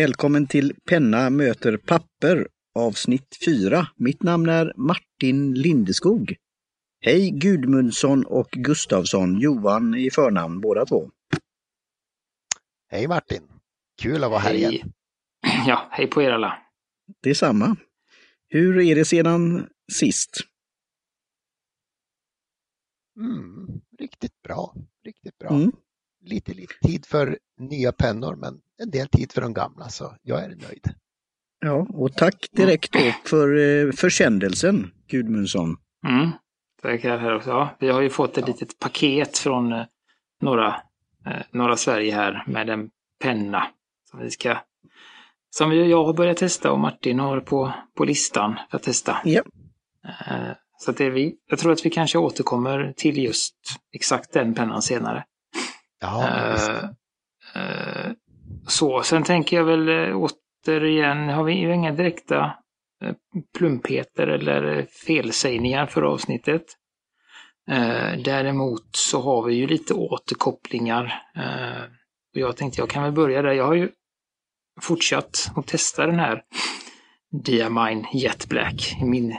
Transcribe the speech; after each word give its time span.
Välkommen 0.00 0.46
till 0.46 0.74
Penna 0.84 1.30
möter 1.30 1.76
papper 1.76 2.48
avsnitt 2.74 3.38
4. 3.44 3.88
Mitt 3.96 4.22
namn 4.22 4.48
är 4.48 4.72
Martin 4.76 5.54
Lindeskog. 5.54 6.36
Hej 7.00 7.30
Gudmundsson 7.30 8.24
och 8.26 8.50
Gustavsson, 8.50 9.40
Johan 9.40 9.94
i 9.94 10.10
förnamn 10.10 10.60
båda 10.60 10.86
två. 10.86 11.10
Hej 12.88 13.08
Martin! 13.08 13.42
Kul 14.02 14.24
att 14.24 14.30
vara 14.30 14.40
här 14.40 14.50
Hej. 14.50 14.74
igen. 14.74 14.92
Ja, 15.66 15.88
hej 15.90 16.06
på 16.06 16.22
er 16.22 16.30
alla. 16.30 16.58
Detsamma. 17.22 17.76
Hur 18.48 18.80
är 18.80 18.94
det 18.94 19.04
sedan 19.04 19.68
sist? 19.92 20.36
Mm, 23.16 23.80
riktigt 23.98 24.42
bra, 24.42 24.74
riktigt 25.04 25.38
bra. 25.38 25.50
Mm. 25.50 25.72
Lite, 26.20 26.54
lite 26.54 26.74
tid 26.82 27.06
för 27.06 27.38
nya 27.58 27.92
pennor 27.92 28.36
men 28.36 28.60
en 28.82 28.90
del 28.90 29.08
tid 29.08 29.32
för 29.32 29.40
de 29.40 29.54
gamla 29.54 29.88
så 29.88 30.16
jag 30.22 30.44
är 30.44 30.48
nöjd. 30.48 30.94
Ja, 31.60 31.86
och 31.94 32.12
tack 32.14 32.46
direkt 32.52 32.92
då 32.92 33.12
för 33.24 33.56
eh, 33.56 33.92
försändelsen, 33.92 34.90
Gudmundsson. 35.08 35.76
Mm. 36.08 36.30
Tackar 36.82 37.18
här 37.18 37.36
också. 37.36 37.50
Ja, 37.50 37.76
vi 37.80 37.88
har 37.88 38.00
ju 38.00 38.10
fått 38.10 38.38
ett 38.38 38.46
litet 38.46 38.78
paket 38.78 39.38
från 39.38 39.72
eh, 39.72 39.84
norra, 40.40 40.82
eh, 41.26 41.42
norra 41.50 41.76
Sverige 41.76 42.14
här 42.14 42.44
med 42.46 42.70
en 42.70 42.90
penna 43.22 43.66
som 44.10 44.20
vi 44.20 44.30
ska 44.30 44.56
som 45.50 45.72
jag 45.76 46.04
har 46.04 46.12
börjat 46.12 46.36
testa 46.36 46.72
och 46.72 46.78
Martin 46.78 47.20
har 47.20 47.40
på, 47.40 47.72
på 47.96 48.04
listan 48.04 48.58
för 48.70 48.76
att 48.76 48.82
testa. 48.82 49.16
Ja. 49.24 49.42
Så 50.78 50.90
att 50.90 50.96
det 50.96 51.04
är 51.04 51.10
vi, 51.10 51.34
jag 51.46 51.58
tror 51.58 51.72
att 51.72 51.86
vi 51.86 51.90
kanske 51.90 52.18
återkommer 52.18 52.94
till 52.96 53.18
just 53.18 53.54
exakt 53.92 54.32
den 54.32 54.54
pennan 54.54 54.82
senare. 54.82 55.24
Ja, 56.00 56.50
visst. 56.52 56.70
Så, 58.66 59.02
sen 59.02 59.22
tänker 59.22 59.56
jag 59.56 59.64
väl 59.64 59.88
eh, 59.88 60.16
återigen, 60.16 61.28
har 61.28 61.44
vi 61.44 61.52
ju 61.52 61.74
inga 61.74 61.92
direkta 61.92 62.52
eh, 63.04 63.14
plumpheter 63.58 64.26
eller 64.26 64.86
felsägningar 65.06 65.86
för 65.86 66.02
avsnittet. 66.02 66.64
Eh, 67.70 68.18
däremot 68.24 68.96
så 68.96 69.20
har 69.20 69.42
vi 69.46 69.54
ju 69.54 69.66
lite 69.66 69.94
återkopplingar. 69.94 71.22
Eh, 71.36 71.82
och 72.34 72.40
jag 72.40 72.56
tänkte 72.56 72.80
jag 72.80 72.90
kan 72.90 73.02
väl 73.02 73.12
börja 73.12 73.42
där. 73.42 73.52
Jag 73.52 73.66
har 73.66 73.74
ju 73.74 73.88
fortsatt 74.80 75.50
att 75.56 75.66
testa 75.66 76.06
den 76.06 76.18
här 76.18 76.42
Diamine 77.44 78.08
Jet 78.12 78.48
Black 78.48 78.96
i 79.00 79.04
min 79.04 79.36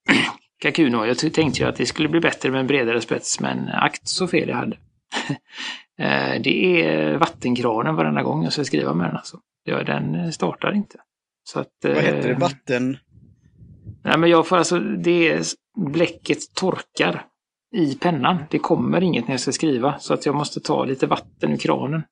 Kakuno. 0.62 1.04
Jag 1.04 1.18
tänkte 1.18 1.62
ju 1.62 1.68
att 1.68 1.76
det 1.76 1.86
skulle 1.86 2.08
bli 2.08 2.20
bättre 2.20 2.50
med 2.50 2.60
en 2.60 2.66
bredare 2.66 3.00
spets, 3.00 3.40
men 3.40 3.68
akt 3.68 4.08
så 4.08 4.28
fel 4.28 4.48
jag 4.48 4.56
hade. 4.56 4.76
Eh, 5.98 6.40
Det 6.42 6.82
är 6.86 7.16
vattenkranen 7.18 7.94
varenda 7.94 8.22
gång 8.22 8.44
jag 8.44 8.52
ska 8.52 8.64
skriva 8.64 8.94
med 8.94 9.06
den. 9.08 9.16
Alltså. 9.16 9.40
Ja, 9.64 9.82
den 9.84 10.32
startar 10.32 10.72
inte. 10.72 10.98
Så 11.44 11.60
att, 11.60 11.68
Vad 11.82 11.96
heter 11.96 12.22
det? 12.22 12.30
eh, 12.30 12.38
Vatten? 12.38 12.96
Nej, 14.04 14.18
men 14.18 14.30
jag 14.30 14.46
får 14.46 14.56
alltså, 14.56 14.78
det 14.78 15.28
är, 15.32 15.42
bläcket 15.76 16.54
torkar 16.54 17.26
i 17.74 17.94
pennan. 17.94 18.44
Det 18.50 18.58
kommer 18.58 19.02
inget 19.02 19.28
när 19.28 19.34
jag 19.34 19.40
ska 19.40 19.52
skriva, 19.52 19.98
så 19.98 20.14
att 20.14 20.26
jag 20.26 20.34
måste 20.34 20.60
ta 20.60 20.84
lite 20.84 21.06
vatten 21.06 21.52
ur 21.52 21.56
kranen. 21.56 22.02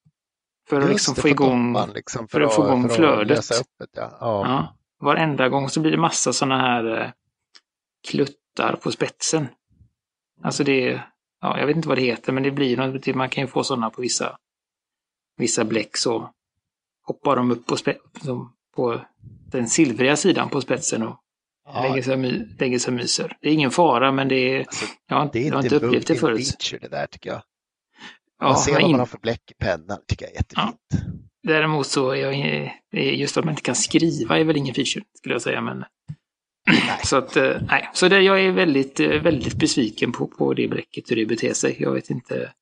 För 0.69 0.81
att 0.81 0.89
liksom 0.91 1.15
få 1.15 1.29
igång, 1.29 1.77
liksom, 1.95 2.29
för 2.29 2.41
att 2.41 2.55
få 2.55 2.65
igång 2.67 2.89
för 2.89 2.95
flödet. 2.97 3.49
det, 3.49 3.57
ja. 3.97 4.11
Ja. 4.21 4.47
ja, 4.47 4.77
varenda 5.01 5.49
gång 5.49 5.69
så 5.69 5.81
blir 5.81 5.91
det 5.93 5.99
massa 5.99 6.33
sådana 6.33 6.59
här 6.61 7.01
eh, 7.03 7.11
kluttar 8.09 8.77
på 8.83 8.91
spetsen. 8.91 9.49
Alltså 10.43 10.65
det, 10.65 11.01
ja, 11.45 11.59
jag 11.59 11.67
vet 11.67 11.77
inte 11.77 11.89
vad 11.89 11.99
det 11.99 12.03
heter, 12.03 12.33
men 12.33 12.43
det 12.43 12.51
blir 12.51 12.77
något, 12.77 13.07
man 13.15 13.29
kan 13.29 13.45
ju 13.45 13.49
få 13.49 13.65
sådana 13.65 13.91
på 13.91 14.03
vissa, 14.03 14.37
vissa 15.37 15.65
bläck 15.65 15.97
så 15.97 16.31
hoppar 17.07 17.37
de 17.37 17.51
upp 17.51 17.67
på, 17.67 17.77
spe, 17.77 17.97
på 18.77 19.01
den 19.53 19.69
silvriga 19.69 20.17
sidan 20.17 20.49
på 20.49 20.61
spetsen 20.61 21.03
och 21.03 21.17
lägger, 21.83 21.97
Ja, 21.97 22.03
sig 22.03 22.13
och 22.13 22.19
my, 22.19 22.47
lägger 22.59 22.79
sig 22.79 22.95
myser. 22.95 23.37
Det 23.41 23.49
är 23.49 23.53
ingen 23.53 23.71
fara, 23.71 24.13
men 24.13 24.29
det 24.29 24.35
är, 24.37 24.59
alltså, 24.59 24.87
har, 25.09 25.31
det 25.33 25.39
är 25.39 25.47
jag 25.47 25.55
har 25.55 25.63
inte 25.63 25.77
upplevt 25.77 26.07
det 26.07 26.15
förut. 26.17 26.47
feature 26.49 26.79
det 26.79 26.89
där 26.89 27.07
tycker 27.07 27.31
jag. 27.31 27.43
Ja, 28.41 28.47
Man 28.47 28.57
ser 28.57 28.73
men 28.73 28.81
vad 28.83 28.89
in, 28.89 28.91
man 28.91 29.01
har 29.01 29.07
för 29.07 29.19
bläck 29.19 29.51
i 29.51 29.55
pennan, 29.55 29.99
tycker 30.09 30.25
jag 30.25 30.33
är 30.33 30.37
jättefint. 30.37 30.77
däremot 31.43 31.87
så 31.87 32.11
är 32.11 32.17
jag, 32.17 32.73
just 33.15 33.37
att 33.37 33.45
man 33.45 33.53
inte 33.53 33.63
kan 33.63 33.75
skriva 33.75 34.39
är 34.39 34.45
väl 34.45 34.57
ingen 34.57 34.75
feature, 34.75 35.05
skulle 35.19 35.35
jag 35.35 35.43
säga. 35.43 35.61
Men, 35.61 35.85
så 37.05 37.17
att, 37.17 37.37
eh, 37.37 37.57
nej. 37.69 37.91
Så 37.95 38.09
det, 38.09 38.21
jag 38.21 38.41
är 38.41 38.53
väldigt, 38.53 39.01
eh, 39.01 39.09
väldigt 39.23 39.55
besviken 39.55 40.13
på, 40.13 40.27
på 40.27 40.55
det 40.55 40.69
bläcket, 40.69 41.11
hur 41.11 41.17
det 41.17 41.27
beter 41.27 41.53
sig. 41.55 41.77
Jag 41.79 41.93
vet 41.93 42.11
inte. 42.11 42.53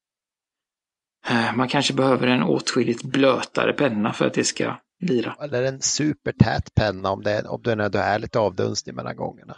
Eh, 1.29 1.55
Man 1.57 1.69
kanske 1.69 1.95
behöver 1.95 2.27
en 2.27 2.43
åtskilligt 2.43 3.03
blötare 3.05 3.73
penna 3.73 4.13
för 4.13 4.27
att 4.27 4.35
det 4.35 4.45
ska 4.45 4.75
lira. 5.01 5.37
Eller 5.41 5.63
en 5.63 5.81
supertät 5.81 6.75
penna 6.75 7.11
om, 7.11 7.23
det, 7.23 7.43
om 7.49 7.63
det 7.63 7.75
nu 7.75 7.85
är 7.85 8.19
lite 8.19 8.39
avdunstning 8.39 8.95
mellan 8.97 9.17
gångerna. 9.17 9.57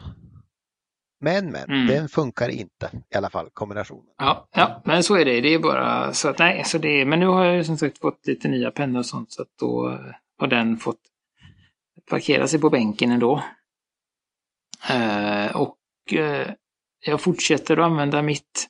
Men, 1.20 1.50
men, 1.50 1.64
Mm. 1.70 1.86
den 1.86 2.08
funkar 2.08 2.48
inte 2.48 2.90
i 3.14 3.16
alla 3.16 3.30
fall, 3.30 3.48
kombinationen. 3.52 4.14
Ja, 4.18 4.48
ja, 4.54 4.82
men 4.84 5.02
så 5.02 5.16
är 5.16 5.24
det. 5.24 5.40
Det 5.40 5.54
är 5.54 5.58
bara 5.58 6.12
så 6.12 6.28
att 6.28 6.38
nej, 6.38 6.62
så 6.64 6.78
det 6.78 7.00
är, 7.00 7.04
men 7.04 7.20
nu 7.20 7.26
har 7.26 7.44
jag 7.44 7.56
ju 7.56 7.64
som 7.64 7.78
sagt 7.78 7.98
fått 7.98 8.26
lite 8.26 8.48
nya 8.48 8.70
pennor 8.70 8.98
och 8.98 9.06
sånt 9.06 9.32
så 9.32 9.42
att 9.42 9.48
då 9.60 9.98
har 10.38 10.46
den 10.46 10.76
fått 10.76 11.00
parkera 12.10 12.46
sig 12.48 12.60
på 12.60 12.70
bänken 12.70 13.10
ändå. 13.10 13.42
Eh, 14.88 15.56
och 15.56 15.78
eh, 16.12 16.50
jag 17.06 17.20
fortsätter 17.20 17.76
att 17.76 17.84
använda 17.84 18.22
mitt, 18.22 18.68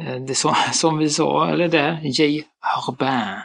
eh, 0.00 0.16
det 0.16 0.34
som, 0.34 0.54
som 0.72 0.98
vi 0.98 1.10
sa, 1.10 1.48
eller 1.48 1.68
där, 1.68 2.00
J. 2.02 2.44
Harbin. 2.60 3.40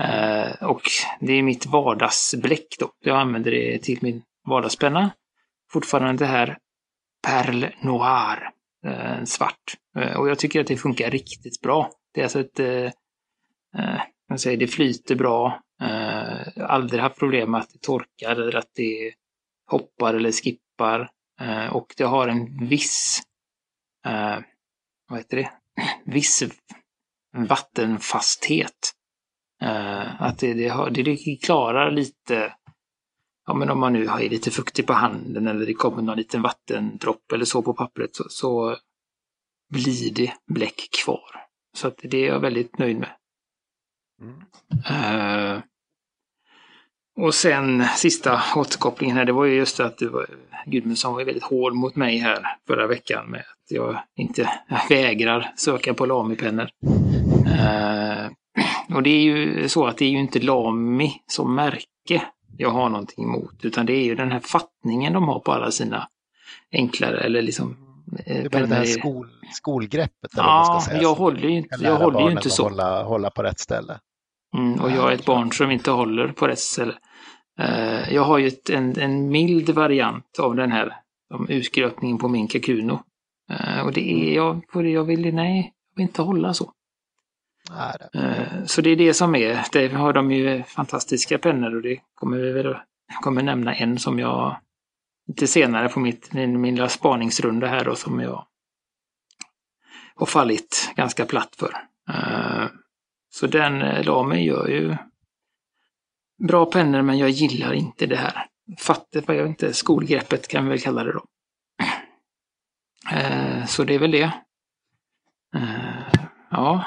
Eh, 0.00 0.62
och 0.62 0.82
det 1.20 1.32
är 1.32 1.42
mitt 1.42 1.66
vardagsbläck 1.66 2.76
då. 2.78 2.90
Jag 3.00 3.16
använder 3.16 3.50
det 3.50 3.78
till 3.78 3.98
min 4.02 4.22
vardagspenna. 4.48 5.10
Fortfarande 5.72 6.24
det 6.24 6.30
här 6.30 6.58
Perle 7.26 7.72
Noir 7.80 8.50
eh, 8.86 9.24
svart. 9.24 9.76
Eh, 9.98 10.16
och 10.16 10.28
jag 10.28 10.38
tycker 10.38 10.60
att 10.60 10.66
det 10.66 10.76
funkar 10.76 11.10
riktigt 11.10 11.60
bra. 11.60 11.90
Det 12.14 12.20
är 12.20 12.24
alltså 12.24 12.40
ett, 12.40 12.60
eh, 12.60 12.84
eh, 13.78 14.00
man 14.28 14.38
säger, 14.38 14.56
det 14.56 14.66
flyter 14.66 15.14
bra. 15.14 15.60
Eh, 15.82 16.48
jag 16.56 16.62
har 16.62 16.68
aldrig 16.68 17.02
haft 17.02 17.18
problem 17.18 17.50
med 17.50 17.60
att 17.60 17.70
det 17.72 17.80
torkar 17.80 18.36
eller 18.36 18.56
att 18.56 18.70
det 18.74 19.12
hoppar 19.66 20.14
eller 20.14 20.32
skippar. 20.32 20.63
Eh, 21.40 21.76
och 21.76 21.94
det 21.96 22.04
har 22.04 22.28
en 22.28 22.66
viss, 22.68 23.22
eh, 24.06 24.38
vad 25.08 25.18
heter 25.18 25.36
det, 25.36 25.50
viss 26.12 26.42
vattenfasthet. 27.36 28.92
Eh, 29.62 30.22
att 30.22 30.38
det, 30.38 30.54
det, 30.54 30.68
har, 30.68 30.90
det, 30.90 31.36
klarar 31.42 31.90
lite 31.90 32.54
ja 33.46 33.54
men 33.54 33.70
om 33.70 33.80
man 33.80 33.92
nu 33.92 34.04
är 34.04 34.28
lite 34.28 34.50
fuktig 34.50 34.86
på 34.86 34.92
handen 34.92 35.46
eller 35.46 35.66
det 35.66 35.74
kommer 35.74 36.02
någon 36.02 36.16
liten 36.16 36.42
vattendropp 36.42 37.32
eller 37.32 37.44
så 37.44 37.62
på 37.62 37.74
pappret 37.74 38.16
så, 38.16 38.24
så 38.28 38.76
blir 39.72 40.14
det 40.14 40.34
bläck 40.46 40.88
kvar. 41.04 41.46
Så 41.76 41.88
att 41.88 41.98
det 42.02 42.18
är 42.18 42.26
jag 42.26 42.40
väldigt 42.40 42.78
nöjd 42.78 42.98
med. 42.98 43.16
Mm. 44.20 44.40
Eh, 44.86 45.62
och 47.16 47.34
sen 47.34 47.84
sista 47.96 48.42
återkopplingen 48.56 49.16
här, 49.16 49.24
det 49.24 49.32
var 49.32 49.44
ju 49.44 49.54
just 49.54 49.80
att 49.80 49.98
du 49.98 50.08
var, 50.08 50.26
Gudmundsson 50.66 51.14
var 51.14 51.24
väldigt 51.24 51.44
hård 51.44 51.74
mot 51.74 51.96
mig 51.96 52.18
här 52.18 52.42
förra 52.66 52.86
veckan 52.86 53.30
med 53.30 53.40
att 53.40 53.70
jag 53.70 53.98
inte 54.16 54.50
jag 54.68 54.88
vägrar 54.88 55.52
söka 55.56 55.94
på 55.94 56.06
Lami-pennor. 56.06 56.68
Eh, 57.46 58.26
och 58.96 59.02
det 59.02 59.10
är 59.10 59.20
ju 59.22 59.68
så 59.68 59.86
att 59.86 59.96
det 59.96 60.04
är 60.04 60.10
ju 60.10 60.18
inte 60.18 60.38
Lami 60.40 61.12
som 61.26 61.54
märke 61.54 62.22
jag 62.56 62.70
har 62.70 62.88
någonting 62.88 63.24
emot, 63.24 63.54
utan 63.64 63.86
det 63.86 63.92
är 63.92 64.04
ju 64.04 64.14
den 64.14 64.32
här 64.32 64.40
fattningen 64.40 65.12
de 65.12 65.28
har 65.28 65.40
på 65.40 65.52
alla 65.52 65.70
sina 65.70 66.08
enklare 66.72 67.20
eller 67.20 67.42
liksom 67.42 67.76
Det 68.06 68.44
eh, 68.44 68.50
bara 68.50 68.66
det 68.66 68.74
här 68.74 68.84
skol, 68.84 69.28
skolgreppet. 69.52 70.32
eller 70.34 70.42
vad 70.42 70.54
man 70.54 70.74
Ja, 70.74 70.80
ska 70.80 70.90
säga, 70.90 71.02
jag 71.02 71.14
håller 71.14 71.48
ju 71.48 71.56
inte, 71.56 71.78
jag 71.82 71.96
håller 71.96 72.20
ju 72.20 72.30
inte 72.30 72.50
så. 72.50 72.62
Hålla, 72.62 73.02
hålla 73.02 73.30
på 73.30 73.42
rätt 73.42 73.58
ställe. 73.60 73.98
Mm, 74.54 74.80
och 74.80 74.90
Ja, 74.90 74.94
jag 74.96 75.10
är 75.10 75.14
ett 75.14 75.26
barn 75.26 75.52
som 75.52 75.70
inte 75.70 75.90
håller 75.90 76.28
på 76.28 76.56
ställe. 76.56 76.94
Eh, 77.58 78.14
jag 78.14 78.22
har 78.22 78.38
ju 78.38 78.46
ett, 78.46 78.70
en, 78.70 78.98
en 78.98 79.28
mild 79.28 79.70
variant 79.70 80.38
av 80.38 80.56
den 80.56 80.72
här 80.72 80.96
om 81.34 81.48
utgröpningen 81.48 82.18
på 82.18 82.28
min 82.28 82.48
Kakuno. 82.48 83.02
Eh, 83.50 83.86
och 83.86 83.92
det 83.92 84.12
är 84.12 84.34
jag, 84.34 84.68
på 84.68 84.82
det 84.82 84.90
jag 84.90 85.04
vill, 85.04 85.34
nej, 85.34 85.72
jag 85.90 85.96
vill 85.96 86.08
inte 86.08 86.22
hålla 86.22 86.54
så. 86.54 86.72
Eh, 88.14 88.64
så 88.66 88.80
det 88.80 88.90
är 88.90 88.96
det 88.96 89.14
som 89.14 89.34
är, 89.34 89.60
det 89.72 89.88
har 89.88 90.12
de 90.12 90.30
ju 90.30 90.62
fantastiska 90.62 91.38
pennor 91.38 91.74
och 91.76 91.82
det 91.82 92.00
kommer 92.14 92.36
vi 92.36 92.52
väl, 92.52 92.66
jag 93.08 93.22
kommer 93.22 93.42
nämna 93.42 93.74
en 93.74 93.98
som 93.98 94.18
jag 94.18 94.56
lite 95.28 95.46
senare 95.46 95.88
på 95.88 96.00
mitt, 96.00 96.32
min, 96.32 96.60
min 96.60 96.74
lilla 96.74 96.88
spaningsrunda 96.88 97.66
här 97.66 97.88
och 97.88 97.98
som 97.98 98.20
jag 98.20 98.46
har 100.14 100.26
fallit 100.26 100.92
ganska 100.96 101.26
platt 101.26 101.56
för. 101.56 101.76
Så 103.34 103.46
den 103.46 103.82
eh, 103.82 104.04
lamen 104.04 104.42
gör 104.44 104.68
ju 104.68 104.96
bra 106.48 106.66
pennor 106.66 107.02
men 107.02 107.18
jag 107.18 107.30
gillar 107.30 107.72
inte 107.72 108.06
det 108.06 108.16
här. 108.16 108.46
Fattet 108.78 109.28
vad 109.28 109.36
jag 109.36 109.46
inte, 109.46 109.72
skolgreppet 109.72 110.48
kan 110.48 110.64
vi 110.64 110.70
väl 110.70 110.80
kalla 110.80 111.04
det 111.04 111.12
då. 111.12 111.24
Eh, 113.12 113.66
Så 113.66 113.84
det 113.84 113.94
är 113.94 113.98
väl 113.98 114.10
det. 114.10 114.32
Eh, 115.56 116.24
Ja. 116.50 116.84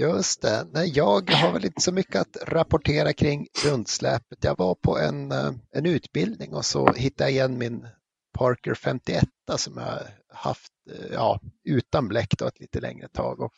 Just 0.00 0.42
det. 0.42 0.66
Nej, 0.72 0.92
jag 0.94 1.30
har 1.30 1.52
väl 1.52 1.64
inte 1.64 1.80
så 1.80 1.92
mycket 1.92 2.20
att 2.20 2.36
rapportera 2.48 3.12
kring 3.12 3.46
rundsläpet. 3.66 4.44
Jag 4.44 4.58
var 4.58 4.74
på 4.74 4.98
en, 4.98 5.32
eh, 5.32 5.50
en 5.70 5.86
utbildning 5.86 6.54
och 6.54 6.64
så 6.64 6.92
hittade 6.92 7.30
jag 7.30 7.32
igen 7.32 7.58
min 7.58 7.88
Parker 8.38 8.74
51 8.74 9.24
som 9.56 9.76
jag 9.76 9.98
haft 10.36 10.72
eh, 10.90 11.12
ja, 11.12 11.40
utan 11.64 12.08
bläck 12.08 12.38
då 12.38 12.46
ett 12.46 12.60
lite 12.60 12.80
längre 12.80 13.08
tag. 13.08 13.40
Och 13.40 13.52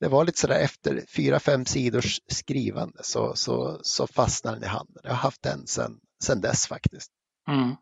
det 0.00 0.08
var 0.08 0.24
lite 0.24 0.38
sådär 0.38 0.60
efter 0.60 1.04
fyra, 1.16 1.40
fem 1.40 1.64
sidors 1.64 2.20
skrivande 2.28 2.98
så, 3.02 3.36
så, 3.36 3.80
så 3.82 4.06
fastnade 4.06 4.56
den 4.56 4.64
i 4.64 4.66
handen. 4.66 5.00
Jag 5.02 5.10
har 5.10 5.16
haft 5.16 5.42
den 5.42 5.66
sedan 5.66 5.98
sen 6.22 6.40
dess 6.40 6.66
faktiskt. 6.66 7.12
Mm. 7.48 7.76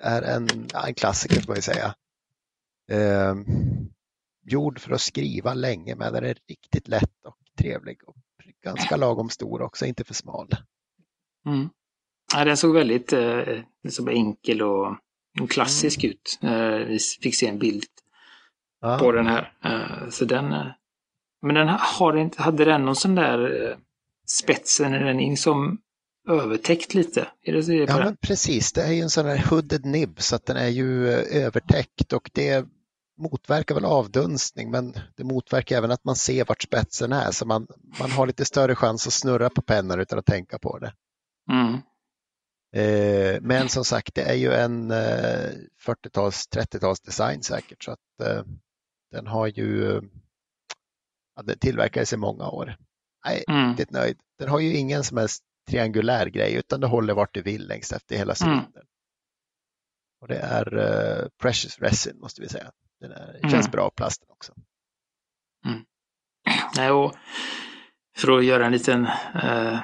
Är 0.00 0.22
en, 0.22 0.48
en 0.86 0.94
klassiker 0.94 1.40
får 1.40 1.48
man 1.48 1.56
ju 1.56 1.62
säga. 1.62 1.94
Eh, 2.90 3.34
gjord 4.42 4.80
för 4.80 4.92
att 4.92 5.00
skriva 5.00 5.54
länge 5.54 5.94
men 5.94 6.12
den 6.12 6.24
är 6.24 6.36
riktigt 6.48 6.88
lätt 6.88 7.24
och 7.24 7.36
trevlig 7.58 7.98
och 8.06 8.16
ganska 8.64 8.96
lagom 8.96 9.30
stor 9.30 9.62
också, 9.62 9.86
inte 9.86 10.04
för 10.04 10.14
smal. 10.14 10.48
Mm. 11.46 11.68
Ja, 12.34 12.44
den 12.44 12.56
såg 12.56 12.74
väldigt 12.74 13.12
eh, 13.12 13.62
liksom 13.82 14.08
enkel 14.08 14.62
och 14.62 14.96
klassisk 15.48 16.04
mm. 16.04 16.10
ut. 16.10 16.38
Eh, 16.42 16.88
vi 16.88 16.98
fick 17.22 17.34
se 17.34 17.46
en 17.46 17.58
bild 17.58 17.84
ah. 18.80 18.98
på 18.98 19.12
den 19.12 19.26
här. 19.26 19.52
Eh, 19.64 20.08
så 20.10 20.24
den, 20.24 20.52
eh, 20.52 20.66
men 21.42 21.54
den 21.54 21.68
har 21.68 22.16
inte, 22.16 22.42
hade 22.42 22.64
den 22.64 22.84
någon 22.84 22.96
sån 22.96 23.14
där 23.14 23.68
eh, 23.68 23.76
spetsen 24.26 24.94
i 24.94 24.98
den 24.98 25.36
som 25.36 25.78
övertäckt 26.28 26.94
lite? 26.94 27.28
Är 27.42 27.52
det, 27.52 27.58
är 27.58 27.86
det 27.86 27.92
ja, 27.92 28.04
men 28.04 28.16
precis. 28.16 28.72
Det 28.72 28.82
är 28.82 28.92
ju 28.92 29.00
en 29.00 29.10
sån 29.10 29.26
här 29.26 29.46
hooded 29.50 29.84
nib 29.84 30.20
så 30.20 30.36
att 30.36 30.46
den 30.46 30.56
är 30.56 30.68
ju 30.68 31.08
eh, 31.08 31.44
övertäckt 31.44 32.12
och 32.12 32.30
det 32.34 32.66
motverkar 33.18 33.74
väl 33.74 33.84
avdunstning 33.84 34.70
men 34.70 34.94
det 35.16 35.24
motverkar 35.24 35.76
även 35.76 35.90
att 35.90 36.04
man 36.04 36.16
ser 36.16 36.44
vart 36.44 36.62
spetsen 36.62 37.12
är 37.12 37.30
så 37.30 37.46
man, 37.46 37.66
man 38.00 38.10
har 38.10 38.26
lite 38.26 38.44
större 38.44 38.74
chans 38.74 39.06
att 39.06 39.12
snurra 39.12 39.50
på 39.50 39.62
pennan 39.62 40.00
utan 40.00 40.18
att 40.18 40.26
tänka 40.26 40.58
på 40.58 40.78
det. 40.78 40.92
Mm. 41.50 41.80
Eh, 42.72 43.40
men 43.40 43.68
som 43.68 43.84
sagt 43.84 44.14
det 44.14 44.22
är 44.22 44.34
ju 44.34 44.52
en 44.52 44.90
eh, 44.90 45.50
40-tals, 45.86 46.48
30-tals 46.54 47.00
design 47.00 47.42
säkert 47.42 47.84
så 47.84 47.90
att 47.90 48.20
eh, 48.22 48.42
den 49.12 49.26
har 49.26 49.46
ju 49.46 50.00
ja, 51.40 51.44
det 51.46 51.60
tillverkades 51.60 52.12
i 52.12 52.16
många 52.16 52.48
år. 52.48 52.76
Nej, 53.24 53.44
mm. 53.48 53.68
riktigt 53.68 53.90
nöjd. 53.90 54.18
Den 54.38 54.48
har 54.48 54.60
ju 54.60 54.76
ingen 54.76 55.04
som 55.04 55.16
helst 55.16 55.42
triangulär 55.68 56.26
grej 56.26 56.54
utan 56.54 56.80
det 56.80 56.86
håller 56.86 57.14
vart 57.14 57.34
du 57.34 57.42
vill 57.42 57.68
längst 57.68 57.92
efter 57.92 58.16
hela 58.16 58.34
cylindern. 58.40 58.72
Mm. 58.74 58.86
Och 60.20 60.28
det 60.28 60.38
är 60.38 60.74
uh, 60.78 61.28
Precious 61.42 61.78
Resin 61.78 62.18
måste 62.20 62.42
vi 62.42 62.48
säga. 62.48 62.70
Den 63.00 63.12
är, 63.12 63.38
mm. 63.38 63.50
känns 63.50 63.70
bra 63.70 63.90
plasten 63.90 64.26
också. 64.30 64.52
Mm. 65.66 65.84
Nej, 66.76 66.90
och 66.90 67.14
för 68.16 68.38
att 68.38 68.44
göra 68.44 68.66
en 68.66 68.72
liten 68.72 69.06
eh, 69.42 69.78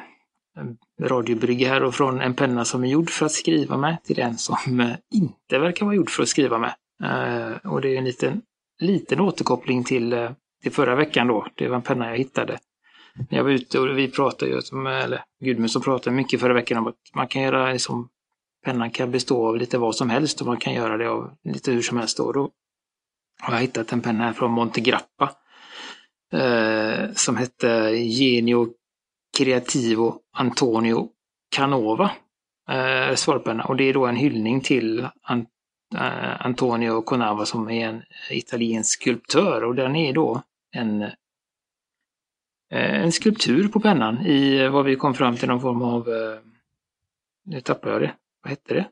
radiobrygga 1.02 1.68
här 1.68 1.82
och 1.82 1.94
från 1.94 2.20
en 2.20 2.34
penna 2.34 2.64
som 2.64 2.84
är 2.84 2.88
gjord 2.88 3.10
för 3.10 3.26
att 3.26 3.32
skriva 3.32 3.76
med 3.76 4.04
till 4.04 4.20
en 4.20 4.38
som 4.38 4.80
eh, 4.80 4.96
inte 5.10 5.58
verkar 5.58 5.86
vara 5.86 5.96
gjord 5.96 6.10
för 6.10 6.22
att 6.22 6.28
skriva 6.28 6.58
med. 6.58 6.74
Eh, 7.04 7.70
och 7.72 7.80
det 7.80 7.88
är 7.88 7.98
en 7.98 8.04
liten, 8.04 8.42
liten 8.80 9.20
återkoppling 9.20 9.84
till, 9.84 10.12
eh, 10.12 10.30
till 10.66 10.74
förra 10.74 10.94
veckan 10.94 11.26
då. 11.26 11.46
Det 11.54 11.68
var 11.68 11.76
en 11.76 11.82
penna 11.82 12.10
jag 12.10 12.18
hittade. 12.18 12.58
När 13.30 13.38
jag 13.38 13.44
var 13.44 13.50
ute 13.50 13.78
och 13.78 13.98
vi 13.98 14.10
pratade 14.10 14.50
ju, 14.50 14.58
eller 14.88 15.24
Gudmundsson 15.44 15.82
pratade 15.82 16.16
mycket 16.16 16.40
förra 16.40 16.54
veckan 16.54 16.78
om 16.78 16.86
att 16.86 16.94
man 17.14 17.28
kan 17.28 17.42
göra 17.42 17.72
liksom, 17.72 18.08
pennan 18.64 18.90
kan 18.90 19.10
bestå 19.10 19.48
av 19.48 19.56
lite 19.56 19.78
vad 19.78 19.96
som 19.96 20.10
helst 20.10 20.40
och 20.40 20.46
man 20.46 20.56
kan 20.56 20.74
göra 20.74 20.96
det 20.96 21.10
av 21.10 21.30
lite 21.44 21.72
hur 21.72 21.82
som 21.82 21.98
helst. 21.98 22.16
Då, 22.16 22.32
då 22.32 22.50
har 23.40 23.54
jag 23.54 23.60
hittat 23.60 23.92
en 23.92 24.00
penna 24.00 24.24
här 24.24 24.32
från 24.32 24.50
Montegrappa 24.50 25.32
eh, 26.32 27.12
som 27.14 27.36
hette 27.36 27.96
Genio 27.96 28.68
Creativo 29.38 30.20
Antonio 30.32 31.08
Canova. 31.56 32.10
Eh, 32.70 33.14
svarpenna. 33.14 33.64
Och 33.64 33.76
det 33.76 33.84
är 33.84 33.94
då 33.94 34.06
en 34.06 34.16
hyllning 34.16 34.60
till 34.60 35.08
An 35.22 35.46
eh, 35.94 36.46
Antonio 36.46 37.02
Canova 37.02 37.46
som 37.46 37.70
är 37.70 37.88
en 37.88 38.02
italiensk 38.30 39.00
skulptör 39.00 39.64
och 39.64 39.74
den 39.74 39.96
är 39.96 40.12
då 40.12 40.42
en 40.76 41.02
eh, 41.02 41.12
en 42.70 43.12
skulptur 43.12 43.68
på 43.68 43.80
pennan 43.80 44.26
i 44.26 44.68
vad 44.68 44.84
vi 44.84 44.96
kom 44.96 45.14
fram 45.14 45.36
till 45.36 45.48
någon 45.48 45.60
form 45.60 45.82
av, 45.82 46.08
eh, 46.08 46.38
nu 47.44 47.60
tappade 47.60 47.92
jag 47.92 48.02
det, 48.02 48.14
vad 48.42 48.50
hette 48.50 48.74
det? 48.74 48.88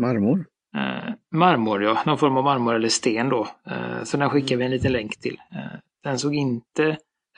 Marmor. 0.00 0.46
Eh, 0.76 1.14
marmor, 1.30 1.82
ja. 1.82 2.02
Någon 2.06 2.18
form 2.18 2.36
av 2.36 2.44
marmor 2.44 2.74
eller 2.74 2.88
sten 2.88 3.28
då. 3.28 3.48
Eh, 3.66 4.02
så 4.04 4.16
den 4.16 4.30
skickar 4.30 4.56
vi 4.56 4.64
en 4.64 4.70
liten 4.70 4.92
länk 4.92 5.20
till. 5.20 5.36
Eh, 5.52 5.78
den 6.02 6.18
såg 6.18 6.34
inte, 6.34 6.82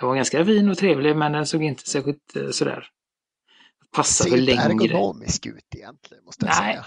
den 0.00 0.08
var 0.08 0.14
ganska 0.14 0.44
fin 0.44 0.68
och 0.68 0.78
trevlig 0.78 1.16
men 1.16 1.32
den 1.32 1.46
såg 1.46 1.62
inte 1.62 1.88
särskilt 1.88 2.36
eh, 2.36 2.48
sådär 2.48 2.88
Passar 3.94 4.24
för 4.30 4.36
längre. 4.36 4.62
Ser 4.62 4.70
inte 4.70 4.84
ergonomisk 4.84 5.46
ut 5.46 5.74
egentligen 5.74 6.24
måste 6.24 6.46
jag 6.46 6.54
Nej. 6.60 6.72
säga. 6.72 6.84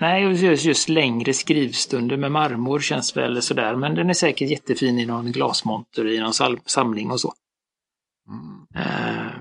Nej, 0.00 0.22
just, 0.22 0.64
just 0.64 0.88
längre 0.88 1.34
skrivstunder 1.34 2.16
med 2.16 2.32
marmor 2.32 2.80
känns 2.80 3.16
väl 3.16 3.42
sådär. 3.42 3.76
Men 3.76 3.94
den 3.94 4.10
är 4.10 4.14
säkert 4.14 4.50
jättefin 4.50 4.98
i 4.98 5.06
någon 5.06 5.32
glasmonter 5.32 6.08
i 6.08 6.20
någon 6.20 6.58
samling 6.66 7.10
och 7.10 7.20
så. 7.20 7.34
Mm. 8.28 8.86
Uh, 8.86 9.32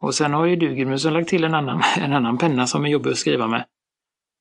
och 0.00 0.14
sen 0.14 0.32
har 0.32 0.46
ju 0.46 0.56
du 0.56 0.74
Gudmundsson 0.74 1.12
lagt 1.12 1.28
till 1.28 1.44
en 1.44 1.54
annan, 1.54 1.82
en 1.96 2.12
annan 2.12 2.38
penna 2.38 2.66
som 2.66 2.84
är 2.84 2.88
jobbig 2.88 3.10
att 3.10 3.18
skriva 3.18 3.46
med. 3.46 3.64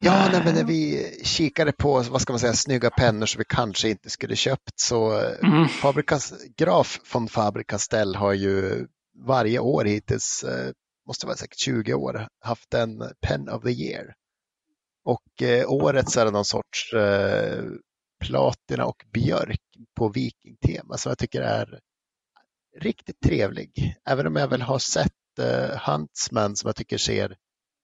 Ja, 0.05 0.29
nej, 0.31 0.41
men 0.45 0.55
när 0.55 0.63
vi 0.63 1.09
kikade 1.23 1.71
på 1.71 2.03
vad 2.11 2.21
ska 2.21 2.33
man 2.33 2.39
säga, 2.39 2.53
snygga 2.53 2.89
pennor 2.89 3.25
som 3.25 3.39
vi 3.39 3.45
kanske 3.49 3.89
inte 3.89 4.09
skulle 4.09 4.35
köpt 4.35 4.79
så 4.79 5.19
mm. 5.43 5.67
Fabricas, 5.67 6.33
Graf 6.57 6.99
von 7.13 7.27
Faber-Castell 7.27 8.15
har 8.15 8.33
ju 8.33 8.87
varje 9.25 9.59
år 9.59 9.85
hittills, 9.85 10.43
eh, 10.43 10.71
måste 11.07 11.25
vara 11.25 11.37
säkert 11.37 11.59
20 11.59 11.93
år, 11.93 12.27
haft 12.39 12.73
en 12.73 13.03
Pen 13.21 13.49
of 13.49 13.63
the 13.63 13.71
Year. 13.71 14.15
Och 15.05 15.41
eh, 15.41 15.71
årets 15.71 16.17
är 16.17 16.25
det 16.25 16.31
någon 16.31 16.45
sorts 16.45 16.93
eh, 16.93 17.63
platina 18.19 18.85
och 18.85 19.05
björk 19.13 19.61
på 19.95 20.09
vikingtema 20.09 20.97
som 20.97 21.09
jag 21.09 21.17
tycker 21.17 21.41
är 21.41 21.79
riktigt 22.79 23.19
trevlig. 23.19 23.95
Även 24.05 24.27
om 24.27 24.35
jag 24.35 24.47
väl 24.47 24.61
har 24.61 24.79
sett 24.79 25.39
eh, 25.39 25.79
Huntsman 25.89 26.55
som 26.55 26.67
jag 26.67 26.75
tycker 26.75 26.97
ser 26.97 27.35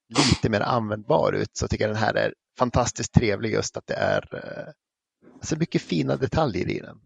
lite 0.10 0.50
mer 0.50 0.62
användbar 0.62 1.34
ut 1.34 1.58
så 1.58 1.68
tycker 1.68 1.84
jag 1.84 1.96
den 1.96 2.04
här 2.04 2.14
är 2.14 2.34
fantastiskt 2.58 3.14
trevlig 3.14 3.52
just 3.54 3.78
att 3.78 3.88
det 3.88 3.94
är 3.94 4.36
eh, 4.36 4.74
alltså 5.34 5.58
mycket 5.58 5.82
fina 5.82 6.16
detaljer 6.16 6.70
i 6.70 6.80
den. 6.80 6.98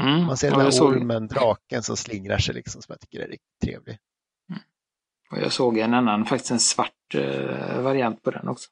Mm. 0.00 0.24
Man 0.24 0.36
ser 0.36 0.50
den 0.50 0.60
här 0.60 0.82
ormen, 0.82 1.26
draken 1.26 1.82
som 1.82 1.96
slingrar 1.96 2.38
sig 2.38 2.54
liksom 2.54 2.82
som 2.82 2.92
jag 2.92 3.00
tycker 3.00 3.20
är 3.20 3.28
riktigt 3.28 3.60
trevlig. 3.62 3.98
Och 5.30 5.38
jag 5.38 5.52
såg 5.52 5.78
en 5.78 5.94
annan, 5.94 6.24
faktiskt 6.24 6.50
en 6.50 6.60
svart 6.60 7.14
eh, 7.14 7.82
variant 7.82 8.22
på 8.22 8.30
den 8.30 8.48
också. 8.48 8.68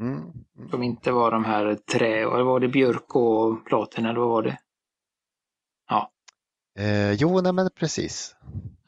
Mm. 0.00 0.22
Som 0.70 0.82
inte 0.82 1.12
var 1.12 1.30
de 1.30 1.44
här 1.44 1.74
trä, 1.74 2.20
eller 2.20 2.42
var 2.42 2.60
det 2.60 2.68
björk 2.68 3.16
och 3.16 3.66
platina 3.66 4.10
eller 4.10 4.20
vad 4.20 4.28
var 4.28 4.42
det? 4.42 4.58
Ja. 5.88 6.10
Eh, 6.78 7.12
jo, 7.12 7.40
nej 7.40 7.52
men 7.52 7.70
precis. 7.74 8.36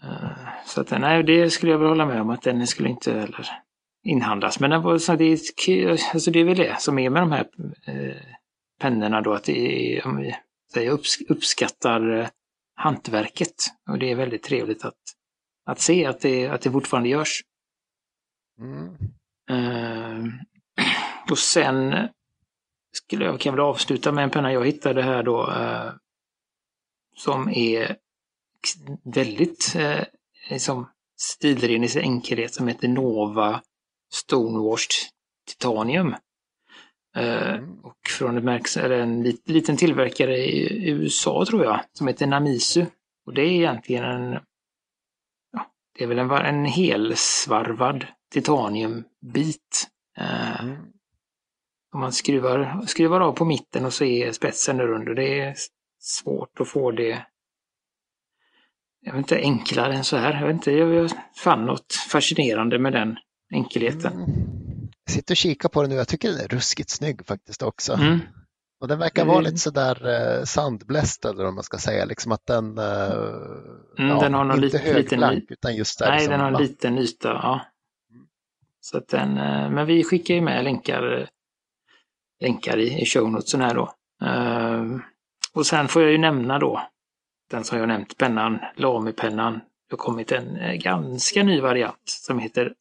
Eh, 0.03 0.65
så 0.67 0.81
att 0.81 0.91
nej, 0.91 1.23
det 1.23 1.51
skulle 1.51 1.73
jag 1.73 1.79
väl 1.79 1.89
hålla 1.89 2.07
med 2.07 2.21
om 2.21 2.31
att 2.31 2.43
den 2.43 2.67
skulle 2.67 2.89
inte 2.89 3.13
heller 3.13 3.47
inhandlas. 4.05 4.61
Men 4.61 4.71
det, 4.71 4.79
var, 4.79 4.99
så 4.99 5.17
det, 5.17 5.25
är, 5.25 5.91
alltså 6.15 6.31
det 6.31 6.41
är 6.41 6.45
väl 6.45 6.57
det 6.57 6.81
som 6.81 6.99
är 6.99 7.11
med 7.11 7.23
de 7.23 7.33
här 7.33 7.49
eh, 7.87 8.23
pennorna 8.81 9.21
då, 9.21 9.33
att 9.33 9.45
det 9.45 9.97
är, 9.97 10.07
om 10.07 10.17
vi 10.17 10.37
säger, 10.73 10.91
upps, 10.91 11.21
uppskattar 11.29 12.21
eh, 12.21 12.29
hantverket. 12.75 13.55
Och 13.91 13.99
det 13.99 14.11
är 14.11 14.17
väldigt 14.17 14.43
trevligt 14.43 14.85
att, 14.85 14.99
att 15.71 15.81
se 15.81 16.07
att 16.07 16.21
det, 16.21 16.49
att 16.49 16.61
det 16.61 16.71
fortfarande 16.71 17.09
görs. 17.09 17.43
Mm. 18.61 18.97
Eh, 19.51 20.33
och 21.31 21.39
sen 21.39 22.09
skulle 22.93 23.25
jag 23.25 23.41
kan 23.41 23.55
väl 23.55 23.61
avsluta 23.61 24.13
med 24.13 24.25
en 24.25 24.31
penna 24.31 24.53
jag 24.53 24.67
hittade 24.67 25.03
här 25.03 25.23
då. 25.23 25.51
Eh, 25.51 25.93
som 27.17 27.49
är 27.49 27.97
väldigt 29.05 29.75
eh, 29.77 30.05
liksom 30.51 30.89
stilren 31.17 31.85
i 31.85 31.89
sin 31.89 32.03
enkelhet 32.03 32.55
som 32.55 32.69
heter 32.69 32.89
Nova 32.89 33.63
Stonewashed 34.13 34.91
Titanium. 35.49 36.15
Eh, 37.17 37.55
mm. 37.55 37.81
Och 37.81 37.99
från 38.19 38.39
ett 38.39 38.45
märke, 38.45 38.81
eller 38.81 39.01
en 39.01 39.23
liten 39.45 39.77
tillverkare 39.77 40.37
i 40.37 40.91
USA 40.91 41.45
tror 41.47 41.65
jag, 41.65 41.81
som 41.93 42.07
heter 42.07 42.27
Namisu. 42.27 42.87
Och 43.27 43.35
det 43.35 43.43
är 43.43 43.51
egentligen 43.51 44.05
en, 44.05 44.39
det 46.01 46.05
är 46.05 46.09
väl 46.09 46.19
en, 46.19 46.31
en 46.31 46.65
helsvarvad 46.65 48.07
titaniumbit. 48.33 49.89
Eh, 50.19 50.61
mm. 50.61 50.77
Om 51.93 52.01
man 52.01 52.13
skruvar, 52.13 52.83
skruvar 52.87 53.21
av 53.21 53.33
på 53.33 53.45
mitten 53.45 53.85
och 53.85 53.93
så 53.93 54.05
är 54.05 54.33
spetsen 54.33 54.77
där 54.77 54.93
under. 54.93 55.15
Det 55.15 55.41
är 55.41 55.55
svårt 55.99 56.61
att 56.61 56.69
få 56.69 56.91
det 56.91 57.27
jag 59.01 59.13
vet 59.13 59.19
inte, 59.19 59.37
enklare 59.37 59.95
än 59.95 60.05
så 60.05 60.17
här. 60.17 60.41
Jag 60.41 60.47
vet 60.47 60.55
inte, 60.55 60.73
jag 60.73 61.11
fann 61.37 61.67
något 61.67 61.95
fascinerande 62.11 62.79
med 62.79 62.93
den 62.93 63.17
enkelheten. 63.55 64.13
Mm. 64.13 64.31
Jag 65.05 65.15
sitter 65.15 65.33
och 65.33 65.37
kikar 65.37 65.69
på 65.69 65.83
den 65.83 65.91
nu, 65.91 65.97
jag 65.97 66.09
tycker 66.09 66.29
den 66.29 66.41
är 66.41 66.49
ruskigt 66.49 66.91
snygg 66.91 67.27
faktiskt 67.27 67.63
också. 67.63 67.93
Mm. 67.93 68.21
Och 68.81 68.89
den 68.89 68.99
verkar 68.99 69.25
vara 69.25 69.41
lite 69.41 69.57
sådär 69.59 70.09
eh, 70.09 70.45
sandbläst 70.45 71.25
eller 71.25 71.47
om 71.47 71.55
man 71.55 71.65
ska 71.65 71.79
säga, 71.79 72.05
liksom 72.05 72.33
att 72.33 72.47
den, 72.47 72.79
eh, 72.79 73.11
Mm, 73.99 74.09
ja, 74.11 74.21
den 74.21 74.35
har 74.35 74.45
någon 74.45 74.65
inte 74.65 74.79
liten- 74.79 74.81
högblank 74.95 75.35
liten- 75.41 75.53
utan 75.53 75.77
just 75.77 75.99
där 75.99 76.11
Nej, 76.11 76.21
som 76.21 76.31
den 76.31 76.41
har 76.41 76.47
en 76.53 76.63
liten 76.63 76.99
yta. 76.99 77.29
Ja. 77.29 77.61
Så 78.81 78.99
att 78.99 79.09
den, 79.09 79.39
eh, 79.39 79.71
men 79.71 79.87
vi 79.87 80.05
skickar 80.05 80.35
ju 80.35 80.41
med 80.41 80.65
länkar, 80.65 81.21
eh, 81.21 81.27
länkar 82.41 82.77
i, 82.79 83.03
i 83.03 83.07
show 83.07 83.31
notesen 83.31 83.61
här 83.61 83.75
då. 83.75 83.95
Och 85.53 85.67
sen 85.67 85.89
får 85.89 86.03
jag 86.03 86.11
ju 86.13 86.19
nämna 86.19 86.59
då 86.59 86.83
den 87.51 87.65
som 87.65 87.79
jag 87.79 87.89
nämnt, 87.89 88.17
pennan, 88.19 88.59
Lamy-pennan. 88.77 89.53
Det 89.55 89.93
har 89.93 89.97
kommit 89.97 90.33
en 90.33 90.79
ganska 90.79 91.43
ny 91.43 91.61
variant 91.61 92.03
som 92.07 92.39
heter 92.39 92.75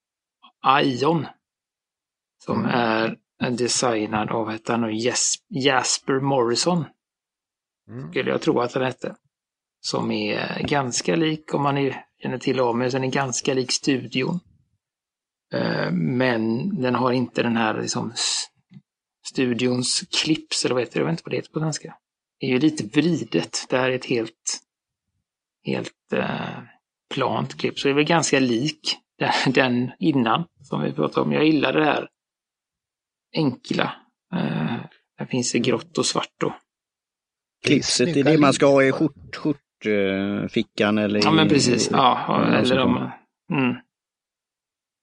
Ion. 0.84 1.26
Som 2.46 2.60
Mm. 2.60 2.72
är 2.72 3.18
designad 3.40 4.30
av 4.32 4.52
heter 4.52 4.74
han 4.74 4.90
Jes- 4.92 5.38
Jasper 5.50 6.20
Morrison 6.20 6.86
Mm. 7.90 8.10
skulle 8.12 8.30
jag 8.32 8.42
tro 8.42 8.60
att 8.60 8.74
den 8.74 8.84
hette. 8.84 9.16
Som 9.82 10.12
är 10.12 10.64
ganska 10.68 11.16
lik, 11.16 11.54
om 11.54 11.62
man 11.64 11.78
är, 11.78 12.06
känner 12.22 12.38
till 12.38 12.60
Amy, 12.60 12.90
den 12.90 13.04
är 13.04 13.08
ganska 13.08 13.54
lik 13.54 13.72
studion. 13.72 14.40
Eh, 15.54 15.92
Men 15.92 16.76
den 16.82 16.96
har 16.96 17.12
inte 17.12 17.44
den 17.44 17.58
här 17.58 17.82
liksom, 17.82 18.14
studions 19.28 20.04
clips, 20.24 20.66
eller 20.66 20.76
vad 20.76 20.84
heter 20.84 20.94
det? 20.94 21.00
Jag 21.00 21.06
vet 21.06 21.12
inte 21.14 21.24
vad 21.26 21.32
det 21.32 21.38
heter 21.38 21.52
på 21.52 21.60
svenska. 21.60 21.96
Det 22.40 22.46
är 22.46 22.50
ju 22.50 22.60
lite 22.60 22.84
vridet. 23.00 23.66
Det 23.70 23.78
här 23.78 23.90
är 23.90 23.96
ett 23.96 24.06
helt, 24.06 24.60
helt 25.66 26.14
eh, 26.14 26.60
plant 27.14 27.58
klipp, 27.58 27.80
så 27.80 27.88
det 27.88 27.92
är 27.92 27.96
väl 27.96 28.04
ganska 28.04 28.40
lik 28.40 28.98
den, 29.18 29.54
den 29.54 29.92
innan 30.00 30.44
som 30.64 30.82
vi 30.82 30.92
pratade 30.94 31.22
om. 31.26 31.32
Jag 31.32 31.46
gillar 31.46 31.74
det 31.74 31.86
här 31.86 32.10
enkla. 33.36 33.96
Eh, 34.34 34.76
det 35.18 35.26
finns 35.26 35.56
i 35.56 35.60
grått 35.60 35.98
och 35.98 36.06
svart 36.06 36.34
då. 36.40 36.56
Klipset 37.66 38.18
är 38.18 38.24
det 38.24 38.38
man 38.38 38.54
ska 38.54 38.66
ha 38.66 38.84
i 38.84 38.92
skjort, 38.92 39.36
skjortfickan 39.36 40.98
eller 40.98 41.22
Ja, 41.24 41.32
men 41.32 41.50
precis. 41.50 41.92
Ja, 41.92 42.26
Ja, 42.28 42.46
eller 42.58 42.80
om... 42.80 43.12
Mm. 43.52 43.76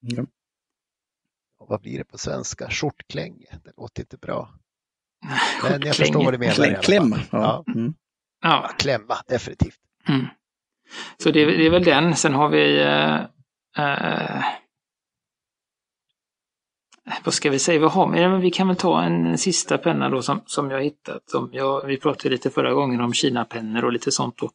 Ja. 0.00 0.24
Vad 1.58 1.80
blir 1.80 1.98
det 1.98 2.04
på 2.04 2.18
svenska? 2.18 2.70
Skjortklänge, 2.70 3.46
det 3.64 3.72
låter 3.76 4.02
inte 4.02 4.16
bra. 4.16 4.50
Men 5.70 5.82
jag 5.82 5.96
förstår 5.96 6.24
vad 6.24 6.34
du 6.34 6.38
menar. 6.38 6.82
kläm. 6.82 7.14
Ja. 7.30 7.64
Ja. 7.66 7.72
Mm. 7.74 7.94
Ja, 8.42 8.70
Klämma, 8.78 9.14
definitivt. 9.28 9.78
mm. 10.08 10.26
Så 11.22 11.30
det, 11.30 11.40
är- 11.42 11.46
det 11.58 11.66
är 11.66 11.70
väl 11.70 11.84
den. 11.84 12.16
Sen 12.16 12.34
har 12.34 12.48
vi... 12.48 12.80
Eh, 12.82 13.14
eh, 13.84 14.44
vad 17.24 17.34
ska 17.34 17.50
vi 17.50 17.58
säga? 17.58 17.80
Vad 17.80 17.92
har 17.92 18.12
vi? 18.12 18.20
Ja, 18.20 18.28
men 18.28 18.40
vi 18.40 18.50
kan 18.50 18.68
väl 18.68 18.76
ta 18.76 19.02
en 19.02 19.38
sista 19.38 19.78
penna 19.78 20.08
då 20.08 20.22
som, 20.22 20.40
som 20.46 20.70
jag 20.70 20.82
hittat. 20.82 21.30
Som 21.30 21.50
jag, 21.52 21.86
vi 21.86 21.96
pratade 21.96 22.28
lite 22.28 22.50
förra 22.50 22.74
gången 22.74 23.00
om 23.00 23.12
Kina-pennor 23.12 23.84
och 23.84 23.92
lite 23.92 24.12
sånt. 24.12 24.36
Då. 24.38 24.50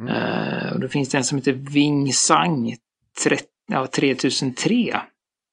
Mm. 0.00 0.14
Eh, 0.14 0.72
och 0.72 0.80
då 0.80 0.88
finns 0.88 1.08
det 1.08 1.18
en 1.18 1.24
som 1.24 1.38
heter 1.38 1.52
Wing 1.52 2.12
Sang 2.12 2.76
30, 3.24 3.44
ja, 3.66 3.86
3003. 3.86 5.00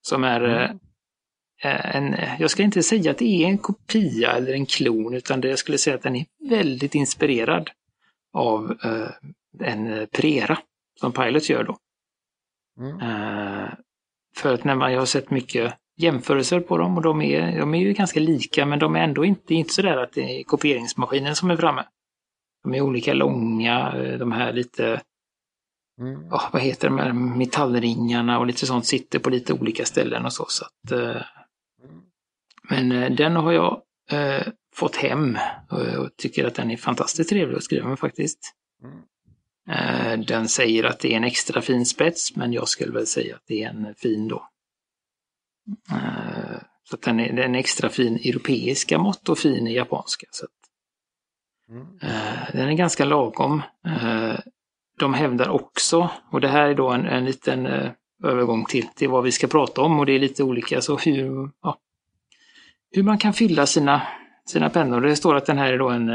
Som 0.01 0.23
är 0.23 0.41
Mm. 0.41 0.79
eh, 1.63 1.95
en, 1.95 2.15
jag 2.39 2.51
ska 2.51 2.63
inte 2.63 2.83
säga 2.83 3.11
att 3.11 3.17
det 3.17 3.43
är 3.43 3.47
en 3.47 3.57
kopia 3.57 4.31
eller 4.31 4.53
en 4.53 4.65
klon, 4.65 5.13
utan 5.13 5.41
det, 5.41 5.49
jag 5.49 5.59
skulle 5.59 5.77
säga 5.77 5.95
att 5.95 6.01
den 6.03 6.15
är 6.15 6.25
väldigt 6.49 6.95
inspirerad 6.95 7.69
av 8.33 8.77
eh, 8.83 9.09
en 9.67 10.07
Prera 10.11 10.57
som 10.99 11.11
Pilot 11.11 11.49
gör 11.49 11.63
då. 11.63 11.77
Mm. 12.79 12.99
För 14.35 14.53
att 14.53 14.63
när 14.63 14.75
man, 14.75 14.93
jag 14.93 14.99
har 14.99 15.05
sett 15.05 15.31
mycket 15.31 15.73
jämförelser 15.97 16.59
på 16.59 16.77
dem 16.77 16.97
och 16.97 17.03
de 17.03 17.21
är, 17.21 17.59
de 17.59 17.73
är 17.73 17.79
ju 17.79 17.93
ganska 17.93 18.19
lika 18.19 18.65
men 18.65 18.79
de 18.79 18.95
är 18.95 18.99
ändå 19.03 19.25
inte, 19.25 19.53
inte 19.53 19.73
sådär 19.73 19.97
att 19.97 20.13
det 20.13 20.39
är 20.39 20.43
kopieringsmaskinen 20.43 21.35
som 21.35 21.51
är 21.51 21.57
framme. 21.57 21.83
De 22.63 22.73
är 22.73 22.81
olika 22.81 23.13
långa, 23.13 23.93
eh, 23.95 24.17
de 24.17 24.31
här 24.31 24.53
lite, 24.53 25.01
Mm. 25.99 26.27
ja, 26.29 26.49
vad 26.53 26.61
heter 26.61 26.87
de 26.89 26.97
här 26.99 27.13
metallringarna 27.13 28.39
och 28.39 28.45
lite 28.47 28.65
sånt 28.65 28.85
sitter 28.85 29.19
på 29.19 29.29
lite 29.29 29.53
olika 29.53 29.85
ställen 29.85 30.25
och 30.25 30.33
så. 30.33 30.45
så 30.49 30.65
att, 30.65 30.91
eh, 30.91 31.21
men 32.69 32.91
eh, 32.91 33.11
den 33.11 33.35
har 33.35 33.51
jag 33.51 33.81
eh, 34.11 34.47
fått 34.75 34.95
hem 34.95 35.37
och, 35.69 35.79
och 35.81 36.09
tycker 36.17 36.45
att 36.45 36.55
den 36.55 36.71
är 36.71 36.77
fantastiskt 36.77 37.29
trevlig 37.29 37.57
att 37.57 37.63
skriva 37.63 37.87
med 37.89 37.99
faktiskt. 37.99 38.39
Mm. 38.83 38.97
Eh, 39.69 40.25
Den 40.25 40.47
säger 40.47 40.83
att 40.83 40.99
det 40.99 41.13
är 41.13 41.17
en 41.17 41.23
extra 41.23 41.61
fin 41.61 41.85
spets, 41.85 42.35
men 42.35 42.53
jag 42.53 42.67
skulle 42.67 42.91
väl 42.93 43.07
säga 43.07 43.35
att 43.35 43.43
det 43.47 43.63
är 43.63 43.69
en 43.69 43.95
fin 43.95 44.27
då. 44.27 44.47
Eh, 45.91 46.57
Så 46.83 46.95
att 46.95 47.01
den 47.01 47.19
är, 47.19 47.27
den 47.27 47.37
är 47.37 47.43
en 47.43 47.55
extra 47.55 47.89
fin 47.89 48.15
europeiska 48.15 48.97
mått 48.97 49.29
och 49.29 49.37
fin 49.37 49.67
i 49.67 49.73
japanska. 49.75 50.27
Så 50.31 50.45
att, 50.45 50.51
Mm. 51.69 51.87
eh, 52.01 52.51
den 52.53 52.69
är 52.69 52.73
ganska 52.73 53.05
lagom. 53.05 53.61
Eh, 53.85 54.39
De 54.99 55.13
hävdar 55.13 55.49
också, 55.49 56.09
och 56.31 56.41
det 56.41 56.47
här 56.47 56.67
är 56.69 56.75
då 56.75 56.89
en, 56.89 57.05
en 57.05 57.25
liten 57.25 57.65
övergång 58.23 58.65
till, 58.65 58.87
till 58.87 59.09
vad 59.09 59.23
vi 59.23 59.31
ska 59.31 59.47
prata 59.47 59.81
om 59.81 59.99
och 59.99 60.05
det 60.05 60.13
är 60.13 60.19
lite 60.19 60.43
olika, 60.43 60.81
så 60.81 60.97
hur, 60.97 61.49
ja, 61.61 61.77
hur 62.91 63.03
man 63.03 63.17
kan 63.17 63.33
fylla 63.33 63.65
sina, 63.65 64.01
sina 64.45 64.69
pennor. 64.69 65.01
Det 65.01 65.15
står 65.15 65.35
att 65.35 65.45
den 65.45 65.57
här 65.57 65.73
är 65.73 65.77
då 65.77 65.89
en 65.89 66.11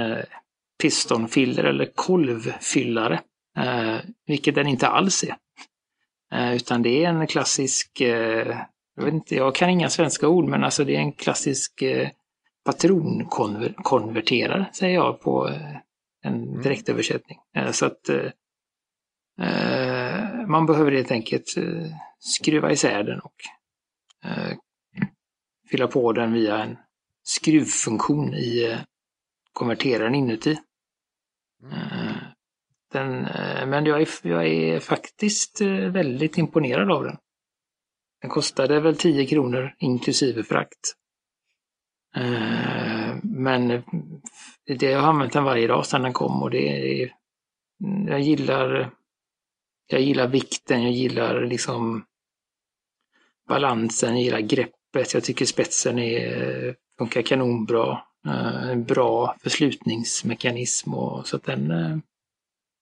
pistonfiller 0.82 1.64
eller 1.64 1.86
kolvfyllare. 1.94 3.20
Eh, 3.58 3.96
vilket 4.26 4.54
den 4.54 4.66
inte 4.66 4.88
alls 4.88 5.24
är. 5.24 5.36
Eh, 6.32 6.54
utan 6.56 6.82
det 6.82 7.04
är 7.04 7.08
en 7.08 7.26
klassisk, 7.26 8.00
eh, 8.00 8.56
jag 8.96 9.04
vet 9.04 9.14
inte, 9.14 9.34
jag 9.34 9.54
kan 9.54 9.70
inga 9.70 9.90
svenska 9.90 10.28
ord, 10.28 10.44
men 10.44 10.64
alltså 10.64 10.84
det 10.84 10.96
är 10.96 11.00
en 11.00 11.12
klassisk 11.12 11.82
eh, 11.82 12.08
patronkonverterare, 12.64 14.66
säger 14.72 14.94
jag 14.94 15.20
på 15.20 15.48
eh, 15.48 15.76
en 16.22 16.42
Mm. 16.48 16.62
direktöversättning. 16.62 17.38
Eh, 17.56 17.70
så 17.70 17.86
att 17.86 18.08
eh, 18.08 18.30
man 20.46 20.66
behöver 20.66 20.92
helt 20.92 21.10
enkelt 21.10 21.44
skruva 22.18 22.72
isär 22.72 23.02
den 23.02 23.20
och 23.20 23.34
eh, 24.24 24.56
fylla 25.70 25.86
på 25.86 26.12
den 26.12 26.32
via 26.32 26.58
en 26.62 26.76
skruvfunktion 27.22 28.34
i 28.34 28.78
konverteraren 29.52 30.14
inuti. 30.14 30.58
Eh, 31.72 32.16
Den, 32.92 33.22
men 33.70 33.86
jag 33.86 34.02
är, 34.02 34.08
jag 34.22 34.46
är 34.46 34.80
faktiskt 34.80 35.60
väldigt 35.90 36.38
imponerad 36.38 36.90
av 36.90 37.04
den. 37.04 37.16
Den 38.26 38.30
kostade 38.30 38.80
väl 38.80 38.97
10 38.97 39.26
kronor 39.26 39.75
inklusive 39.78 40.42
frakt. 40.42 40.95
Eh, 42.16 43.16
men 43.23 43.68
det, 44.66 44.83
jag 44.83 45.00
har 45.00 45.09
använt 45.09 45.33
den 45.33 45.45
varje 45.45 45.66
dag 45.66 45.87
sedan 45.87 46.02
den 46.02 46.12
kom 46.12 46.42
och 46.42 46.50
det 46.50 46.68
är, 46.68 47.12
jag 48.09 48.21
gillar, 48.21 48.90
jag 49.87 50.00
gillar 50.00 50.28
vikten, 50.28 50.83
jag 50.83 50.92
gillar 50.92 51.40
liksom 51.40 52.04
balansen, 53.49 54.14
jag 54.14 54.23
gillar 54.23 54.40
greppet, 54.40 55.14
jag 55.14 55.25
tycker 55.25 55.45
spetsen 55.45 55.99
är, 55.99 56.76
funkar 56.99 57.23
kanonbra. 57.23 58.02
Eh, 58.26 58.71
en 58.71 58.85
bra 58.85 59.37
förslutningsmekanism 59.42 60.95
och 60.95 61.26
så 61.26 61.37
att 61.37 61.45
den 61.45 61.71
eh, 61.71 61.99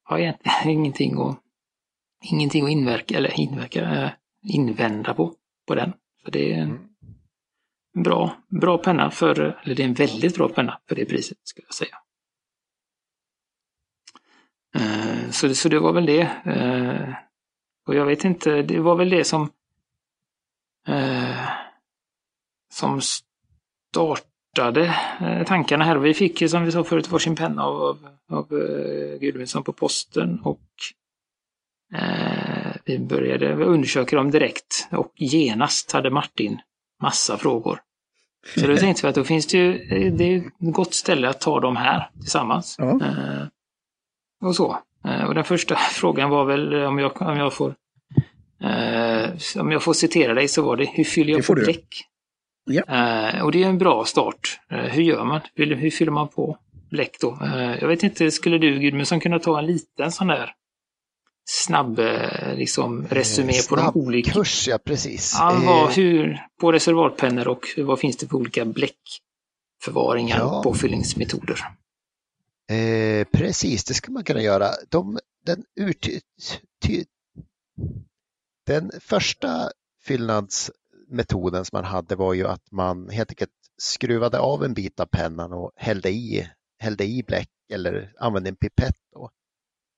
har 0.04 0.18
egentligen 0.18 0.70
ingenting 0.78 1.20
att, 1.20 1.38
ingenting 2.32 2.64
att 2.64 2.70
inverka, 2.70 3.16
eller 3.16 3.40
inverka, 3.40 4.12
invända 4.44 5.14
på, 5.14 5.34
på 5.66 5.74
den. 5.74 5.92
Så 6.24 6.30
det 6.30 6.52
är 6.52 6.58
en 6.62 6.70
Mm. 7.96 8.04
bra, 8.04 8.36
bra 8.60 8.78
penna 8.78 9.10
för, 9.10 9.60
eller 9.64 9.74
det 9.74 9.82
är 9.82 9.86
en 9.86 9.94
väldigt 9.94 10.36
bra 10.36 10.48
penna 10.48 10.80
för 10.88 10.94
det 10.96 11.04
priset 11.04 11.38
skulle 11.44 11.66
jag 11.66 11.74
säga. 11.74 11.96
Eh, 14.74 15.30
Så 15.30 15.46
det, 15.46 15.54
så 15.54 15.68
det 15.68 15.78
var 15.80 15.92
väl 15.92 16.06
det. 16.06 16.20
Eh, 16.44 17.14
Och 17.86 17.94
jag 17.94 18.06
vet 18.06 18.24
inte, 18.24 18.62
det 18.62 18.80
var 18.80 18.96
väl 18.96 19.10
det 19.10 19.24
som 19.24 19.50
eh, 20.88 21.48
som 22.72 23.00
startade 23.90 24.94
tankarna 25.46 25.84
här. 25.84 25.96
Vi 25.96 26.14
fick 26.14 26.40
ju 26.42 26.48
som 26.48 26.64
vi 26.64 26.72
sa 26.72 26.84
förut 26.84 27.08
varsin 27.10 27.36
penna 27.36 27.62
av, 27.64 27.82
av, 27.82 27.98
av 28.28 28.48
Gudmundsson 29.20 29.62
på 29.64 29.72
posten 29.72 30.40
och 30.40 30.60
vi 32.84 32.98
började 32.98 33.54
undersöka 33.54 34.16
dem 34.16 34.30
direkt 34.30 34.88
och 34.90 35.12
genast 35.16 35.92
hade 35.92 36.10
Martin 36.10 36.58
massa 37.02 37.38
frågor. 37.38 37.80
Så 38.56 38.66
då 38.66 38.76
tänkte 38.76 39.06
vi 39.06 39.08
att 39.08 39.14
då 39.14 39.24
finns 39.24 39.46
det 39.46 39.58
ju, 39.58 39.78
det 40.10 40.24
är 40.24 40.36
ett 40.36 40.44
gott 40.58 40.94
ställe 40.94 41.28
att 41.28 41.40
ta 41.40 41.60
dem 41.60 41.76
här 41.76 42.10
tillsammans. 42.20 42.76
Ja. 42.78 42.90
Eh, 42.90 43.46
och 44.42 44.56
så. 44.56 44.78
Eh, 45.04 45.24
och 45.24 45.34
den 45.34 45.44
första 45.44 45.76
frågan 45.92 46.30
var 46.30 46.44
väl, 46.44 46.74
om 46.74 46.98
jag, 46.98 47.22
om 47.22 47.36
jag 47.36 47.52
får 47.52 47.74
eh, 48.60 49.30
om 49.60 49.72
jag 49.72 49.82
får 49.82 49.92
citera 49.92 50.34
dig 50.34 50.48
så 50.48 50.62
var 50.62 50.76
det, 50.76 50.90
hur 50.94 51.04
fyller 51.04 51.32
jag 51.32 51.46
på 51.46 51.54
du. 51.54 51.64
bläck? 51.64 51.88
Ja. 52.64 52.82
Eh, 52.82 53.44
och 53.44 53.52
det 53.52 53.62
är 53.62 53.68
en 53.68 53.78
bra 53.78 54.04
start. 54.04 54.60
Eh, 54.70 54.78
hur 54.78 55.02
gör 55.02 55.24
man? 55.24 55.40
Hur, 55.54 55.74
hur 55.74 55.90
fyller 55.90 56.12
man 56.12 56.28
på 56.28 56.58
bläck 56.90 57.16
då? 57.20 57.38
Eh, 57.42 57.78
jag 57.80 57.88
vet 57.88 58.02
inte, 58.02 58.30
skulle 58.30 58.58
du 58.58 58.78
Gudmundsson 58.78 59.20
kunna 59.20 59.38
ta 59.38 59.58
en 59.58 59.66
liten 59.66 60.12
sån 60.12 60.26
där 60.26 60.52
snabb 61.44 61.98
eh, 61.98 62.54
liksom, 62.56 63.06
resumé 63.10 63.52
på 63.68 63.76
de 63.76 63.90
olika... 63.94 64.32
Kurs, 64.32 64.68
ja 64.68 64.78
precis. 64.78 65.36
Ja, 65.38 65.84
Eh, 65.84 65.90
hur, 65.96 66.40
på 66.60 66.72
reservatpennor 66.72 67.48
och 67.48 67.66
vad 67.76 67.98
finns 67.98 68.16
det 68.16 68.26
för 68.26 68.36
olika 68.36 68.64
bläck? 68.64 69.20
förvaringar 69.84 70.38
ja. 70.38 70.58
och 70.58 70.64
påfyllningsmetoder. 70.64 71.58
Eh, 72.70 73.26
precis, 73.32 73.84
det 73.84 73.94
ska 73.94 74.12
man 74.12 74.24
kunna 74.24 74.42
göra. 74.42 74.70
De, 74.88 75.18
den, 75.46 75.64
ut, 75.76 76.08
ty, 76.82 77.04
den 78.66 78.90
första 79.00 79.70
fyllnadsmetoden 80.02 81.64
som 81.64 81.76
man 81.76 81.84
hade 81.84 82.16
var 82.16 82.34
ju 82.34 82.46
att 82.46 82.70
man 82.70 83.08
helt 83.08 83.30
enkelt 83.30 83.50
skruvade 83.78 84.38
av 84.38 84.64
en 84.64 84.74
bit 84.74 85.00
av 85.00 85.06
pennan 85.06 85.52
och 85.52 85.72
hällde 85.76 86.10
i, 86.10 86.48
hällde 86.78 87.04
i 87.04 87.22
bläck 87.26 87.50
eller 87.72 88.12
använde 88.18 88.48
en 88.48 88.56
pipett. 88.56 88.96
Då. 89.12 89.30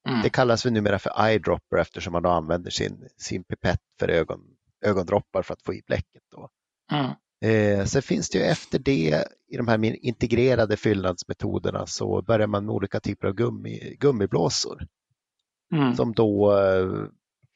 Mm. 0.07 0.23
Det 0.23 0.31
kallas 0.31 0.67
väl 0.67 0.73
numera 0.73 0.99
för 0.99 1.27
eyedropper 1.27 1.77
eftersom 1.77 2.13
man 2.13 2.23
då 2.23 2.29
använder 2.29 2.71
sin, 2.71 3.09
sin 3.17 3.45
pipett 3.45 3.81
för 3.99 4.09
ögon, 4.09 4.41
ögondroppar 4.85 5.43
för 5.43 5.55
att 5.55 5.63
få 5.63 5.75
i 5.75 5.83
bläcket. 5.87 6.23
Då. 6.31 6.49
Mm. 6.93 7.11
Eh, 7.45 7.85
sen 7.85 8.03
finns 8.03 8.31
det 8.31 8.39
ju 8.39 8.45
efter 8.45 8.79
det 8.79 9.25
i 9.49 9.57
de 9.57 9.69
här 9.69 10.05
integrerade 10.07 10.77
fyllnadsmetoderna 10.77 11.87
så 11.87 12.23
börjar 12.23 12.47
man 12.47 12.67
med 12.67 12.75
olika 12.75 13.01
typer 13.01 13.29
av 13.29 13.35
gummi, 13.35 13.97
gummiblåsor. 14.01 14.87
Mm. 15.75 15.97
Som 15.97 16.13
då, 16.13 16.55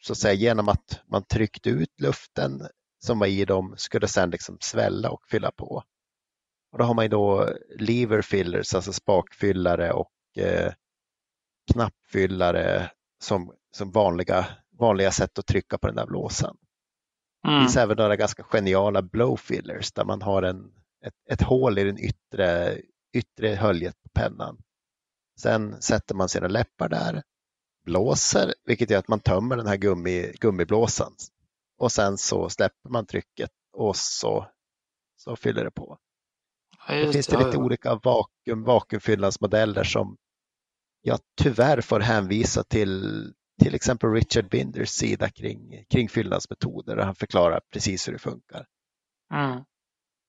så 0.02 0.12
att 0.12 0.18
säga, 0.18 0.34
genom 0.34 0.68
att 0.68 1.00
man 1.06 1.24
tryckte 1.24 1.70
ut 1.70 2.00
luften 2.00 2.62
som 2.98 3.18
var 3.18 3.26
i 3.26 3.44
dem 3.44 3.74
skulle 3.76 4.08
sedan 4.08 4.30
liksom 4.30 4.56
svälla 4.60 5.10
och 5.10 5.26
fylla 5.28 5.50
på. 5.50 5.84
Och 6.72 6.78
då 6.78 6.84
har 6.84 6.94
man 6.94 7.04
ju 7.04 7.08
då 7.08 7.48
lever 7.78 8.22
fillers, 8.22 8.74
alltså 8.74 8.92
spakfyllare 8.92 9.92
och 9.92 10.12
eh, 10.36 10.72
knappfyllare 11.72 12.90
som, 13.22 13.52
som 13.72 13.90
vanliga, 13.90 14.46
vanliga 14.78 15.10
sätt 15.10 15.38
att 15.38 15.46
trycka 15.46 15.78
på 15.78 15.86
den 15.86 15.96
där 15.96 16.06
blåsan. 16.06 16.56
Mm. 17.46 17.56
Det 17.56 17.64
finns 17.64 17.76
även 17.76 17.96
några 17.96 18.16
ganska 18.16 18.42
geniala 18.42 19.02
blow 19.02 19.36
fillers 19.36 19.92
där 19.92 20.04
man 20.04 20.22
har 20.22 20.42
en, 20.42 20.72
ett, 21.06 21.14
ett 21.30 21.42
hål 21.42 21.78
i 21.78 21.84
den 21.84 21.98
yttre, 21.98 22.78
yttre 23.12 23.48
höljet 23.48 24.02
på 24.02 24.08
pennan. 24.20 24.58
Sen 25.40 25.82
sätter 25.82 26.14
man 26.14 26.28
sina 26.28 26.48
läppar 26.48 26.88
där, 26.88 27.22
blåser, 27.84 28.54
vilket 28.64 28.90
gör 28.90 28.98
att 28.98 29.08
man 29.08 29.20
tömmer 29.20 29.56
den 29.56 29.66
här 29.66 29.76
gummi, 29.76 30.32
gummiblåsan. 30.40 31.12
Och 31.78 31.92
sen 31.92 32.18
så 32.18 32.48
släpper 32.48 32.90
man 32.90 33.06
trycket 33.06 33.50
och 33.72 33.96
så, 33.96 34.46
så 35.16 35.36
fyller 35.36 35.64
det 35.64 35.70
på. 35.70 35.98
Ja, 36.88 36.94
det 36.94 37.12
finns 37.12 37.26
det 37.26 37.38
lite 37.38 37.56
ja. 37.56 37.58
olika 37.58 37.94
vakuum, 37.94 38.64
vakuumfyllnadsmodeller 38.64 39.84
som 39.84 40.16
jag 41.02 41.18
tyvärr 41.42 41.80
får 41.80 42.00
hänvisa 42.00 42.64
till 42.64 43.32
till 43.60 43.74
exempel 43.74 44.10
Richard 44.10 44.48
Binders 44.48 44.88
sida 44.88 45.30
kring, 45.30 45.84
kring 45.90 46.08
fyllnadsmetoder 46.08 46.96
där 46.96 47.04
han 47.04 47.14
förklarar 47.14 47.60
precis 47.72 48.08
hur 48.08 48.12
det 48.12 48.18
funkar. 48.18 48.66
Mm. 49.34 49.64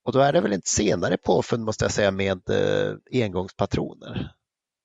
Och 0.05 0.11
då 0.11 0.19
är 0.19 0.33
det 0.33 0.41
väl 0.41 0.53
ett 0.53 0.67
senare 0.67 1.17
påfund 1.17 1.63
måste 1.63 1.85
jag 1.85 1.91
säga 1.91 2.11
med 2.11 2.49
eh, 2.49 3.23
engångspatroner. 3.23 4.31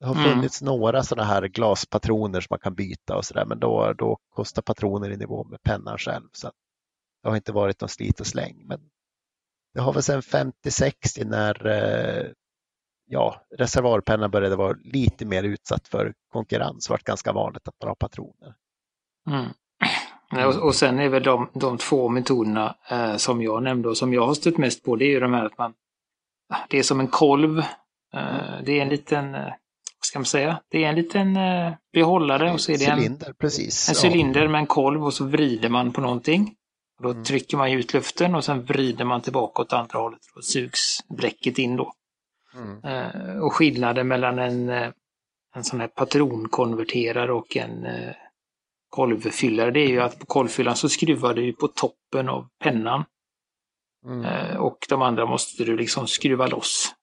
Det 0.01 0.07
har 0.07 0.15
mm. 0.15 0.31
funnits 0.31 0.63
mm. 0.63 0.75
några 0.75 1.03
sådana 1.03 1.29
här 1.29 1.49
glaspatroner 1.49 2.41
som 2.41 2.47
man 2.51 2.59
kan 2.59 2.75
byta 2.75 3.17
och 3.17 3.25
sådär 3.25 3.45
men 3.45 3.59
då, 3.59 3.93
då 3.93 4.19
kostar 4.29 4.63
patroner 4.63 5.11
i 5.11 5.17
nivå 5.17 5.45
med 5.45 5.63
pennan 5.63 5.99
själv. 5.99 6.29
Så 6.33 6.51
det 7.23 7.29
har 7.29 7.37
inte 7.37 7.53
varit 7.53 7.81
någon 7.81 7.89
slit 7.89 8.21
och 8.21 8.27
släng. 8.27 8.67
Men 8.67 8.81
det 9.75 9.81
har 9.81 9.93
väl 9.93 10.03
sedan 10.03 10.21
50-60 10.21 11.25
när 11.25 11.67
eh, 11.67 12.31
ja, 13.07 13.47
reservoarpennan 13.59 14.31
började 14.31 14.57
vara 14.57 14.77
lite 14.85 15.27
mer 15.27 15.43
utsatt 15.43 15.89
för 15.89 16.13
konkurrens. 16.33 16.87
Det 16.87 16.93
varit 16.93 17.05
ganska 17.05 17.33
vanligt 17.33 17.69
att 17.69 17.75
man 17.83 17.89
har 17.89 17.95
patroner. 17.95 18.55
Mm. 19.31 19.51
Och, 20.47 20.55
och 20.55 20.75
sen 20.75 20.99
är 20.99 21.09
väl 21.09 21.23
de, 21.23 21.51
de 21.55 21.79
två 21.79 22.09
metoderna 22.09 22.77
eh, 22.91 23.17
som 23.17 23.43
jag 23.43 23.63
nämnde 23.63 23.89
och 23.89 23.97
som 23.97 24.13
jag 24.13 24.27
har 24.27 24.35
stött 24.35 24.59
mest 24.59 24.85
på, 24.85 24.97
det 24.97 25.05
är 25.05 25.11
ju 25.11 25.21
de 25.21 25.35
här 25.35 25.45
att 25.45 25.59
man, 25.59 25.75
det 26.69 26.79
är 26.79 26.83
som 26.83 27.01
en 27.01 27.09
kolv. 27.09 27.59
Eh, 28.15 28.63
det 28.65 28.79
är 28.79 28.83
en 28.83 28.89
liten, 28.89 29.35
eh, 29.35 29.41
vad 29.43 30.05
ska 30.05 30.19
man 30.19 30.27
säga, 30.27 30.61
det 30.69 30.85
är 30.85 30.89
en 30.89 30.95
liten 30.95 31.37
eh, 31.37 31.73
behållare 31.93 32.53
och 32.53 32.61
så 32.61 32.73
är 32.73 32.79
det 32.79 32.85
en 32.85 32.99
cylinder, 32.99 33.33
precis. 33.33 33.89
En 33.89 34.11
cylinder 34.11 34.49
med 34.49 34.59
en 34.59 34.67
kolv 34.67 35.05
och 35.05 35.15
så 35.15 35.25
vrider 35.25 35.69
man 35.69 35.93
på 35.93 36.01
någonting. 36.01 36.55
Och 36.99 37.03
då 37.03 37.11
mm. 37.11 37.25
trycker 37.25 37.57
man 37.57 37.71
ut 37.71 37.95
luften 37.95 38.35
och 38.35 38.45
sen 38.45 38.65
vrider 38.65 39.05
man 39.05 39.21
tillbaka 39.21 39.63
åt 39.63 39.73
andra 39.73 39.99
hållet. 39.99 40.21
Då 40.35 40.43
sugs 40.43 40.99
bläcket 41.09 41.59
in 41.59 41.77
då. 41.77 41.93
Mm. 42.57 42.85
Eh, 42.85 43.39
och 43.39 43.53
skillnaden 43.53 44.09
mellan 44.09 44.39
en, 44.39 44.69
eh, 44.69 44.93
en 45.55 45.65
sån 45.65 45.81
här 45.81 45.89
patronkonverterare 45.89 47.33
och 47.33 47.57
en 47.57 47.85
eh, 47.85 48.15
kolvfyllare 48.89 49.71
det 49.71 49.81
är 49.81 49.89
ju 49.89 50.01
att 50.01 50.19
på 50.19 50.27
kolvfyllaren 50.27 50.77
så 50.77 50.89
skruvar 50.89 51.35
du 51.35 51.53
på 51.53 51.69
toppen 51.69 52.29
av 52.29 52.49
pennan. 52.63 53.05
Mm. 54.07 54.57
Och 54.61 54.79
de 54.89 55.03
andra 55.03 55.27
måste 55.27 55.65
du 55.65 55.77
liksom 55.77 56.07
skruva 56.07 56.47
loss 56.47 56.95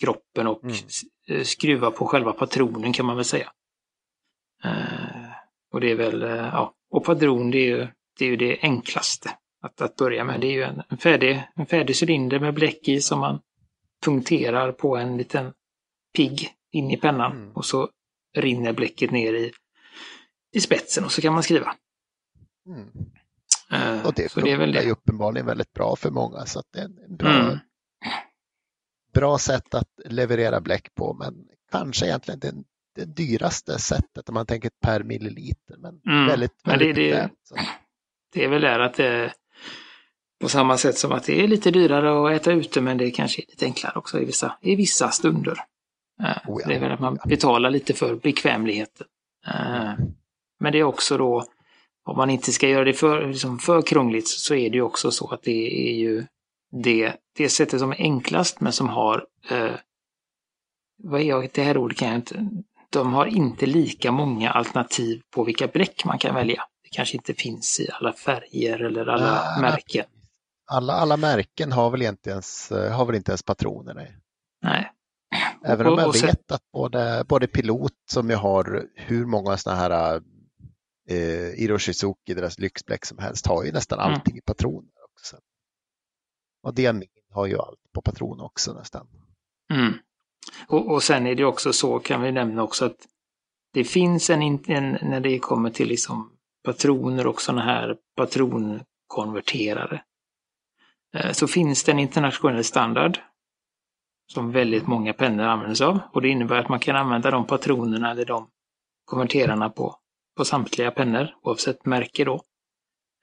kroppen 0.00 0.46
och 0.46 0.64
mm. 0.64 1.44
skruva 1.44 1.90
på 1.90 2.06
själva 2.06 2.32
patronen 2.32 2.92
kan 2.92 3.06
man 3.06 3.16
väl 3.16 3.24
säga. 3.24 3.52
Och 5.72 5.80
det 5.80 5.90
är 5.90 5.94
väl, 5.94 6.20
ja, 6.52 6.74
och 6.90 7.04
patron 7.04 7.50
det 7.50 7.58
är 7.58 7.66
ju 7.66 7.88
det, 8.18 8.24
är 8.24 8.28
ju 8.28 8.36
det 8.36 8.58
enklaste 8.62 9.30
att, 9.62 9.80
att 9.80 9.96
börja 9.96 10.24
med. 10.24 10.40
Det 10.40 10.46
är 10.46 10.52
ju 10.52 10.62
en, 10.62 10.82
en, 10.88 10.98
färdig, 10.98 11.42
en 11.54 11.66
färdig 11.66 11.96
cylinder 12.02 12.40
med 12.40 12.54
bläck 12.54 12.88
i 12.88 13.00
som 13.00 13.20
man 13.20 13.40
punkterar 14.04 14.72
på 14.72 14.96
en 14.96 15.16
liten 15.16 15.52
pigg 16.16 16.48
in 16.72 16.90
i 16.90 16.96
pennan 16.96 17.32
mm. 17.32 17.52
och 17.52 17.64
så 17.64 17.88
rinner 18.36 18.72
bläcket 18.72 19.10
ner 19.10 19.34
i, 19.34 19.52
i 20.52 20.60
spetsen 20.60 21.04
och 21.04 21.12
så 21.12 21.22
kan 21.22 21.32
man 21.32 21.42
skriva. 21.42 21.74
Mm. 22.66 22.88
Uh, 23.72 24.06
och 24.06 24.14
det 24.14 24.32
funkar 24.32 24.66
det 24.66 24.78
är 24.78 24.84
ju 24.84 24.90
uppenbarligen 24.90 25.46
väldigt 25.46 25.72
bra 25.72 25.96
för 25.96 26.10
många 26.10 26.46
så 26.46 26.62
det 26.72 26.78
är 26.78 26.84
en 26.84 27.16
bra, 27.16 27.30
mm. 27.30 27.58
bra 29.14 29.38
sätt 29.38 29.74
att 29.74 29.88
leverera 30.04 30.60
bläck 30.60 30.94
på 30.94 31.14
men 31.14 31.34
kanske 31.70 32.06
egentligen 32.06 32.40
det, 32.40 32.54
det 32.94 33.04
dyraste 33.04 33.78
sättet 33.78 34.28
om 34.28 34.34
man 34.34 34.46
tänker 34.46 34.70
per 34.82 35.02
milliliter. 35.02 35.76
Men 35.78 36.00
mm. 36.06 36.26
väldigt, 36.26 36.60
väldigt 36.64 36.96
men 36.96 36.96
det, 36.96 37.10
det, 37.10 37.30
det 38.32 38.44
är 38.44 38.48
väl 38.48 38.62
där 38.62 38.80
att 38.80 38.94
det, 38.94 39.32
på 40.42 40.48
samma 40.48 40.76
sätt 40.78 40.98
som 40.98 41.12
att 41.12 41.24
det 41.24 41.40
är 41.40 41.48
lite 41.48 41.70
dyrare 41.70 42.26
att 42.26 42.40
äta 42.40 42.52
ute 42.52 42.80
men 42.80 42.98
det 42.98 43.10
kanske 43.10 43.42
är 43.42 43.46
lite 43.48 43.64
enklare 43.64 43.92
också 43.98 44.20
i 44.20 44.24
vissa, 44.24 44.56
i 44.60 44.76
vissa 44.76 45.10
stunder. 45.10 45.58
Uh, 46.22 46.50
oh 46.50 46.60
ja, 46.62 46.68
det 46.68 46.74
är 46.74 46.80
väl 46.80 46.92
att 46.92 47.00
man 47.00 47.18
betalar 47.24 47.70
lite 47.70 47.94
för 47.94 48.14
bekvämligheten. 48.14 49.06
Uh, 49.48 49.94
men 50.60 50.72
det 50.72 50.78
är 50.78 50.82
också 50.82 51.18
då, 51.18 51.44
om 52.04 52.16
man 52.16 52.30
inte 52.30 52.52
ska 52.52 52.68
göra 52.68 52.84
det 52.84 52.92
för, 52.92 53.26
liksom 53.26 53.58
för 53.58 53.82
krångligt 53.82 54.28
så 54.28 54.54
är 54.54 54.70
det 54.70 54.76
ju 54.76 54.82
också 54.82 55.10
så 55.10 55.30
att 55.30 55.42
det 55.42 55.90
är 55.90 55.94
ju 55.94 56.24
det, 56.72 57.12
det 57.36 57.48
sättet 57.48 57.80
som 57.80 57.90
är 57.90 58.00
enklast 58.00 58.60
men 58.60 58.72
som 58.72 58.88
har, 58.88 59.24
uh, 59.52 59.76
vad 61.02 61.20
är 61.20 61.24
jag, 61.24 61.48
det 61.52 61.62
här 61.62 61.76
ordet 61.76 61.98
kan 61.98 62.08
jag 62.08 62.16
inte, 62.16 62.48
de 62.90 63.12
har 63.12 63.26
inte 63.26 63.66
lika 63.66 64.12
många 64.12 64.50
alternativ 64.50 65.22
på 65.34 65.44
vilka 65.44 65.66
bläck 65.66 66.04
man 66.04 66.18
kan 66.18 66.34
välja. 66.34 66.64
Det 66.82 66.96
kanske 66.96 67.16
inte 67.16 67.34
finns 67.34 67.80
i 67.80 67.88
alla 67.92 68.12
färger 68.12 68.78
eller 68.84 69.06
alla 69.06 69.60
märken 69.60 70.04
alla, 70.72 70.92
alla 70.92 71.16
märken 71.16 71.72
har 71.72 71.90
väl, 71.90 72.02
inte 72.02 72.30
ens, 72.30 72.70
har 72.70 73.06
väl 73.06 73.16
inte 73.16 73.30
ens 73.30 73.42
patroner? 73.42 73.94
Nej. 73.94 74.18
nej. 74.62 74.92
Även 75.64 75.86
om 75.86 75.98
jag 75.98 76.08
och, 76.08 76.14
vet 76.14 76.52
att 76.52 76.72
både, 76.72 77.24
både 77.28 77.46
Pilot 77.46 77.92
som 78.10 78.30
jag 78.30 78.38
har 78.38 78.86
hur 78.94 79.26
många 79.26 79.56
sådana 79.56 79.80
här 79.80 80.22
eh, 81.08 81.62
Iroshizuki, 81.62 82.34
deras 82.34 82.58
lyxbläck 82.58 83.04
som 83.04 83.18
helst, 83.18 83.46
har 83.46 83.64
ju 83.64 83.72
nästan 83.72 83.98
mm. 83.98 84.12
allting 84.12 84.36
i 84.36 84.40
patroner 84.40 84.92
också. 85.12 85.36
Och 86.62 86.74
Diamin 86.74 87.08
har 87.30 87.46
ju 87.46 87.58
allt 87.58 87.80
på 87.94 88.02
patron 88.02 88.40
också 88.40 88.72
nästan. 88.72 89.06
Mm. 89.72 89.92
Och, 90.66 90.90
och 90.92 91.02
sen 91.02 91.26
är 91.26 91.34
det 91.34 91.44
också 91.44 91.72
så, 91.72 91.98
kan 91.98 92.22
vi 92.22 92.32
nämna 92.32 92.62
också, 92.62 92.84
att 92.84 93.06
det 93.72 93.84
finns 93.84 94.30
en, 94.30 94.42
en 94.42 94.98
när 95.02 95.20
det 95.20 95.38
kommer 95.38 95.70
till 95.70 95.88
liksom 95.88 96.32
patroner 96.64 97.26
och 97.26 97.42
sådana 97.42 97.62
här 97.62 97.96
patronkonverterare. 98.16 100.04
Eh, 101.14 101.32
så 101.32 101.48
finns 101.48 101.84
det 101.84 101.92
en 101.92 101.98
internationell 101.98 102.64
standard 102.64 103.18
som 104.32 104.52
väldigt 104.52 104.86
många 104.86 105.12
pennor 105.12 105.44
använder 105.44 105.74
sig 105.74 105.86
av. 105.86 105.98
Och 106.12 106.22
det 106.22 106.28
innebär 106.28 106.56
att 106.56 106.68
man 106.68 106.80
kan 106.80 106.96
använda 106.96 107.30
de 107.30 107.46
patronerna 107.46 108.10
eller 108.10 108.24
de 108.24 108.48
konverterarna 109.04 109.70
på, 109.70 109.96
på 110.36 110.44
samtliga 110.44 110.90
pennor 110.90 111.28
oavsett 111.42 111.86
märke 111.86 112.24
då. 112.24 112.42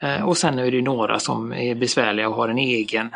Eh, 0.01 0.27
och 0.27 0.37
sen 0.37 0.59
är 0.59 0.71
det 0.71 0.81
några 0.81 1.19
som 1.19 1.53
är 1.53 1.75
besvärliga 1.75 2.29
och 2.29 2.35
har 2.35 2.49
en 2.49 2.57
egen, 2.57 3.09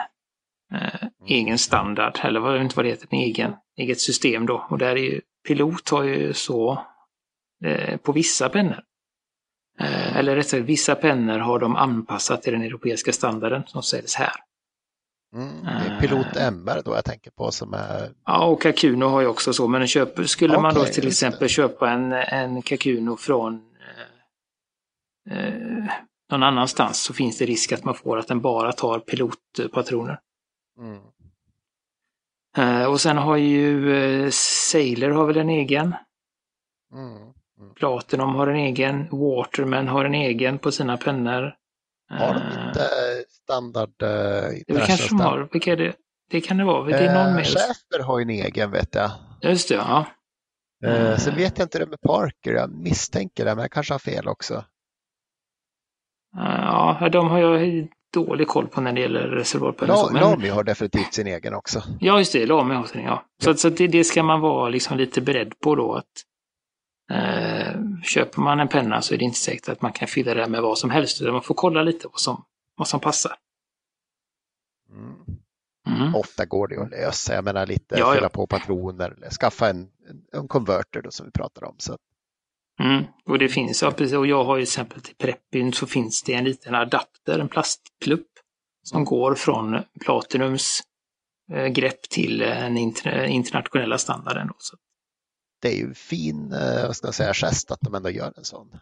eh, 0.74 1.08
egen 1.28 1.58
standard, 1.58 2.20
eller 2.24 2.40
vad, 2.40 2.50
jag 2.50 2.58
vet 2.58 2.64
inte 2.64 2.76
vad 2.76 2.86
det 2.86 2.90
heter, 2.90 3.08
en 3.12 3.20
egen, 3.20 3.56
eget 3.78 4.02
system 4.02 4.46
då. 4.46 4.68
Och 4.70 4.78
där 4.78 4.96
är 4.96 5.04
ju, 5.04 5.22
Pilot 5.48 5.90
har 5.90 6.04
ju 6.04 6.34
så 6.34 6.86
eh, 7.66 7.98
på 7.98 8.12
vissa 8.12 8.50
pennor. 8.50 8.84
Eh, 9.80 10.18
eller 10.18 10.36
rättare 10.36 10.50
sagt, 10.50 10.70
vissa 10.70 10.96
pennor 10.96 11.40
har 11.40 11.60
de 11.60 11.76
anpassat 11.76 12.42
till 12.42 12.54
den 12.54 12.62
europeiska 12.62 13.14
standarden 13.14 13.64
som 13.68 13.84
säljs 13.84 14.16
här. 14.16 14.34
Mm, 15.34 15.64
det 15.64 15.70
är 15.70 16.00
Pilot 16.00 16.36
eh. 16.36 16.48
MR 16.48 16.82
då 16.86 16.96
jag 16.96 17.06
tänker 17.06 17.32
på 17.32 17.52
som 17.52 17.74
är... 17.74 18.12
Ja, 18.26 18.46
och 18.46 18.62
Kakuno 18.62 19.06
har 19.06 19.22
ju 19.22 19.28
också 19.28 19.54
så. 19.54 19.68
Men 19.68 19.88
köp, 19.88 20.30
skulle 20.30 20.54
okay, 20.54 20.62
man 20.62 20.74
då 20.74 20.86
till 20.86 21.08
exempel 21.08 21.50
köpa 21.50 21.92
en, 21.92 22.14
en 22.14 22.62
Kakuno 22.62 23.18
från 23.18 23.62
eh, 25.30 25.38
eh, 25.38 25.86
någon 26.32 26.44
annanstans 26.44 27.04
så 27.04 27.14
finns 27.14 27.38
det 27.38 27.46
risk 27.46 27.72
att 27.72 27.84
man 27.84 27.96
får 27.96 28.18
att 28.18 28.28
den 28.28 28.42
bara 28.42 28.72
tar 28.72 29.00
pilotpatroner. 29.00 30.20
Mm. 30.80 31.02
Eh, 32.58 32.86
och 32.86 33.02
sen 33.02 33.18
har 33.18 33.38
ju 33.38 33.96
eh, 33.96 34.30
Sailor 34.72 35.10
har 35.10 35.26
väl 35.26 35.38
en 35.38 35.50
egen. 35.50 35.96
Mm. 36.94 37.34
Platinum 37.76 38.36
har 38.36 38.48
en 38.48 38.56
egen. 38.56 39.08
Waterman 39.12 39.88
har 39.88 40.06
en 40.06 40.16
egen 40.16 40.60
på 40.60 40.72
sina 40.72 40.98
pennor. 40.98 41.56
Har 42.20 42.34
de 42.34 42.42
Eh, 42.42 42.68
inte 42.68 42.90
standard 43.30 43.90
uh, 43.90 44.10
Det 44.68 44.86
kanske 44.88 45.10
de 45.10 45.20
har. 45.20 45.50
Vilka 45.52 45.72
är 45.72 45.78
det? 45.78 45.94
Det 46.30 46.42
kan 46.42 46.58
det 46.58 46.64
vara. 46.64 46.86
Det 46.86 46.98
är 46.98 47.26
någon 47.26 47.36
mer. 47.36 47.44
Schäfer 47.44 48.04
har 48.04 48.20
ju 48.20 48.24
en 48.24 48.30
egen 48.30 48.72
vet 48.72 48.96
jag. 48.96 49.12
Just 49.42 49.70
det, 49.70 49.76
ja. 49.76 50.06
Eh, 50.86 51.18
sen 51.18 51.36
vet 51.36 51.58
jag 51.58 51.66
inte 51.66 51.80
det 51.80 51.86
med 51.86 52.02
Parker, 52.02 52.52
jag 52.54 52.72
misstänker 52.72 53.46
det, 53.46 53.56
men 53.56 53.62
jag 53.62 53.72
kanske 53.72 53.94
har 53.94 54.00
fel 54.00 54.28
också. 54.28 54.54
Eh, 56.38 56.56
Ja, 56.66 57.10
de 57.12 57.28
har 57.30 57.40
jag 57.40 57.88
dålig 58.14 58.48
koll 58.48 58.68
på 58.68 58.82
när 58.82 58.94
det 58.94 59.02
gäller 59.02 59.28
reservoarpennor. 59.28 59.94
La, 59.96 60.10
men- 60.12 60.22
Lamy 60.22 60.50
har 60.50 60.64
definitivt 60.64 61.14
sin 61.14 61.28
egen 61.28 61.54
också. 61.54 61.84
Ja, 62.00 62.18
just 62.18 62.34
det. 62.34 62.46
Lame 62.46 62.74
har 62.74 62.84
sin, 62.84 63.02
ja. 63.04 63.26
Så, 63.44 63.50
att- 63.50 63.60
så 63.60 63.70
det, 63.70 63.88
det 63.88 64.04
ska 64.04 64.24
man 64.24 64.42
vara 64.42 64.70
liksom 64.70 64.98
lite 64.98 65.22
beredd 65.22 65.54
på 65.60 65.76
då. 65.76 65.94
att 65.96 66.04
eh, 66.04 66.10
Köper 68.04 68.42
man 68.42 68.60
en 68.60 68.68
penna 68.68 69.02
så 69.02 69.14
är 69.14 69.18
det 69.18 69.24
inte 69.24 69.40
säkert 69.40 69.70
att 69.70 69.82
man 69.82 69.94
kan 69.94 70.08
fylla 70.08 70.34
det 70.34 70.48
med 70.48 70.62
vad 70.62 70.78
som 70.78 70.90
helst. 70.90 71.22
utan 71.22 71.34
Man 71.34 71.44
får 71.44 71.56
kolla 71.56 71.84
lite 71.84 72.08
vad 72.08 72.20
som, 72.20 72.46
vad 72.78 72.88
som 72.88 73.00
passar. 73.00 73.36
Mm. 74.90 75.16
Mm. 75.88 76.16
Ofta 76.16 76.46
går 76.46 76.68
det 76.68 76.82
att 76.82 76.90
lösa, 76.90 77.34
jag 77.34 77.44
menar 77.44 77.66
lite 77.66 77.96
Ja, 77.96 78.00
ja. 78.00 78.14
fylla 78.16 78.30
på 78.30 78.48
patroner 78.48 79.12
eller 79.12 79.30
skaffa 79.30 79.70
en, 79.70 79.90
en, 80.34 80.48
en 80.52 81.02
då, 81.04 81.12
som 81.12 81.26
vi 81.26 81.32
pratar 81.32 81.64
om. 81.64 81.76
Så. 81.78 81.98
Mm. 82.80 83.04
Och 83.26 83.40
det 83.40 83.50
finns, 83.50 83.82
ja 83.82 83.92
precis. 83.92 84.16
Och 84.16 84.28
jag 84.28 84.44
har 84.44 84.58
ju 84.58 84.64
exempel 84.64 85.02
till 85.02 85.16
Preppin 85.16 85.74
så 85.74 85.88
finns 85.88 86.24
det 86.24 86.34
en 86.34 86.44
liten 86.44 86.76
adapter, 86.76 87.40
en 87.40 87.50
plastklubb. 87.50 88.26
Som 88.86 89.06
går 89.06 89.36
från 89.36 89.84
Platinums 90.00 90.82
eh, 91.52 91.68
grepp 91.68 92.02
till 92.02 92.42
eh, 92.42 92.48
den 92.48 92.78
inter, 92.78 93.24
internationella 93.24 93.98
standarden. 93.98 94.48
Då. 94.48 94.54
Så, 94.58 94.78
Det 95.64 95.70
är 95.70 95.78
ju 95.78 95.94
fin, 95.94 96.54
eh, 96.54 96.86
vad 96.88 96.96
ska 96.96 97.08
jag 97.08 97.16
säga, 97.16 97.34
gest 97.34 97.72
att 97.72 97.82
de 97.82 97.96
ändå 97.96 98.10
gör 98.10 98.34
en 98.38 98.44
sån. 98.44 98.80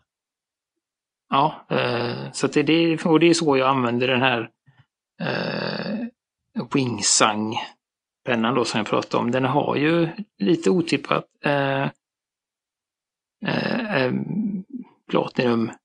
Ja, 1.29 1.65
eh, 1.69 2.31
så 2.31 2.47
det, 2.47 2.63
det, 2.63 3.05
och 3.05 3.19
det 3.19 3.29
är 3.29 3.33
så 3.33 3.57
jag 3.57 3.69
använder 3.69 4.07
den 4.07 4.21
här 4.21 4.49
eh, 5.21 5.97
Wingsang-pennan 6.73 8.55
då 8.55 8.65
som 8.65 8.77
jag 8.77 8.87
pratade 8.87 9.23
om. 9.23 9.31
Den 9.31 9.45
har 9.45 9.75
ju 9.75 10.09
lite 10.37 10.69
otippat 10.69 11.25
eh, 11.43 11.89
eh, 13.45 13.95
eh, 14.03 14.13
platinumfattning 15.09 15.77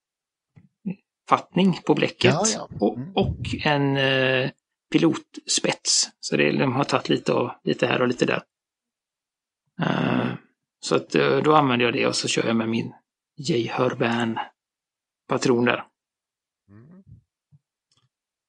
på 1.87 1.95
bläcket 1.95 2.25
Ja, 2.25 2.45
ja. 2.55 2.69
Och, 2.81 2.97
Mm. 2.97 3.13
och 3.15 3.37
en 3.65 3.97
eh, 3.97 4.51
pilotspets. 4.93 6.11
Så 6.21 6.37
det, 6.37 6.53
de 6.53 6.73
har 6.73 6.85
tagit 6.85 7.09
lite, 7.09 7.33
av, 7.33 7.51
lite 7.65 7.87
här 7.87 8.03
och 8.03 8.09
lite 8.09 8.27
där. 8.27 8.43
Eh, 9.83 10.27
så 10.87 10.95
att 10.97 11.15
eh, 11.15 11.37
då 11.39 11.55
använder 11.55 11.85
jag 11.87 11.95
det 11.95 12.07
och 12.07 12.17
så 12.17 12.29
kör 12.29 12.47
jag 12.47 12.57
med 12.57 12.69
min 12.69 12.93
J. 13.37 13.71
Hörban 13.73 14.39
patron 15.29 15.65
där. 15.65 15.85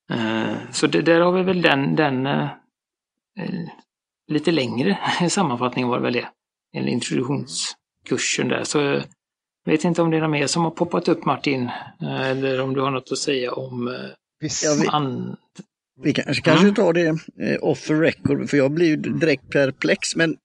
Mm. 0.09 0.57
Så 0.71 0.87
det, 0.87 1.01
där 1.01 1.19
har 1.19 1.31
vi 1.31 1.43
väl 1.43 1.61
den, 1.61 1.95
den 1.95 2.25
eh, 2.25 2.49
lite 4.27 4.51
längre 4.51 4.99
sammanfattningen 5.29 5.89
var 5.89 5.97
det 5.97 6.03
väl 6.03 6.13
det. 6.13 6.29
En 6.71 6.87
introduktionskursen 6.87 8.47
där. 8.47 8.63
Så 8.63 8.79
jag 8.79 9.03
vet 9.65 9.83
inte 9.83 10.01
om 10.01 10.11
det 10.11 10.17
är 10.17 10.21
något 10.21 10.31
mer 10.31 10.47
som 10.47 10.63
har 10.63 10.71
poppat 10.71 11.07
upp 11.07 11.25
Martin. 11.25 11.69
Eller 12.01 12.61
om 12.61 12.73
du 12.73 12.81
har 12.81 12.91
något 12.91 13.11
att 13.11 13.17
säga 13.17 13.53
om 13.53 13.97
Visst, 14.39 14.63
Ja, 14.63 14.77
vi- 14.81 14.87
an... 14.87 15.37
Vi 16.01 16.13
kanske, 16.13 16.43
kanske 16.43 16.71
tar 16.71 16.93
det 16.93 17.19
off 17.61 17.87
the 17.87 17.93
record, 17.93 18.49
för 18.49 18.57
jag 18.57 18.71
blir 18.71 18.87
ju 18.87 18.95
direkt 18.95 19.49
perplex. 19.49 20.15
Men 20.15 20.37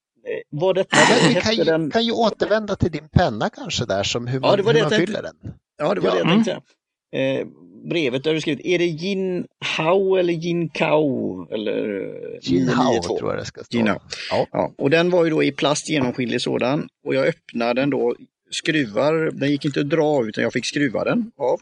var 0.50 0.74
detta 0.74 0.96
Men 1.22 1.34
vi 1.34 1.40
kan 1.40 1.54
ju, 1.54 1.64
den? 1.64 1.90
kan 1.90 2.04
ju 2.04 2.12
återvända 2.12 2.76
till 2.76 2.90
din 2.90 3.08
penna 3.08 3.50
kanske 3.50 3.84
där, 3.84 4.02
som 4.02 4.26
hur 4.26 4.40
Ja, 4.42 4.46
man, 4.48 4.56
det 4.56 4.62
var 4.62 4.72
hur 4.72 4.78
det 4.80 4.84
man 4.84 4.92
jag 4.92 5.00
fyller 5.00 5.22
den. 5.22 5.36
Ja, 5.78 5.94
det 5.94 6.00
var 6.00 6.08
Ja. 6.08 6.14
det 6.14 6.18
jag 6.18 6.26
Mm. 6.26 6.44
tänkte 6.44 6.62
säga. 7.10 7.40
Eh, 7.40 7.46
brevet 7.84 8.24
där 8.24 8.34
du 8.34 8.40
skrivit, 8.40 8.66
är 8.66 8.78
det 8.78 8.86
Jin 8.86 9.46
Hao 9.76 10.16
eller 10.16 10.32
Jin 10.32 10.68
Kao? 10.68 11.46
Eller 11.50 12.00
eh, 12.00 12.38
Jin 12.42 12.68
Hao 12.68 12.84
992? 12.84 13.18
tror 13.18 13.30
jag 13.30 13.40
det 13.40 13.44
ska 13.44 13.64
stå. 13.64 13.76
Jin 13.76 13.86
Hao. 13.86 13.98
Ja. 14.30 14.46
Ja, 14.52 14.72
och 14.78 14.90
den 14.90 15.10
var 15.10 15.24
ju 15.24 15.30
då 15.30 15.42
i 15.42 15.52
plast 15.52 15.88
genomskinlig 15.88 16.40
sådan. 16.40 16.88
Och 17.06 17.14
jag 17.14 17.26
öppnade 17.26 17.80
den 17.80 17.90
då, 17.90 18.16
skruvar, 18.50 19.30
den 19.32 19.50
gick 19.50 19.64
inte 19.64 19.80
att 19.80 19.90
dra 19.90 20.26
utan 20.26 20.44
jag 20.44 20.52
fick 20.52 20.66
skruva 20.66 21.04
den 21.04 21.30
av. 21.38 21.60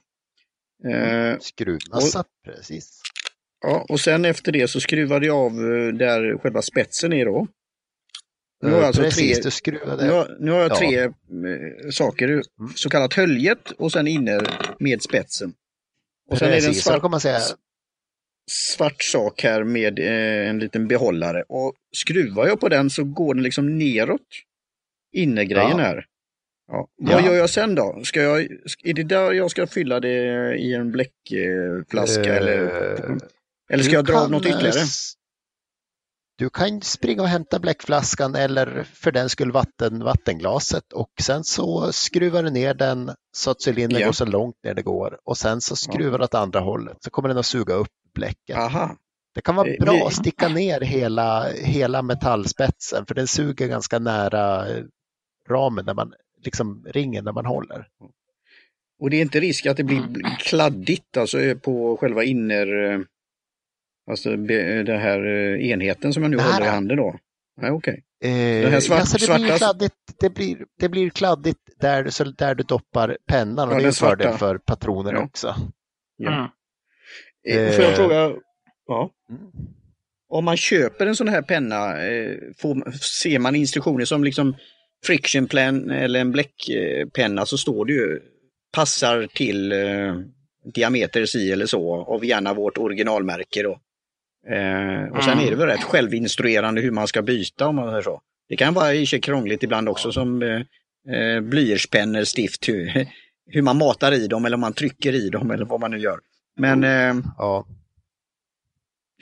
Eh, 0.93 1.39
Skruvmassa, 1.41 2.25
precis. 2.45 3.01
ja, 3.63 3.87
och 3.89 4.01
sen 4.01 4.25
efter 4.25 4.53
det 4.53 4.69
så 4.69 4.81
skruvade 4.81 5.27
jag 5.27 5.37
av 5.37 5.53
eh, 5.53 5.95
där 5.95 6.39
själva 6.39 6.63
spetsen 6.63 7.13
är 7.13 7.25
då. 7.25 7.47
Nu 8.63 8.71
har 8.71 8.77
jag 8.77 8.87
alltså 8.87 9.03
precis, 9.03 9.35
tre, 9.37 9.43
du 9.43 9.51
skruvade. 9.51 10.07
nu 10.07 10.13
har, 10.13 10.37
nu 10.41 10.51
har 10.51 10.59
jag 10.61 10.71
Ja. 10.71 10.77
tre 10.77 10.99
eh, 11.03 11.11
saker, 11.91 12.43
så 12.75 12.89
kallat 12.91 13.15
höljet 13.15 13.71
och 13.71 13.93
sen 13.93 14.07
inne 14.09 14.41
med 14.79 15.03
spetsen. 15.03 15.53
Och 16.31 16.39
sen 16.39 16.49
är 16.49 16.61
det 16.61 16.67
en 16.67 16.75
svart, 16.75 17.01
kan 17.01 17.11
man 17.11 17.21
säga, 17.21 17.39
svart 18.51 19.03
sak 19.03 19.43
här 19.43 19.65
med 19.65 19.99
eh, 19.99 20.51
en 20.51 20.59
liten 20.59 20.89
behållare. 20.89 21.43
Och 21.49 21.75
skruvar 21.97 22.47
jag 22.47 22.61
på 22.61 22.69
den 22.69 22.91
så 22.91 23.05
går 23.05 23.35
den 23.35 23.43
liksom 23.43 23.79
neråt. 23.79 24.21
Innergrejen 25.13 25.71
Ja. 25.71 25.85
här. 25.85 26.05
Ja. 26.69 26.89
Vad 26.99 27.21
Ja. 27.23 27.27
gör 27.27 27.35
jag 27.35 27.51
sen 27.51 27.75
då? 27.75 28.01
Ska 28.05 28.23
jag, 28.23 28.41
är 28.85 28.95
det 28.95 29.03
där 29.05 29.33
jag 29.33 29.51
ska 29.51 29.67
fylla 29.67 30.01
det 30.01 30.55
i 30.57 30.75
en 30.75 30.93
bläckflaska? 30.93 32.23
Eh, 32.31 32.37
eller, 32.37 32.71
eller 33.73 33.85
ska 33.85 33.93
jag 33.93 34.05
dra 34.05 34.15
av 34.21 34.31
något 34.31 34.45
eh, 34.47 34.51
ytterligare? 34.51 34.85
Du 36.41 36.51
kan 36.51 36.81
springa 36.83 37.23
och 37.23 37.29
hämta 37.29 37.59
bläckflaskan 37.59 38.35
eller 38.35 38.83
för 38.85 39.13
den 39.13 39.29
skull 39.29 39.53
vatten, 39.53 40.05
vattenglaset 40.05 40.93
och 40.93 41.11
sen 41.21 41.45
så 41.45 41.93
skruvar 41.93 42.43
du 42.43 42.51
ner 42.51 42.75
den 42.75 43.11
så 43.33 43.51
att 43.51 43.57
cylindern 43.69 44.01
Ja. 44.01 44.07
går 44.07 44.13
så 44.13 44.25
långt 44.25 44.57
ner 44.65 44.75
det 44.75 44.83
går 44.83 45.19
och 45.25 45.37
sen 45.39 45.61
så 45.61 45.77
skruvar 45.77 46.19
du 46.19 46.25
åt 46.25 46.35
andra 46.35 46.61
hållet 46.61 46.97
så 47.01 47.11
kommer 47.11 47.29
den 47.29 47.39
att 47.39 47.47
suga 47.47 47.75
upp 47.75 47.89
bläcket. 48.15 48.57
Aha, 48.57 48.97
Det 49.35 49.41
kan 49.41 49.57
vara 49.57 49.69
Eh, 49.69 49.85
bra 49.85 50.07
att 50.07 50.15
sticka 50.15 50.49
ner 50.49 50.81
hela, 50.81 51.49
hela 51.53 52.03
metallspetsen 52.03 53.07
för 53.07 53.15
den 53.15 53.27
suger 53.27 53.67
ganska 53.69 53.99
nära 53.99 54.69
eh, 54.69 54.85
ramen 55.49 55.85
när 55.85 55.95
man, 55.95 56.13
liksom 56.45 56.85
ringen 56.89 57.25
när 57.25 57.33
man 57.33 57.47
håller. 57.47 57.89
och 59.01 59.11
det 59.11 59.17
är 59.17 59.23
inte 59.23 59.41
risk 59.41 59.67
att 59.67 59.77
det 59.77 59.85
blir 59.85 59.99
Mm. 59.99 60.23
kladdigt 60.39 61.17
alltså 61.17 61.41
eh, 61.41 61.57
på 61.59 61.97
själva 61.97 62.25
inner... 62.25 62.67
Alltså 64.11 64.37
den 64.37 65.01
här 65.01 65.27
eh, 65.27 65.71
enheten 65.71 66.13
som 66.13 66.23
jag 66.23 66.31
nu 66.31 66.37
Nej. 66.37 66.47
håller 66.53 66.67
i 66.67 66.69
handen 66.69 66.97
då? 66.97 67.19
Nej, 67.61 67.71
okej. 67.71 68.03
Eh, 68.25 68.31
här 68.71 68.81
svart- 68.81 69.01
alltså 69.01 69.19
det, 69.19 69.39
blir 69.39 69.47
svarta- 69.49 69.59
kladdigt, 69.59 69.95
det, 70.21 70.31
blir, 70.31 70.57
det 70.81 70.89
blir 70.89 71.11
kladdigt 71.11 71.59
där, 71.81 72.03
du- 72.05 72.11
så 72.11 72.25
där 72.25 72.55
du 72.55 72.63
doppar 72.65 73.17
pennan 73.29 73.69
och 73.69 73.75
Ja, 73.75 73.79
det 73.79 73.81
är 73.81 73.81
den 73.81 73.87
en 73.87 73.93
fördel 73.93 74.27
svarta. 74.27 74.39
för 74.39 74.59
patroner 74.59 75.13
Ja. 75.13 75.23
också. 75.23 75.55
Ja. 76.17 76.51
Mm. 77.51 77.67
Eh, 77.67 77.73
Får 77.73 77.85
jag 77.85 77.97
fråga? 77.97 78.33
Ja. 78.87 79.11
Mm. 79.31 79.43
Om 80.29 80.45
man 80.45 80.57
köper 80.57 81.07
en 81.07 81.17
sån 81.17 81.29
här 81.29 81.43
penna, 81.43 81.93
får, 82.59 82.91
ser 83.21 83.39
man 83.39 83.57
instruktioner 83.57 84.05
som 84.05 84.25
liksom 84.25 84.57
friction 85.07 85.47
plan 85.47 85.91
eller 85.91 86.21
en 86.21 86.31
bläckpenna 86.33 87.47
så 87.47 87.59
står 87.59 87.85
det 87.85 87.93
ju 87.93 88.21
passar 88.73 89.27
till 89.35 89.73
eh, 89.73 90.15
diameter 90.75 91.25
si 91.27 91.53
eller 91.53 91.67
så 91.67 91.95
av 92.05 92.25
gärna 92.25 92.55
vårt 92.55 92.79
originalmärke 92.79 93.63
då. 93.63 93.81
Eh, 94.51 95.17
och 95.17 95.25
sen 95.25 95.33
Mm. 95.33 95.47
är 95.47 95.51
det 95.51 95.57
väl 95.57 95.67
rätt 95.67 95.83
självinstruerande 95.83 96.81
hur 96.81 96.91
man 96.91 97.07
ska 97.07 97.23
byta 97.23 97.67
om 97.67 97.77
man 97.77 97.91
säger 97.91 98.03
så. 98.03 98.21
Det 98.49 98.57
kan 98.57 98.75
vara 98.75 98.95
i 98.95 99.07
sig 99.07 99.21
krångligt 99.21 99.63
ibland 99.63 99.89
också 99.89 100.13
som 100.13 100.43
eh, 100.43 100.61
eh, 101.17 101.41
blyertspennor, 101.41 102.25
stift, 102.25 102.69
hur, 102.69 103.07
hur 103.47 103.63
man 103.63 103.77
matar 103.79 104.13
i 104.13 104.27
dem 104.27 104.45
eller 104.45 104.55
om 104.55 104.61
man 104.61 104.73
trycker 104.73 105.13
i 105.13 105.29
dem 105.29 105.51
eller 105.51 105.65
vad 105.65 105.81
man 105.81 105.91
nu 105.91 105.99
gör. 105.99 106.19
Men 106.57 106.85
eh, 106.85 107.25
Ja. 107.39 107.67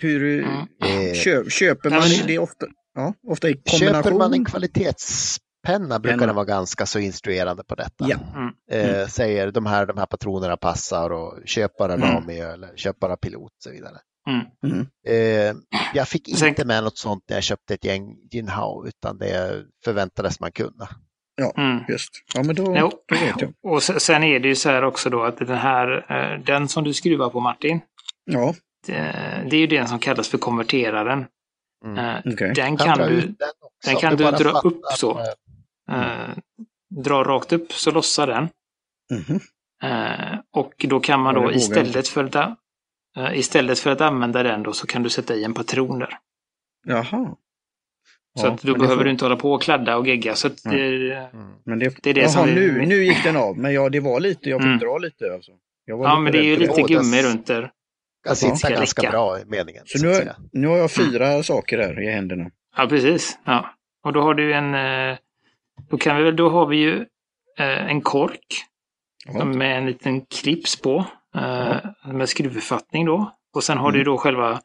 hur 0.00 0.42
Mm. 0.42 0.66
Eh, 1.08 1.14
Köp, 1.14 1.52
köper 1.52 1.90
man 1.90 2.02
det 2.26 2.38
ofta, 2.38 2.66
ja, 2.94 3.14
ofta 3.26 3.48
i 3.48 3.54
kombination? 3.54 4.02
köper 4.04 4.18
man 4.18 4.32
en 4.34 4.44
kvalitetspenna 4.44 5.98
brukar 5.98 6.26
den 6.26 6.34
vara 6.34 6.44
ganska 6.44 6.86
så 6.86 6.98
instruerande 6.98 7.64
på 7.64 7.74
detta. 7.74 8.06
Ja. 8.08 8.16
Mm. 8.36 8.50
Eh, 9.00 9.06
säger 9.06 9.50
de 9.52 9.66
här, 9.66 9.86
de 9.86 9.98
här 9.98 10.06
patronerna 10.06 10.56
passar 10.56 11.10
och 11.10 11.38
köp 11.44 11.76
bara 11.76 11.94
Mm. 11.94 12.08
Lamy 12.14 12.38
eller 12.38 12.76
köp 12.76 12.98
bara 13.00 13.16
pilot 13.16 13.42
och 13.42 13.62
så 13.62 13.70
vidare. 13.70 13.96
Mm. 14.28 14.46
Mm. 14.66 14.86
Eh, 15.08 15.56
jag 15.94 16.08
fick 16.08 16.38
Sen- 16.38 16.48
inte 16.48 16.64
med 16.64 16.84
något 16.84 16.98
sånt 16.98 17.24
när 17.28 17.36
jag 17.36 17.44
köpte 17.44 17.74
ett 17.74 17.84
gäng 17.84 18.16
Gin 18.32 18.48
Hao 18.48 18.86
utan 18.86 19.18
det 19.18 19.64
förväntades 19.84 20.40
man 20.40 20.52
kunna. 20.52 20.88
Mm. 21.56 21.84
Just, 21.88 22.10
ja 22.34 22.42
men 22.42 22.54
då, 22.56 22.76
Jo. 22.78 22.90
då 23.08 23.14
vet 23.14 23.40
jag. 23.40 23.52
Och 23.72 23.82
se- 23.82 24.00
sen 24.00 24.22
är 24.24 24.40
det 24.40 24.48
ju 24.48 24.54
så 24.54 24.68
här 24.70 24.84
också 24.84 25.10
då 25.10 25.22
att 25.24 25.36
den 25.38 25.48
här, 25.58 26.06
eh, 26.12 26.40
den 26.44 26.68
som 26.68 26.84
du 26.84 26.94
skruvar 26.94 27.30
på 27.30 27.40
Martin, 27.40 27.80
Ja, 28.24 28.54
det, 28.86 28.92
det 29.50 29.56
är 29.56 29.60
ju 29.60 29.66
den 29.66 29.88
som 29.88 29.98
kallas 29.98 30.28
för 30.28 30.38
konverteraren. 30.38 31.26
Mm. 31.84 31.98
Eh, 31.98 32.32
okej. 32.34 32.52
Den 32.54 32.76
Kan 32.76 32.98
du 32.98 33.20
den 33.20 33.36
den 33.86 33.96
kan 33.96 34.16
du 34.16 34.24
dra 34.24 34.32
fattar 34.52 34.66
upp 34.66 34.80
så. 34.96 35.20
eh, 35.90 36.28
dra 37.04 37.24
rakt 37.24 37.52
upp 37.52 37.72
så 37.72 37.90
lossar 37.90 38.26
den. 38.26 38.48
Eh, 39.82 40.38
och 40.56 40.72
då 40.88 41.00
kan 41.00 41.20
man 41.20 41.34
Ja, 41.34 41.40
då 41.40 41.52
istället 41.52 42.08
för, 42.08 42.24
att, 42.24 42.58
istället 43.34 43.78
för 43.78 43.90
att 43.90 44.00
använda 44.00 44.42
den 44.42 44.62
då 44.62 44.72
så 44.72 44.86
kan 44.86 45.02
du 45.02 45.10
sätta 45.10 45.34
i 45.34 45.44
en 45.44 45.54
patron 45.54 45.98
där. 45.98 46.18
Jaha. 46.86 47.34
Så 48.40 48.46
Ja, 48.46 48.52
att 48.52 48.62
då 48.62 48.74
behöver 48.74 48.96
får- 48.96 49.04
du 49.04 49.10
inte 49.10 49.24
hålla 49.24 49.36
på 49.36 49.52
och 49.52 49.62
kladda 49.62 49.96
och 49.96 50.06
gegga. 50.06 50.34
Så 50.34 50.46
att 50.46 50.62
det, 50.64 51.14
Mm. 51.14 51.52
Men 51.64 51.78
det, 51.78 51.96
Det 52.02 52.10
är 52.10 52.14
det 52.14 52.20
Jaha, 52.20 52.28
som 52.30 52.48
nu, 52.50 52.86
nu 52.86 53.04
gick 53.04 53.24
den 53.24 53.36
av. 53.36 53.58
Men 53.58 53.72
ja, 53.74 53.88
det 53.88 54.00
var 54.00 54.20
lite, 54.20 54.50
jag 54.50 54.60
fick 54.60 54.66
Mm. 54.66 54.78
dra 54.78 54.98
lite 54.98 55.32
alltså. 55.34 55.52
Jag 55.84 55.96
var 55.96 56.04
ja, 56.06 56.10
lite 56.10 56.22
men 56.22 56.32
det 56.32 56.38
är 56.38 56.42
ju 56.42 56.56
lite 56.56 56.74
det. 56.74 56.82
Gummi 56.82 57.16
det- 57.16 57.22
runt 57.28 57.46
där. 57.46 57.70
Jag 58.24 58.36
sitter 58.36 58.54
ska 58.56 58.68
ganska 58.68 59.10
bra 59.10 59.40
i 59.40 59.44
meningen. 59.44 59.82
Så 59.86 59.98
Så 59.98 60.06
nu, 60.06 60.12
har- 60.12 60.34
nu 60.52 60.66
har 60.66 60.76
jag 60.76 60.90
fyra 60.90 61.42
saker 61.42 61.78
här 61.78 62.02
i 62.02 62.10
händerna. 62.10 62.50
Ja, 62.76 62.86
precis. 62.88 63.38
Ja. 63.44 63.70
Och 64.04 64.12
då 64.12 64.20
har 64.22 64.34
du 64.34 64.52
en... 64.54 64.74
eh, 64.74 65.16
Då, 65.90 65.96
kan 65.98 66.16
vi 66.24 66.30
då 66.32 66.48
har 66.50 66.66
vi 66.66 66.76
ju 66.76 66.94
eh, 67.58 67.90
en 67.90 68.00
kork 68.00 68.46
Ja. 69.26 69.44
med 69.44 69.78
en 69.78 69.86
liten 69.86 70.20
klips 70.20 70.80
på. 70.80 71.04
Eh, 71.34 71.76
Med 72.12 72.28
skruvfattning 72.28 73.06
då. 73.06 73.32
Och 73.54 73.64
sen 73.64 73.78
har 73.78 73.88
Mm. 73.88 73.98
du 73.98 74.04
då 74.04 74.18
själva 74.18 74.60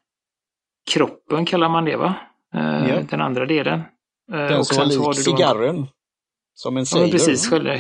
kroppen 0.92 1.46
kallar 1.46 1.70
man 1.70 1.86
det 1.86 1.96
va? 1.96 2.16
Eh, 2.54 2.90
Ja. 2.90 3.02
Den 3.10 3.22
andra 3.22 3.46
delen. 3.46 3.80
Eh, 4.32 4.38
Den 4.38 4.60
och 4.60 4.68
som 4.68 4.76
sen 4.76 4.82
har 4.84 4.88
lik 4.90 4.98
du 4.98 5.04
då 5.04 5.10
en- 5.10 5.16
cigarren. 5.16 5.88
Som 6.54 6.78
en 6.78 6.82
Ja, 6.82 6.86
sailor. 6.86 7.06
men 7.06 7.12
precis. 7.12 7.50
Själva, 7.50 7.76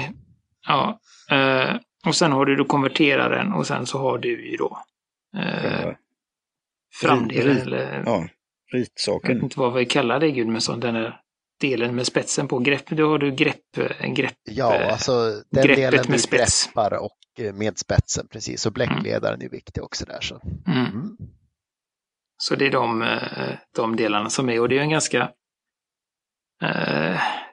ja. 0.67 0.99
Eh, 1.31 1.75
och 2.05 2.15
sen 2.15 2.31
har 2.31 2.45
du 2.45 2.55
då 2.55 2.65
konverteraren 2.65 3.53
och 3.53 3.67
sen 3.67 3.85
så 3.85 3.97
har 3.99 4.17
du 4.17 4.49
ju 4.51 4.57
då 4.57 4.77
eh, 5.37 5.91
framdelen. 7.01 7.55
rit- 7.57 7.61
Eller, 7.65 8.03
Ja, 8.05 8.11
jag 8.15 8.21
vet 8.21 8.31
ritsaken. 8.73 9.43
inte 9.43 9.59
vad 9.59 9.73
vi 9.73 9.85
kallar 9.85 10.19
det 10.19 10.31
Gudmundsson, 10.31 10.79
den 10.79 10.93
där 10.93 11.19
delen 11.63 11.95
med 11.95 12.07
spetsen 12.07 12.47
på. 12.47 12.59
Grepp, 12.59 12.89
då 12.89 13.09
har 13.09 13.17
du 13.17 13.31
grepp, 13.31 13.77
grepp. 14.15 14.37
Ja, 14.43 14.75
eh, 14.75 14.91
alltså 14.91 15.41
den 15.49 15.67
delen 15.67 16.05
med 16.07 16.17
du 16.17 16.21
spets. 16.21 16.65
greppar 16.65 16.93
och 16.93 17.17
eh, 17.39 17.53
med 17.53 17.77
spetsen 17.77 18.27
precis. 18.27 18.65
Och 18.65 18.73
bläckledaren 18.73 19.41
är 19.41 19.49
viktig 19.49 19.83
också 19.83 20.05
där. 20.05 20.21
Så. 20.21 20.41
Mm. 20.67 20.85
Mm. 20.85 21.17
Så 22.37 22.55
det 22.55 22.65
är 22.65 22.71
de, 22.71 23.01
eh, 23.01 23.55
de 23.75 23.95
delarna 23.95 24.29
som 24.29 24.49
är 24.49 24.59
och 24.59 24.69
det 24.69 24.77
är 24.77 24.81
en 24.81 24.89
ganska 24.89 25.31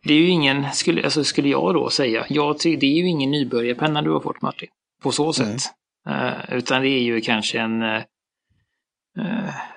det 0.02 0.14
är 0.14 0.18
ju 0.18 0.28
ingen, 0.28 0.72
skulle, 0.72 1.04
alltså 1.04 1.24
skulle 1.24 1.48
jag 1.48 1.74
då 1.74 1.90
säga, 1.90 2.26
jag 2.28 2.58
det 2.58 2.86
är 2.86 2.96
ju 2.96 3.08
ingen 3.08 3.30
nybörjarpenna 3.30 4.02
du 4.02 4.10
har 4.10 4.20
fått 4.20 4.42
Martin. 4.42 4.68
På 5.02 5.12
så 5.12 5.32
sätt. 5.32 5.62
Mm. 6.06 6.26
Eh, 6.26 6.54
utan 6.54 6.82
det 6.82 6.88
är 6.88 7.02
ju 7.02 7.20
kanske 7.20 7.58
en, 7.60 7.82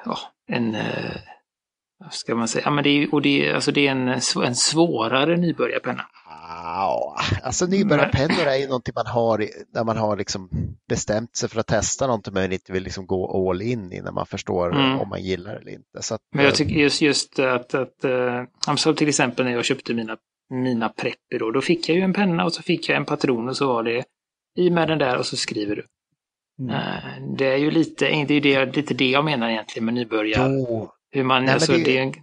ja, 0.05 0.17
en, 0.47 0.75
ska 2.11 2.35
man 2.35 2.47
säga, 2.47 2.61
ja 2.65 2.71
men 2.71 2.83
det 2.83 2.89
är 2.89 3.13
och 3.13 3.21
det 3.21 3.47
är, 3.49 3.53
alltså 3.53 3.71
det 3.71 3.87
är 3.87 3.91
en, 3.91 4.07
en 4.45 4.55
svårare 4.55 5.37
nybörjarpenna. 5.37 6.05
Ja, 6.65 7.15
alltså 7.43 7.65
nybörjarpennor 7.65 8.47
är 8.47 8.55
ju 8.55 8.67
någonting 8.67 8.93
man 8.95 9.05
har 9.07 9.47
när 9.73 9.83
man 9.83 9.97
har 9.97 10.17
liksom 10.17 10.49
bestämt 10.89 11.35
sig 11.35 11.49
för 11.49 11.59
att 11.59 11.67
testa 11.67 12.07
någonting 12.07 12.33
men 12.33 12.51
inte 12.51 12.71
vill 12.73 12.83
liksom 12.83 13.05
gå 13.07 13.49
all 13.49 13.61
in 13.61 13.91
innan 13.93 14.13
man 14.13 14.25
förstår 14.25 14.75
Mm. 14.75 14.99
om 14.99 15.09
man 15.09 15.23
gillar 15.23 15.51
det 15.53 15.59
eller 15.59 15.71
inte. 15.71 16.13
Att, 16.13 16.21
Men 16.35 16.43
jag 16.45 16.51
eh, 16.51 16.55
tycker 16.55 16.75
just, 16.75 17.01
just 17.01 17.39
att, 17.39 17.73
att 17.73 18.03
eh, 18.03 18.43
som 18.77 18.95
till 18.95 19.09
exempel 19.09 19.45
när 19.45 19.51
jag 19.51 19.65
köpte 19.65 19.93
mina, 19.93 20.17
mina 20.49 20.89
prepper 20.89 21.39
då, 21.39 21.51
då 21.51 21.61
fick 21.61 21.89
jag 21.89 21.95
ju 21.97 22.01
en 22.03 22.13
penna 22.13 22.45
och 22.45 22.53
så 22.53 22.61
fick 22.63 22.89
jag 22.89 22.97
en 22.97 23.05
patron 23.05 23.49
och 23.49 23.57
så 23.57 23.67
var 23.67 23.83
det 23.83 24.03
i 24.57 24.69
med 24.69 24.87
den 24.87 24.97
där 24.99 25.17
och 25.17 25.25
så 25.25 25.37
skriver 25.37 25.75
du. 25.75 25.85
Mm. 26.59 26.75
Eh, 26.75 27.35
Det 27.37 27.45
är 27.53 27.57
ju 27.57 27.71
lite, 27.71 28.05
det 28.05 28.33
är 28.33 28.41
det, 28.41 28.75
lite 28.75 28.93
det 28.93 29.09
jag 29.09 29.25
menar 29.25 29.49
egentligen 29.49 29.85
med 29.85 29.93
nybörjar. 29.93 30.49
Jo, 30.49 30.89
Hur 31.13 31.23
man, 31.23 31.45
Nej, 31.45 31.53
alltså, 31.53 31.71
det- 31.71 31.83
det... 31.83 31.97
är 31.97 32.01
en- 32.03 32.13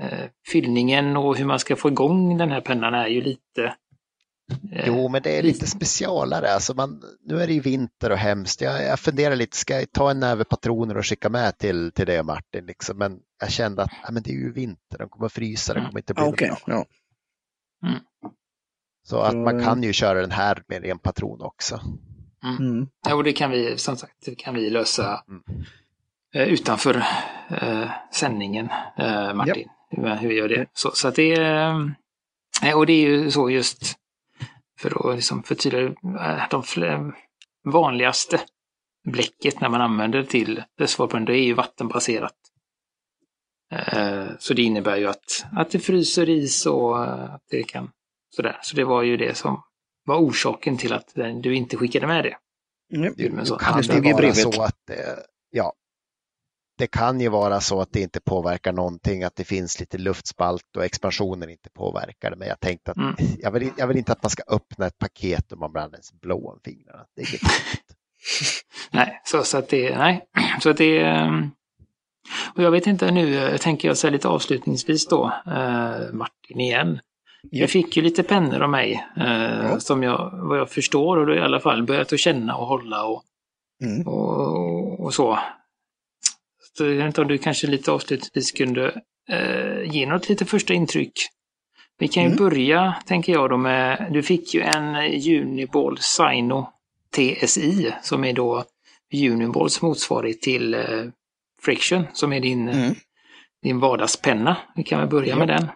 eh, 0.00 0.28
fyllningen 0.52 1.16
och 1.16 1.36
hur 1.36 1.44
man 1.44 1.58
ska 1.58 1.76
få 1.76 1.88
igång 1.88 2.38
den 2.38 2.50
här 2.50 2.60
pennan 2.60 2.94
är 2.94 3.06
ju 3.06 3.20
lite... 3.20 3.64
eh, 4.72 4.86
jo, 4.86 5.08
men 5.08 5.22
det 5.22 5.38
är 5.38 5.42
lite 5.42 5.66
specialare. 5.66 6.50
Alltså 6.54 6.74
man, 6.74 7.02
nu 7.26 7.42
är 7.42 7.46
det 7.46 7.52
ju 7.52 7.60
vinter 7.60 8.10
och 8.10 8.16
hemskt. 8.18 8.60
Jag, 8.60 8.82
jag 8.84 9.00
funderar 9.00 9.36
lite, 9.36 9.56
ska 9.56 9.74
jag 9.80 9.92
ta 9.92 10.10
en 10.10 10.20
näve 10.20 10.44
patroner 10.44 10.96
och 10.96 11.06
skicka 11.06 11.28
med 11.28 11.58
till, 11.58 11.92
till 11.92 12.06
det 12.06 12.22
Martin? 12.22 12.66
Liksom? 12.66 12.98
Men 12.98 13.18
jag 13.40 13.50
kände 13.52 13.82
att 13.82 13.90
ja, 14.04 14.10
men 14.12 14.22
det 14.22 14.30
är 14.30 14.34
ju 14.34 14.52
vinter, 14.52 14.98
de 14.98 15.08
kommer 15.08 15.28
frysa, 15.28 15.74
det 15.74 15.80
kommer 15.80 15.98
inte 15.98 16.14
bli 16.14 16.22
Ja, 16.24 16.30
något 16.30 16.38
bra. 16.38 16.74
ja. 16.74 16.84
Så 19.06 19.18
att 19.20 19.36
man 19.36 19.64
kan 19.64 19.82
ju 19.82 19.92
köra 19.92 20.20
den 20.20 20.30
här 20.30 20.62
med 20.68 20.84
en 20.84 20.98
patron 20.98 21.40
också. 21.42 21.80
Mm. 22.60 22.88
Ja, 23.08 23.14
och 23.14 23.24
det 23.24 23.32
kan 23.32 23.50
vi, 23.50 23.78
som 23.78 23.96
sagt, 23.96 24.12
det 24.24 24.34
kan 24.34 24.54
vi 24.54 24.70
lösa 24.70 25.24
Mm. 25.28 25.42
Eh, 26.34 26.48
utanför 26.48 27.04
eh, 27.48 27.90
sändningen, 28.12 28.68
eh, 28.98 29.34
Martin. 29.34 29.68
Hur, 29.90 30.14
hur 30.14 30.28
vi 30.28 30.34
gör 30.34 30.48
det. 30.48 30.66
Så, 30.72 30.90
så 30.90 31.08
att 31.08 31.14
det 31.14 31.34
är, 31.34 31.70
eh, 32.64 32.76
och 32.76 32.86
det 32.86 32.92
är 32.92 33.08
ju 33.08 33.30
så 33.30 33.50
just 33.50 33.94
för 34.80 35.10
att 35.10 35.16
liksom 35.16 35.42
förtydliga, 35.42 35.94
de 36.50 37.12
vanligaste 37.64 38.40
bläcket 39.04 39.60
när 39.60 39.68
man 39.68 39.80
använder 39.80 40.22
till 40.22 40.62
reservoarpennan, 40.78 41.24
det 41.24 41.38
är 41.38 41.44
ju 41.44 41.54
vattenbaserat. 41.54 42.34
Så 44.38 44.54
det 44.54 44.62
innebär 44.62 44.96
ju 44.96 45.06
att, 45.06 45.46
att 45.56 45.70
det 45.70 45.78
fryser 45.78 46.28
is 46.28 46.66
och 46.66 47.04
att 47.04 47.42
det 47.50 47.62
kan 47.62 47.90
sådär. 48.36 48.58
Så 48.62 48.76
det 48.76 48.84
var 48.84 49.02
ju 49.02 49.16
det 49.16 49.36
som 49.36 49.62
var 50.04 50.16
orsaken 50.16 50.76
till 50.76 50.92
att 50.92 51.14
du 51.42 51.54
inte 51.54 51.76
skickade 51.76 52.06
med 52.06 52.24
det. 52.24 52.36
Mm. 52.96 53.14
Nu 53.16 53.44
så. 53.44 53.56
kan 53.56 53.76
Det 53.76 53.84
stod 53.84 54.02
brevet. 54.02 54.36
så 54.36 54.62
att 54.62 54.90
ja, 55.50 55.72
det 56.78 56.86
kan 56.86 57.20
ju 57.20 57.28
vara 57.28 57.60
så 57.60 57.80
att 57.80 57.92
det 57.92 58.00
inte 58.00 58.20
påverkar 58.20 58.72
någonting, 58.72 59.22
att 59.22 59.36
det 59.36 59.44
finns 59.44 59.80
lite 59.80 59.98
luftspalt 59.98 60.76
och 60.76 60.84
expansionen 60.84 61.50
inte 61.50 61.70
påverkar 61.70 62.30
det. 62.30 62.36
Men 62.36 62.48
jag 62.48 62.60
tänkte 62.60 62.90
att 62.90 62.96
Mm. 62.96 63.14
jag, 63.38 63.50
vill, 63.50 63.70
jag 63.76 63.86
vill 63.86 63.96
inte 63.96 64.12
att 64.12 64.22
man 64.22 64.30
ska 64.30 64.42
öppna 64.48 64.86
ett 64.86 64.98
paket 64.98 65.52
och 65.52 65.58
man 65.58 65.72
blir 65.72 65.82
alldeles 65.82 66.12
blå 66.12 66.50
om 66.50 66.60
fingrarna. 66.64 67.04
Det 67.16 67.22
är 67.22 67.28
inget. 67.28 67.42
Nej, 68.90 69.20
så, 69.24 69.42
så 69.42 69.58
att 69.58 69.68
det, 69.68 69.98
nej. 69.98 70.24
Så 70.62 70.70
att 70.70 70.76
det, 70.76 71.00
ehm, 71.00 71.50
och 72.56 72.62
jag 72.62 72.70
vet 72.70 72.86
inte 72.86 73.10
nu, 73.10 73.34
jag 73.34 73.60
tänker 73.60 73.88
jag 73.88 73.96
säga 73.98 74.10
lite 74.10 74.28
avslutningsvis 74.28 75.08
då, 75.08 75.32
eh, 75.46 76.12
Martin 76.12 76.60
igen. 76.60 76.98
Ja. 77.42 77.60
Jag 77.60 77.70
fick 77.70 77.96
ju 77.96 78.02
lite 78.02 78.22
pennor 78.22 78.60
av 78.62 78.70
mig, 78.70 79.06
eh, 79.16 79.66
Ja. 79.70 79.80
som 79.80 80.02
jag, 80.02 80.30
vad 80.48 80.58
jag 80.58 80.70
förstår, 80.70 81.16
och 81.16 81.26
då 81.26 81.34
i 81.34 81.40
alla 81.40 81.60
fall 81.60 81.82
börjat 81.82 82.12
att 82.12 82.18
känna 82.20 82.56
och 82.56 82.66
hålla 82.66 83.04
och, 83.04 83.22
Mm. 83.84 84.06
och, 84.08 85.00
och 85.00 85.14
så. 85.14 85.38
Så 86.78 86.84
jag 86.84 86.94
vet 86.96 87.06
inte 87.06 87.20
om 87.20 87.28
du 87.28 87.38
kanske 87.38 87.66
lite 87.66 87.92
avslutningsvis 87.92 88.52
kunde 88.52 89.02
eh, 89.30 89.82
ge 89.94 90.06
något 90.06 90.28
lite 90.28 90.44
första 90.44 90.74
intryck. 90.74 91.12
Vi 91.98 92.08
kan 92.08 92.22
ju 92.22 92.26
Mm. 92.26 92.38
börja, 92.38 92.94
tänker 93.06 93.32
jag 93.32 93.50
då 93.50 93.56
med, 93.56 94.08
du 94.12 94.22
fick 94.22 94.54
ju 94.54 94.60
en 94.60 94.94
Uniball 95.42 95.98
Sino 96.00 96.72
TSI 97.16 97.92
som 98.02 98.24
är 98.24 98.32
då 98.32 98.64
Uniballs 99.12 99.82
motsvarighet 99.82 100.40
till 100.42 100.74
eh, 100.74 101.04
Friction 101.62 102.04
som 102.12 102.32
är 102.32 102.40
din, 102.40 102.68
Mm. 102.68 102.94
din 103.62 103.80
vardagspenna. 103.80 104.56
Vi 104.76 104.82
kan 104.82 105.00
väl 105.00 105.08
börja 105.08 105.28
Ja. 105.28 105.36
med 105.38 105.48
den. 105.48 105.66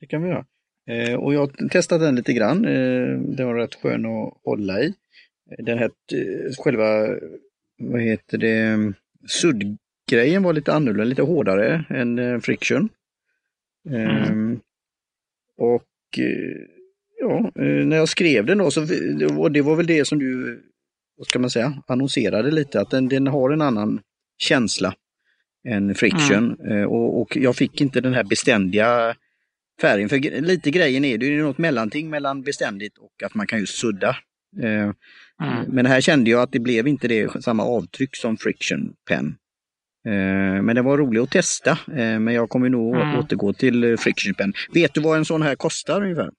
Det 0.00 0.06
kan 0.06 0.22
vi 0.22 0.28
göra. 0.28 0.44
Eh, 0.90 1.14
och 1.14 1.34
jag 1.34 1.40
har 1.40 1.68
testat 1.68 2.00
den 2.00 2.14
lite 2.16 2.32
grann. 2.32 2.64
Eh, 2.64 3.18
den 3.18 3.46
var 3.46 3.54
rätt 3.54 3.74
skön 3.74 4.06
att 4.06 4.34
hålla 4.44 4.80
i. 4.80 4.94
Den 5.58 5.78
här 5.78 5.90
eh, 6.12 6.52
själva, 6.58 7.08
vad 7.78 8.00
heter 8.00 8.38
det, 8.38 8.76
suddgrejen 9.26 10.42
var 10.42 10.52
lite 10.52 10.72
annorlunda, 10.72 11.04
lite 11.04 11.22
hårdare 11.22 11.84
än 11.88 12.18
eh, 12.18 12.40
friction. 12.40 12.88
Eh, 13.90 14.32
Och 15.58 16.18
eh, 16.18 16.62
ja, 17.20 17.38
eh, 17.54 17.86
när 17.86 17.96
jag 17.96 18.08
skrev 18.08 18.46
den 18.46 18.58
då 18.58 18.70
så 18.70 18.80
var, 18.80 19.50
det 19.50 19.62
var 19.62 19.76
väl 19.76 19.86
det 19.86 20.04
som 20.04 20.18
du, 20.18 20.60
vad 21.16 21.26
ska 21.26 21.38
man 21.38 21.50
säga, 21.50 21.82
annonserade 21.86 22.50
lite, 22.50 22.80
att 22.80 22.90
den, 22.90 23.08
den 23.08 23.26
har 23.26 23.50
en 23.50 23.62
annan 23.62 24.00
känsla 24.38 24.94
än 25.68 25.94
friction. 25.94 26.56
Eh, 26.70 26.82
och, 26.84 27.20
och 27.20 27.36
jag 27.36 27.56
fick 27.56 27.80
inte 27.80 28.00
den 28.00 28.14
här 28.14 28.24
beständiga 28.24 29.16
färgen. 29.80 30.08
För 30.08 30.40
lite 30.40 30.70
grejen 30.70 31.04
är 31.04 31.18
det 31.18 31.26
ju 31.26 31.42
något 31.42 31.58
mellanting 31.58 32.10
mellan 32.10 32.42
beständigt 32.42 32.98
och 32.98 33.22
att 33.22 33.34
man 33.34 33.46
kan 33.46 33.58
ju 33.58 33.66
sudda. 33.66 34.16
Mm. 35.42 35.64
Men 35.68 35.86
här 35.86 36.00
kände 36.00 36.30
jag 36.30 36.42
att 36.42 36.52
det 36.52 36.60
blev 36.60 36.88
inte 36.88 37.08
det 37.08 37.44
samma 37.44 37.62
avtryck 37.64 38.16
som 38.16 38.36
Friction 38.36 38.92
Pen. 39.08 39.36
Eh, 40.06 40.62
Men 40.62 40.74
det 40.76 40.82
var 40.82 40.98
roligt 40.98 41.22
att 41.22 41.30
testa. 41.30 41.70
Eh, 41.70 42.18
Men 42.18 42.34
jag 42.34 42.48
kommer 42.48 42.68
nog 42.68 42.96
Mm. 42.96 43.18
återgå 43.18 43.52
till 43.52 43.84
eh, 43.84 43.96
Friction 43.96 44.34
Pen. 44.34 44.52
Vet 44.74 44.94
du 44.94 45.00
vad 45.00 45.16
en 45.18 45.24
sån 45.24 45.42
här 45.42 45.54
kostar 45.54 46.02
ungefär? 46.02 46.30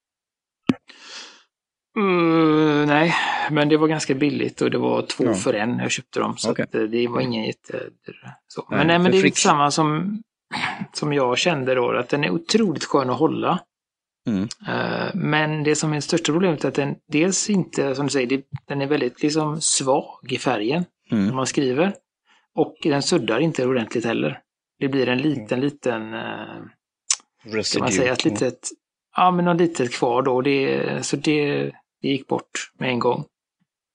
Uh, 2.00 2.86
nej, 2.88 3.14
men 3.52 3.70
det 3.70 3.78
var 3.78 3.88
ganska 3.88 4.14
billigt 4.16 4.62
och 4.62 4.72
det 4.72 4.78
var 4.78 5.02
två 5.02 5.24
Ja. 5.24 5.34
för 5.34 5.54
en. 5.54 5.80
Jag 5.80 5.92
köpte 5.92 6.20
dem. 6.20 6.38
Så 6.38 6.50
eh, 6.58 6.80
det 6.82 7.08
var 7.08 7.22
ingen 7.22 7.44
jätte... 7.44 7.80
Så. 8.48 8.68
Nej, 8.70 8.78
Men, 8.78 8.88
nej, 8.88 9.00
men 9.00 9.12
det 9.12 9.18
är 9.18 9.24
lite 9.24 9.40
samma 9.40 9.72
som, 9.72 10.22
som 10.94 11.14
jag 11.14 11.38
kände 11.38 11.76
då, 11.76 11.92
att 11.92 12.10
den 12.10 12.24
är 12.24 12.30
otroligt 12.30 12.84
skön 12.86 13.10
att 13.10 13.20
hålla. 13.20 13.60
Mm. 14.28 14.48
Eh, 14.68 15.10
Men 15.16 15.64
det 15.64 15.76
som 15.76 15.92
är 15.92 15.96
det 15.96 16.02
största 16.02 16.32
problemet 16.34 16.64
är 16.64 16.68
att 16.68 16.74
den 16.76 16.96
dels 17.12 17.50
inte, 17.50 17.96
som 17.96 18.06
du 18.06 18.12
säger, 18.12 18.44
den 18.68 18.82
är 18.82 18.88
väldigt 18.88 19.24
liksom 19.24 19.62
svag 19.62 20.32
i 20.32 20.38
färgen 20.38 20.86
när 21.12 21.18
Mm. 21.18 21.36
man 21.36 21.48
skriver. 21.48 21.94
Och 22.56 22.76
den 22.84 23.02
suddar 23.04 23.40
inte 23.40 23.66
ordentligt 23.66 24.06
heller. 24.06 24.40
Det 24.80 24.88
blir 24.88 25.08
en 25.10 25.18
liten, 25.18 25.60
liten, 25.62 26.14
eh, 26.14 26.20
ska 26.20 27.50
man 27.50 27.58
Residue. 27.58 27.92
säga, 27.92 28.14
ett 28.14 28.26
litet, 28.26 28.70
ja 29.16 29.32
men 29.32 29.46
något 29.46 29.58
litet 29.58 29.92
kvar 29.94 30.22
då. 30.22 30.42
Det, 30.42 31.06
så 31.06 31.16
det, 31.16 31.56
det 32.02 32.08
gick 32.08 32.28
bort 32.28 32.72
med 32.80 32.90
en 32.90 33.00
gång. 33.00 33.26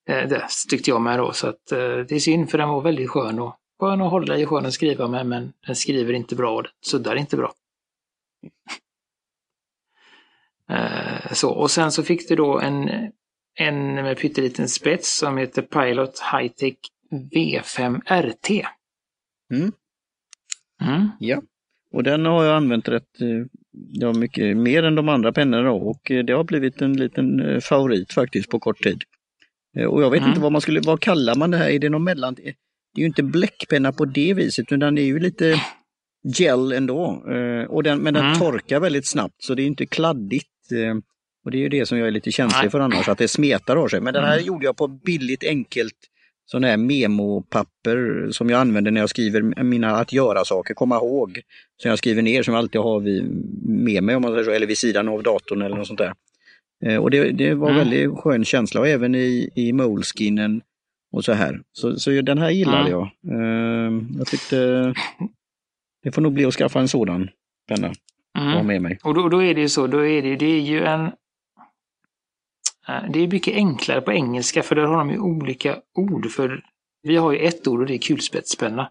Eh, 0.09 0.29
Det 0.29 0.49
tyckte 0.71 0.91
jag 0.91 1.01
med 1.01 1.19
då, 1.19 1.33
så 1.33 1.47
att 1.49 1.73
eh, 1.73 1.79
det 1.79 2.13
är 2.13 2.19
synd 2.19 2.51
för 2.51 2.59
den 2.59 2.69
var 2.69 2.81
väldigt 2.81 3.11
skön 3.11 3.39
och 3.39 3.57
skön 3.81 4.01
att 4.01 4.11
hålla 4.11 4.39
i, 4.39 4.47
skön 4.47 4.67
att 4.67 4.73
skriva 4.75 5.09
med, 5.09 5.27
men 5.27 5.53
den 5.67 5.77
skriver 5.77 6.13
inte 6.13 6.35
bra 6.37 6.55
och 6.57 6.63
den 6.63 6.73
suddar 6.87 7.17
inte 7.17 7.37
bra. 7.37 7.53
Eh, 10.73 11.33
så, 11.33 11.51
och 11.51 11.71
sen 11.71 11.93
så 11.93 12.03
fick 12.03 12.29
du 12.29 12.37
då 12.37 12.61
en, 12.61 12.89
en 13.59 13.95
med 13.95 14.19
pytteliten 14.19 14.69
spets 14.69 15.19
som 15.19 15.37
heter 15.39 15.63
Pilot 15.63 16.21
Hightech 16.33 16.77
V5 17.35 18.01
RT. 18.23 18.51
Mm. 19.55 19.73
Mm. 20.83 21.09
Ja, 21.21 21.43
och 21.93 22.03
den 22.03 22.27
har 22.27 22.45
jag 22.45 22.57
använt 22.57 22.89
rätt 22.89 23.21
eh, 23.21 23.47
ja, 23.93 24.13
mycket 24.13 24.57
mer 24.57 24.83
än 24.83 24.95
de 24.95 25.09
andra 25.09 25.33
pennorna 25.33 25.71
och 25.71 26.11
eh, 26.11 26.25
det 26.25 26.33
har 26.33 26.45
blivit 26.45 26.83
en 26.83 26.93
liten 26.97 27.61
favorit 27.61 28.13
faktiskt 28.13 28.51
på 28.51 28.59
kort 28.61 28.83
tid. 28.83 29.03
Och 29.89 30.03
jag 30.03 30.11
vet 30.11 30.19
Mm. 30.21 30.31
inte 30.31 30.41
vad 30.43 30.53
man 30.53 30.61
skulle, 30.61 30.81
vad 30.81 31.01
kallar 31.01 31.35
man 31.35 31.51
det 31.51 31.57
här? 31.57 31.71
Är 31.71 31.79
det 31.79 31.89
någon 31.89 32.05
mellan? 32.05 32.35
Det 32.35 32.49
är 32.49 32.55
ju 33.01 33.07
inte 33.07 33.23
bläckpenna 33.23 33.93
på 33.93 34.05
det 34.05 34.35
viset 34.35 34.73
utan 34.73 34.95
det 34.95 35.03
är 35.03 35.07
ju 35.07 35.19
lite 35.19 35.61
gel 36.39 36.73
ändå. 36.73 37.23
Och 37.69 37.83
den, 37.83 37.99
men 37.99 38.15
den 38.15 38.25
Mm. 38.27 38.39
torkar 38.39 38.81
väldigt 38.81 39.07
snabbt 39.09 39.35
så 39.39 39.55
det 39.55 39.63
är 39.63 39.67
inte 39.67 39.87
kladdigt. 39.87 40.49
Eh, 40.73 40.97
Och 41.45 41.51
det 41.51 41.57
är 41.57 41.61
ju 41.61 41.69
det 41.69 41.87
som 41.87 41.99
jag 41.99 42.07
är 42.07 42.11
lite 42.13 42.33
känslig 42.33 42.71
för 42.71 42.81
annars, 42.81 43.09
att 43.09 43.19
det 43.19 43.29
smetar 43.29 43.77
av 43.77 43.89
sig. 43.89 44.01
Men 44.01 44.15
den 44.15 44.25
här 44.25 44.33
Mm. 44.35 44.47
gjorde 44.47 44.65
jag 44.65 44.77
på 44.77 44.89
billigt 44.89 45.45
enkelt 45.45 45.95
sån 46.47 46.65
här 46.65 46.77
memopapper 46.77 48.29
som 48.31 48.51
jag 48.51 48.61
använder 48.61 48.91
när 48.91 49.01
jag 49.01 49.11
skriver 49.11 49.63
mina 49.63 49.91
att 49.97 50.13
göra-saker, 50.13 50.75
komma 50.75 50.97
ihåg. 50.97 51.41
Som 51.83 51.89
jag 51.89 51.99
skriver 51.99 52.23
ner 52.23 52.43
som 52.43 52.55
jag 52.55 52.59
alltid 52.59 52.81
har 52.81 53.01
vid, 53.01 53.25
med 53.69 54.03
mig 54.03 54.17
om 54.17 54.23
man 54.23 54.33
säger 54.33 54.45
så, 54.45 54.51
eller 54.51 54.67
vid 54.67 54.79
sidan 54.79 55.09
av 55.09 55.23
datorn 55.23 55.63
eller 55.63 55.77
något 55.77 55.87
sånt 55.87 55.99
där. 55.99 56.13
Eh, 56.85 56.97
och 56.97 57.11
det, 57.11 57.31
det 57.31 57.55
var 57.55 57.71
Mm. 57.71 57.79
väldigt 57.79 58.19
skön 58.19 58.45
känsla 58.45 58.81
och 58.81 58.89
även 58.89 59.15
i, 59.15 59.51
i 59.55 59.73
moleskinen 59.73 60.63
och 61.13 61.25
så 61.25 61.33
här. 61.33 61.61
Så, 61.73 61.97
så 61.97 62.11
den 62.11 62.39
här 62.39 62.51
gillade 62.51 62.79
Mm. 62.79 62.91
jag. 62.91 63.03
Eh, 63.33 63.93
jag 64.19 64.27
tyckte 64.27 64.57
det 66.03 66.13
får 66.13 66.23
nog 66.23 66.33
bli 66.33 66.45
att 66.45 66.55
skaffa 66.55 66.81
en 66.81 66.89
sådan 66.89 67.31
penna 67.69 67.93
Mm. 68.39 68.67
med 68.67 68.83
mig. 68.83 68.99
Och 69.05 69.15
då, 69.15 69.29
då 69.29 69.43
är 69.43 69.55
det 69.55 69.61
ju 69.61 69.69
så, 69.69 69.87
då 69.87 70.07
är 70.07 70.23
det, 70.23 70.37
det 70.37 70.47
är 70.47 70.61
ju 70.61 70.85
en... 70.85 71.05
eh, 72.89 73.03
Det 73.11 73.19
är 73.21 73.29
mycket 73.29 73.55
enklare 73.55 74.01
på 74.01 74.13
engelska 74.13 74.63
för 74.63 74.75
där 74.75 74.83
har 74.83 74.97
de 74.99 75.11
ju 75.11 75.19
olika 75.19 75.77
ord 75.95 76.31
för 76.31 76.65
vi 77.03 77.17
har 77.17 77.33
ju 77.33 77.39
ett 77.39 77.67
ord 77.69 77.81
och 77.81 77.87
det 77.87 77.95
är 77.95 77.99
kulspetspenna. 77.99 78.91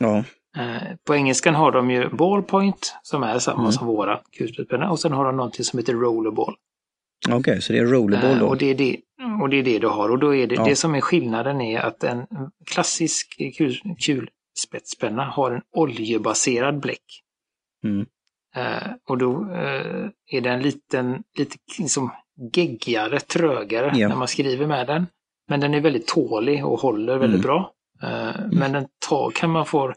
Ja, 0.00 0.24
Eh, 0.58 0.96
På 1.04 1.14
engelskan 1.14 1.54
har 1.54 1.72
de 1.72 1.90
ju 1.90 2.08
ballpoint 2.08 2.96
som 3.02 3.22
är 3.22 3.38
samma 3.38 3.60
Mm. 3.60 3.72
som 3.72 3.86
våra 3.86 4.20
kulspetspenna 4.38 4.90
och 4.90 5.00
sen 5.00 5.12
har 5.12 5.24
de 5.24 5.36
någonting 5.36 5.64
som 5.64 5.78
heter 5.78 5.92
rollerball. 5.92 6.54
okej, 7.30 7.62
så 7.62 7.72
det 7.72 7.78
är 7.78 7.86
rollerball 7.86 8.30
Eh, 8.30 8.38
då. 8.38 8.46
Och 8.46 8.56
det 8.58 8.66
är 8.70 8.74
det, 8.74 8.96
och 9.42 9.48
det 9.48 9.56
är 9.56 9.62
det 9.62 9.78
du 9.78 9.86
har. 9.88 10.08
Och 10.08 10.18
då 10.18 10.34
är 10.34 10.46
det, 10.46 10.54
Ja. 10.54 10.64
det 10.64 10.76
som 10.76 10.94
är 10.94 11.00
skillnaden 11.00 11.60
är 11.60 11.80
att 11.80 12.04
en 12.04 12.26
klassisk 12.66 13.42
kul, 13.56 13.80
kulspetspenna 13.98 15.24
har 15.24 15.50
en 15.50 15.62
oljebaserad 15.76 16.80
bläck. 16.80 17.04
Mm. 17.84 18.06
Eh, 18.56 18.92
och 19.08 19.18
då 19.18 19.52
eh, 19.52 20.08
är 20.32 20.40
den 20.40 20.62
liten, 20.62 21.22
lite 21.38 21.56
liksom 21.78 22.10
geggigare, 22.54 23.20
trögare 23.20 23.92
Ja. 23.98 24.08
när 24.08 24.16
man 24.16 24.28
skriver 24.28 24.66
med 24.66 24.86
den. 24.86 25.06
Men 25.48 25.60
den 25.60 25.74
är 25.74 25.80
väldigt 25.80 26.06
tålig 26.08 26.66
och 26.66 26.80
håller 26.80 27.18
väldigt 27.18 27.44
Mm. 27.44 27.46
bra. 27.46 27.72
Eh, 28.02 28.36
Men 28.52 28.72
den 28.72 28.86
tar, 29.08 29.30
kan 29.30 29.50
man 29.50 29.66
få 29.66 29.92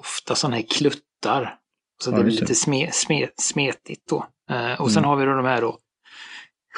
ofta 0.00 0.34
sådana 0.34 0.56
här 0.56 0.64
kluttar. 0.70 1.58
Så 2.02 2.10
Ja, 2.10 2.16
det 2.16 2.24
blir 2.24 2.32
lite 2.40 2.54
sme, 2.54 2.90
sme, 2.92 3.28
smetigt 3.36 4.08
då. 4.08 4.26
Eh, 4.50 4.80
och 4.80 4.90
sen 4.92 4.98
Mm. 5.04 5.08
har 5.10 5.16
vi 5.16 5.24
då 5.24 5.32
de 5.34 5.44
här 5.44 5.60
då 5.60 5.78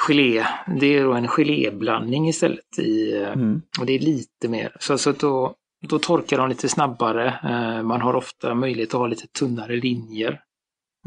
gelé. 0.07 0.45
Det 0.79 0.85
är 0.97 1.03
då 1.03 1.13
en 1.13 1.27
geléblandning 1.27 2.27
istället. 2.29 2.79
I, 2.79 3.15
eh, 3.21 3.27
Mm. 3.31 3.61
och 3.79 3.85
det 3.85 3.93
är 3.93 3.99
lite 3.99 4.47
mer. 4.47 4.75
Så, 4.79 4.97
så 4.97 5.09
att 5.09 5.19
då, 5.19 5.53
då 5.87 5.99
torkar 5.99 6.37
de 6.37 6.49
lite 6.49 6.69
snabbare. 6.69 7.27
Eh, 7.43 7.83
man 7.83 8.01
har 8.01 8.13
ofta 8.15 8.53
möjlighet 8.55 8.89
att 8.93 8.99
ha 8.99 9.07
lite 9.07 9.27
tunnare 9.27 9.75
linjer. 9.75 10.41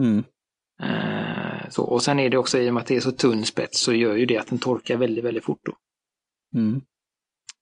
Mm. 0.00 0.24
Eh, 0.82 1.68
så, 1.70 1.84
och 1.84 2.02
sen 2.02 2.18
är 2.18 2.30
det 2.30 2.36
också 2.38 2.58
i 2.58 2.70
och 2.70 2.74
med 2.74 2.80
att 2.80 2.86
det 2.86 2.96
är 2.96 3.00
så 3.00 3.12
tunn 3.12 3.44
spets 3.44 3.80
så 3.80 3.92
gör 3.92 4.16
ju 4.16 4.26
det 4.26 4.38
att 4.38 4.46
den 4.46 4.58
torkar 4.58 4.96
väldigt, 4.96 5.24
väldigt 5.24 5.44
fort. 5.44 5.60
Då. 5.64 5.72
Mm. 6.58 6.80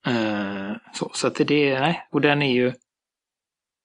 Eh, 0.06 0.76
så, 0.94 1.10
så 1.14 1.26
att 1.26 1.34
det, 1.34 1.80
nej, 1.80 2.06
och 2.10 2.20
den 2.20 2.42
är 2.42 2.52
ju 2.52 2.66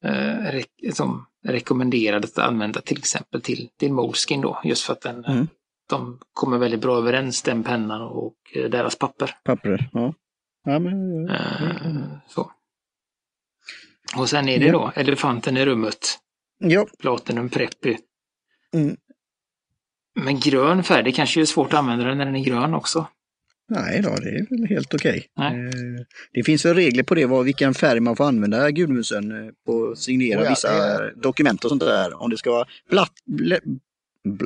eh, 0.03 0.51
re, 0.51 0.63
som 0.93 1.25
rekommenderad 1.45 2.25
att 2.25 2.37
använda 2.37 2.81
till 2.81 2.97
exempel 2.97 3.41
till, 3.41 3.69
till 3.79 3.93
Moleskin 3.93 4.41
då, 4.41 4.61
just 4.63 4.83
för 4.83 4.93
att 4.93 5.01
den, 5.01 5.25
Mm. 5.25 5.47
de 5.89 6.19
kommer 6.33 6.57
väldigt 6.57 6.81
bra 6.81 6.97
överens, 6.97 7.41
den 7.41 7.63
pennan 7.63 8.01
och 8.01 8.35
deras 8.53 8.95
papper. 8.95 9.35
Papper, 9.43 9.89
ja. 9.93 10.13
ja 10.63 10.79
men, 10.79 11.29
Eh, 11.29 12.17
så. 12.27 12.51
Och 14.17 14.29
sen 14.29 14.49
är 14.49 14.59
det 14.59 14.65
Ja. 14.65 14.71
då 14.71 14.91
elefanten 15.01 15.57
i 15.57 15.65
rummet, 15.65 16.19
ja. 16.59 16.87
Platinum 16.99 17.49
Preppy. 17.49 17.97
Mm. 18.73 18.97
Men 20.15 20.39
grön 20.39 20.83
färg, 20.83 21.03
det 21.03 21.11
kanske 21.11 21.41
är 21.41 21.45
svårt 21.45 21.73
att 21.73 21.79
använda 21.79 22.05
den 22.05 22.17
när 22.17 22.25
den 22.25 22.35
är 22.35 22.43
grön 22.43 22.73
också. 22.73 23.07
Nej 23.69 24.01
då, 24.01 24.09
det 24.15 24.29
är 24.29 24.47
väl 24.49 24.65
helt 24.69 24.93
okej. 24.93 25.25
Nej. 25.37 25.59
Eh, 25.65 25.71
Det 26.31 26.43
finns 26.43 26.65
väl 26.65 26.75
regler 26.75 27.03
på 27.03 27.15
det, 27.15 27.25
vad, 27.25 27.45
vilken 27.45 27.73
färg 27.73 27.99
man 27.99 28.15
får 28.15 28.23
använda 28.27 28.71
Gudmundsen 28.71 29.31
eh, 29.45 29.51
på 29.65 29.87
att 29.91 29.97
signera 29.99 30.39
Oh 30.39 30.43
ja, 30.43 30.49
vissa 30.49 30.69
är- 30.69 31.13
dokument 31.15 31.63
och 31.63 31.69
sånt 31.69 31.81
där. 31.81 32.21
Om 32.21 32.29
det 32.29 32.37
ska 32.37 32.51
vara 32.51 32.67
blatt, 32.89 33.13
blä, 33.25 33.59
bl, 34.23 34.43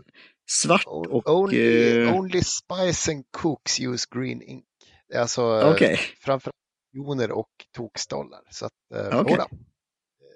svart 0.49 0.83
och... 0.85 1.29
only, 1.29 1.97
eh, 2.03 2.15
only 2.15 2.41
Spice 2.41 3.11
and 3.11 3.23
Cooks 3.31 3.79
use 3.79 4.07
green 4.15 4.41
ink. 4.41 4.65
Det 5.09 5.15
är 5.15 5.21
alltså 5.21 5.41
eh, 5.61 5.69
Okej, 5.71 5.99
framförallt 6.19 6.55
miljoner 6.93 7.31
och 7.31 7.49
tokstollar. 7.75 8.39
Så 8.49 8.65
att, 8.65 8.71
eh, 8.95 9.17
jodå. 9.17 9.47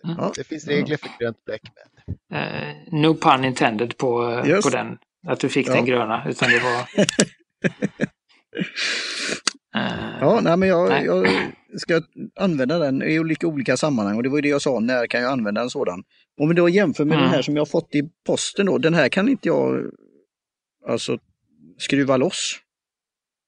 Mm. 0.04 0.32
Det 0.36 0.44
finns 0.44 0.68
regler 0.68 0.98
för 0.98 1.10
grönt 1.20 1.46
bläck 1.46 1.62
med. 1.64 2.01
Eh, 2.32 2.76
no 2.92 3.14
pun 3.16 3.46
intended 3.46 3.98
på, 3.98 4.30
eh, 4.30 4.50
Just. 4.50 4.64
på 4.72 4.78
den. 4.78 4.98
Att 5.28 5.40
du 5.40 5.50
fick 5.50 5.68
Ja. 5.68 5.74
den 5.74 5.86
gröna, 5.86 6.24
utan 6.30 6.50
det 6.50 6.60
var... 6.60 7.06
Eh, 9.76 10.18
ja, 10.22 10.40
nej, 10.44 10.58
men 10.58 10.70
jag, 10.70 10.90
Nej. 10.90 11.06
jag 11.06 11.28
ska 11.82 12.02
använda 12.40 12.78
den 12.80 13.02
i 13.04 13.20
olika, 13.20 13.48
olika 13.48 13.78
sammanhang 13.78 14.18
och 14.18 14.24
det 14.24 14.30
var 14.30 14.38
ju 14.38 14.42
det 14.42 14.48
jag 14.50 14.62
sa, 14.62 14.80
när 14.80 15.08
kan 15.08 15.22
jag 15.22 15.32
använda 15.32 15.62
en 15.62 15.70
sådan? 15.70 16.04
Om 16.42 16.50
vi 16.50 16.56
då 16.56 16.70
jämför 16.70 17.06
med 17.06 17.14
Mm. 17.14 17.24
den 17.26 17.34
här 17.36 17.42
som 17.42 17.56
jag 17.58 17.70
fått 17.70 17.96
i 17.96 18.02
posten 18.28 18.66
då, 18.66 18.78
den 18.78 18.94
här 18.94 19.10
kan 19.10 19.30
inte 19.30 19.48
jag 19.48 19.86
alltså 20.88 21.18
skruva 21.78 22.18
loss. 22.18 22.56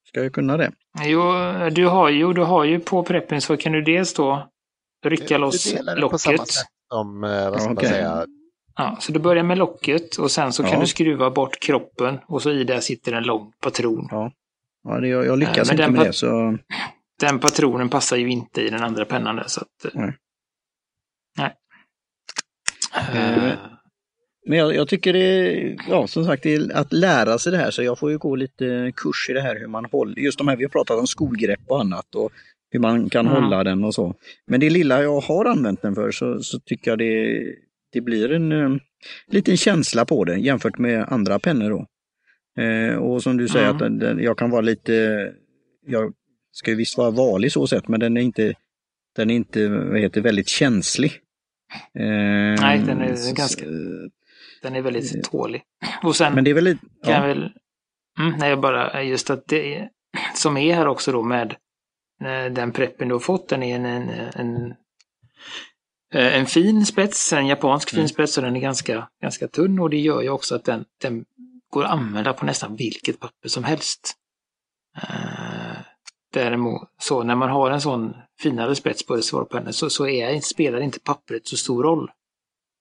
Ska 0.08 0.24
jag 0.24 0.34
kunna 0.34 0.58
det? 0.58 0.72
Jo, 1.06 1.22
du 1.72 1.86
har 1.88 2.10
ju, 2.10 2.34
du 2.34 2.42
har 2.42 2.64
ju 2.64 2.80
på 2.80 3.04
preppen 3.04 3.42
så 3.42 3.58
kan 3.58 3.72
du 3.72 3.82
dels 3.82 4.14
då 4.14 4.50
rycka 5.06 5.38
loss 5.38 5.64
du 5.72 5.78
delar 5.78 5.96
den 5.96 6.10
på 6.10 6.18
samma 6.18 6.34
locket. 6.38 6.48
sätt 6.54 6.66
som, 6.94 7.22
vad 7.22 7.62
ska 7.62 7.74
man 7.74 7.84
säga, 7.86 8.26
Ja, 8.76 8.98
så 9.00 9.12
du 9.12 9.20
börjar 9.20 9.44
med 9.44 9.58
locket 9.58 10.16
och 10.18 10.32
sen 10.32 10.54
så 10.54 10.64
kan 10.64 10.72
Ja. 10.74 10.80
du 10.80 10.88
skruva 10.88 11.30
bort 11.32 11.60
kroppen 11.60 12.20
och 12.28 12.42
så 12.42 12.52
i 12.52 12.64
där 12.64 12.80
sitter 12.80 13.12
en 13.14 13.24
lång 13.24 13.52
patron. 13.62 14.08
Ja, 14.12 15.00
det, 15.00 15.08
jag, 15.08 15.26
jag 15.26 15.40
lyckas 15.40 15.70
Eh, 15.72 15.74
inte 15.74 15.90
med 15.92 16.06
det 16.06 16.14
så... 16.14 16.58
Den 17.20 17.40
patronen 17.40 17.90
passar 17.90 18.18
ju 18.18 18.30
inte 18.30 18.62
i 18.62 18.70
den 18.70 18.84
andra 18.84 19.06
pennan 19.06 19.36
där, 19.36 19.44
så 19.48 19.62
att... 19.62 19.86
eh, 19.86 20.02
Nej. 20.02 20.14
Nej. 21.38 21.56
Eh, 23.14 23.54
Men 24.46 24.58
jag, 24.58 24.76
jag 24.76 24.88
tycker 24.88 25.14
det 25.14 25.20
är, 25.20 25.78
ja 25.90 26.08
som 26.08 26.26
sagt, 26.26 26.44
det 26.44 26.54
är 26.56 26.76
att 26.76 26.94
lära 26.94 27.38
sig 27.40 27.52
det 27.52 27.58
här 27.58 27.72
så 27.72 27.84
jag 27.84 28.00
får 28.00 28.12
ju 28.12 28.18
gå 28.18 28.36
lite 28.36 28.92
kurs 28.96 29.28
i 29.30 29.34
det 29.34 29.42
här 29.42 29.60
hur 29.60 29.68
man 29.68 29.86
håller, 29.86 30.20
just 30.22 30.38
de 30.38 30.48
här 30.48 30.56
vi 30.56 30.64
har 30.64 30.70
pratat 30.70 31.00
om 31.00 31.08
skolgrepp 31.08 31.60
och 31.68 31.80
annat 31.80 32.16
och 32.16 32.32
hur 32.72 32.80
man 32.80 33.10
kan 33.10 33.28
Mm. 33.28 33.44
hålla 33.44 33.64
den 33.64 33.84
och 33.84 33.94
så. 33.96 34.16
Men 34.48 34.60
det 34.60 34.70
lilla 34.70 35.04
jag 35.04 35.20
har 35.22 35.46
använt 35.46 35.82
den 35.82 35.96
för 35.96 36.12
så, 36.12 36.40
så 36.44 36.60
tycker 36.60 36.92
jag 36.92 36.98
det, 36.98 37.42
det 37.94 38.02
blir 38.02 38.32
en 38.32 38.52
eh, 38.52 38.70
liten 39.28 39.58
känsla 39.58 40.06
på 40.06 40.24
det 40.24 40.38
jämfört 40.38 40.78
med 40.78 41.06
andra 41.08 41.40
pennor 41.40 41.70
då. 41.70 41.86
Eh, 42.64 42.96
och 42.96 43.24
som 43.24 43.38
du 43.38 43.48
säger 43.48 43.66
Mm. 43.66 43.76
att 43.76 43.80
den, 43.80 44.00
den, 44.00 44.20
jag 44.24 44.38
kan 44.38 44.50
vara 44.50 44.62
lite, 44.62 44.94
jag 45.86 46.14
ska 46.52 46.72
ju 46.72 46.78
visst 46.78 46.98
vara 46.98 47.12
varlig 47.12 47.52
så 47.52 47.68
sett 47.68 47.88
men 47.88 48.00
den 48.00 48.18
är 48.18 48.22
inte, 48.22 48.54
den 49.16 49.30
är 49.30 49.36
inte, 49.36 49.68
vad 49.70 50.00
heter 50.00 50.22
väldigt 50.22 50.50
känslig. 50.50 51.12
Eh, 52.00 52.62
Nej, 52.62 52.80
den 52.86 53.02
är 53.02 53.16
så- 53.16 53.36
ganska- 53.36 53.66
så- 53.66 54.10
den 54.62 54.76
är 54.76 54.82
väldigt 54.82 55.24
tålig. 55.24 55.62
Och 56.04 56.16
sen 56.16 56.34
Men 56.36 56.44
det 56.44 56.50
är 56.50 56.56
väl 56.56 56.64
lite... 56.64 56.80
kan 57.04 57.14
jag 57.14 57.24
Ja, 57.24 57.28
väl... 57.28 57.52
Mm, 58.20 58.40
nej, 58.40 58.56
bara 58.58 59.04
just 59.04 59.30
att 59.30 59.48
det 59.48 59.90
som 60.36 60.58
är 60.58 60.76
här 60.76 60.88
också 60.88 61.12
då 61.12 61.22
med 61.24 61.56
eh, 62.24 62.54
den 62.54 62.72
preppen 62.72 63.08
du 63.08 63.14
har 63.16 63.20
fått, 63.20 63.50
den 63.50 63.64
är 63.64 63.76
en, 63.76 63.86
en, 63.86 64.10
en, 64.36 64.56
eh, 64.56 64.72
en 66.20 66.46
fin 66.46 66.86
spets, 66.86 67.34
en 67.34 67.48
japansk 67.48 67.94
Mm. 67.94 68.02
fin 68.02 68.10
spets 68.10 68.38
och 68.38 68.44
den 68.44 68.56
är 68.56 68.60
ganska, 68.60 69.08
ganska 69.22 69.48
tunn 69.48 69.80
och 69.80 69.90
det 69.90 69.98
gör 69.98 70.22
ju 70.22 70.30
också 70.30 70.56
att 70.56 70.64
den, 70.66 70.86
den 71.02 71.26
går 71.70 71.84
att 71.84 71.92
använda 71.92 72.34
på 72.34 72.46
nästan 72.46 72.76
vilket 72.76 73.20
papper 73.20 73.50
som 73.50 73.64
helst. 73.64 74.14
Eh, 74.98 75.78
Däremot, 76.34 76.90
så 76.98 77.24
när 77.24 77.36
man 77.36 77.50
har 77.50 77.72
en 77.72 77.82
sån 77.82 78.14
finare 78.40 78.76
spets 78.76 79.06
på 79.06 79.16
reservoarpennor 79.16 79.72
så, 79.72 79.90
så 79.90 80.08
är, 80.08 80.40
spelar 80.40 80.80
inte 80.82 81.00
pappret 81.00 81.48
så 81.48 81.58
stor 81.58 81.84
roll. 81.84 82.12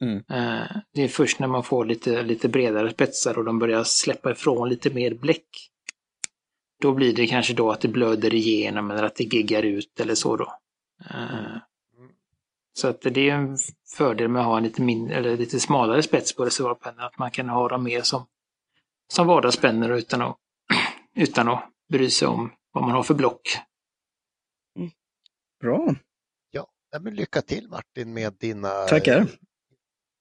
Mm. 0.02 0.16
Eh, 0.16 0.66
Det 0.94 1.02
är 1.02 1.08
först 1.08 1.38
när 1.38 1.46
man 1.46 1.62
får 1.62 1.84
lite, 1.84 2.22
lite 2.22 2.48
bredare 2.48 2.90
spetsar 2.90 3.38
och 3.38 3.44
de 3.44 3.58
börjar 3.58 3.84
släppa 3.84 4.30
ifrån 4.30 4.68
lite 4.68 4.90
mer 4.90 5.14
bläck. 5.14 5.46
Då 6.82 6.92
blir 6.92 7.14
det 7.16 7.26
kanske 7.26 7.54
då 7.54 7.70
att 7.70 7.80
det 7.80 7.88
blöder 7.88 8.34
igenom 8.34 8.90
eller 8.90 9.02
att 9.02 9.16
det 9.16 9.24
geggar 9.34 9.62
ut 9.62 10.00
eller 10.00 10.14
så 10.14 10.36
då. 10.36 10.52
Eh, 11.10 11.56
Så 12.72 12.88
att 12.88 13.00
det 13.00 13.30
är 13.30 13.34
en 13.34 13.56
fördel 13.96 14.28
med 14.28 14.40
att 14.40 14.46
ha 14.46 14.56
en 14.56 14.62
lite, 14.62 14.82
mindre, 14.82 15.16
eller 15.16 15.36
lite 15.36 15.60
smalare 15.60 16.02
spets 16.02 16.36
på 16.36 16.44
reservoarpennan. 16.44 17.06
Att 17.06 17.18
man 17.18 17.30
kan 17.30 17.48
ha 17.48 17.68
dem 17.68 17.84
mer 17.84 18.02
som, 18.02 18.26
som 19.12 19.26
vardagspennor 19.26 19.90
utan 19.92 20.22
att, 20.22 20.36
utan 21.16 21.48
att 21.48 21.64
bry 21.92 22.10
sig 22.10 22.28
om 22.28 22.52
vad 22.72 22.84
man 22.84 22.92
har 22.92 23.02
för 23.02 23.14
block. 23.14 23.40
Bra. 25.60 25.94
Ja, 26.94 26.98
men 27.00 27.14
lycka 27.14 27.42
till 27.42 27.68
Martin 27.68 28.14
med 28.14 28.34
dina 28.40 28.68
Tackar. 28.68 29.26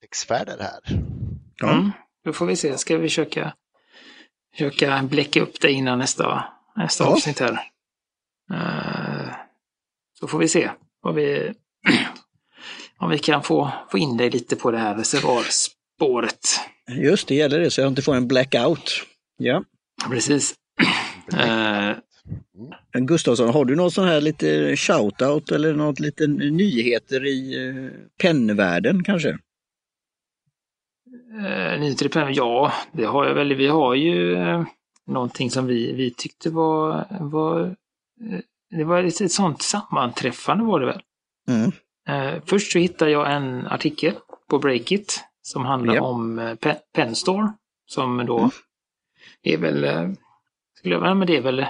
experter 0.03 0.57
här. 0.59 0.79
Ja. 1.55 1.71
Mm, 1.73 1.91
då 2.23 2.33
får 2.33 2.45
vi 2.45 2.55
se. 2.55 2.77
Ska 2.77 2.97
vi 2.97 3.07
försöka, 3.07 3.55
försöka 4.51 5.03
bläcka 5.03 5.41
upp 5.41 5.61
det 5.61 5.71
innan 5.71 5.99
nästa, 5.99 6.43
nästa 6.75 7.03
Ja. 7.03 7.09
avsnitt 7.11 7.39
här. 7.39 7.51
Eh, 8.53 9.35
så 10.19 10.27
får 10.27 10.39
vi 10.39 10.47
se 10.47 10.71
vad 11.01 11.15
vi, 11.15 11.53
om 13.01 13.09
vi 13.09 13.19
kan 13.19 13.43
få, 13.43 13.71
få 13.89 13.97
in 13.97 14.17
dig 14.17 14.29
lite 14.29 14.55
på 14.55 14.71
det 14.71 14.77
här 14.77 14.95
reservoarspåret. 14.95 16.39
Just 16.89 17.27
det, 17.27 17.35
gäller 17.35 17.59
det 17.59 17.71
så 17.71 17.81
jag 17.81 17.87
inte 17.87 18.01
får 18.01 18.15
en 18.15 18.27
blackout. 18.27 19.03
Ja. 19.37 19.63
Precis. 20.09 20.55
Eh, 21.33 21.91
Gustavsson, 22.99 23.49
har 23.49 23.65
du 23.65 23.75
någon 23.75 23.91
sån 23.91 24.07
här 24.07 24.21
lite 24.21 24.75
shoutout 24.75 25.51
eller 25.51 25.73
något 25.73 25.99
lite 25.99 26.27
nyheter 26.27 27.25
i 27.25 27.67
eh, 27.67 27.91
pennvärlden 28.21 29.03
kanske? 29.03 29.29
Eh, 31.39 31.79
nyheter 31.79 32.05
i 32.05 32.09
pennan? 32.09 32.33
Ja, 32.33 32.73
det 32.91 33.05
har 33.05 33.25
jag 33.25 33.33
väl. 33.33 33.55
Vi 33.55 33.67
har 33.67 33.95
ju 33.95 34.35
eh, 34.35 34.63
någonting 35.07 35.51
som 35.51 35.65
vi, 35.65 35.93
vi 35.93 36.11
tyckte 36.11 36.49
var, 36.49 37.05
var 37.19 37.65
eh, 37.65 38.39
det 38.77 38.83
var 38.83 39.03
ett, 39.03 39.21
ett 39.21 39.31
sånt 39.31 39.61
sammanträffande 39.61 40.63
var 40.63 40.79
det 40.79 40.85
väl. 40.85 41.01
Mm. 41.47 41.71
Eh, 42.09 42.33
först 42.45 42.71
så 42.71 42.79
hittade 42.79 43.11
jag 43.11 43.31
en 43.33 43.67
artikel 43.67 44.13
på 44.49 44.59
Breakit 44.59 45.23
som 45.41 45.65
handlar 45.65 45.95
Ja. 45.95 46.01
om 46.01 46.39
eh, 46.39 46.53
Pe- 46.55 46.79
Penstore. 46.93 47.53
Som 47.85 48.25
då 48.25 48.37
Mm. 48.39 48.49
är 49.43 49.57
väl, 49.57 49.83
eh, 49.83 50.09
skulle 50.77 50.95
jag, 50.95 51.05
ja, 51.05 51.13
men 51.13 51.27
det 51.27 51.37
är 51.37 51.41
väl 51.41 51.65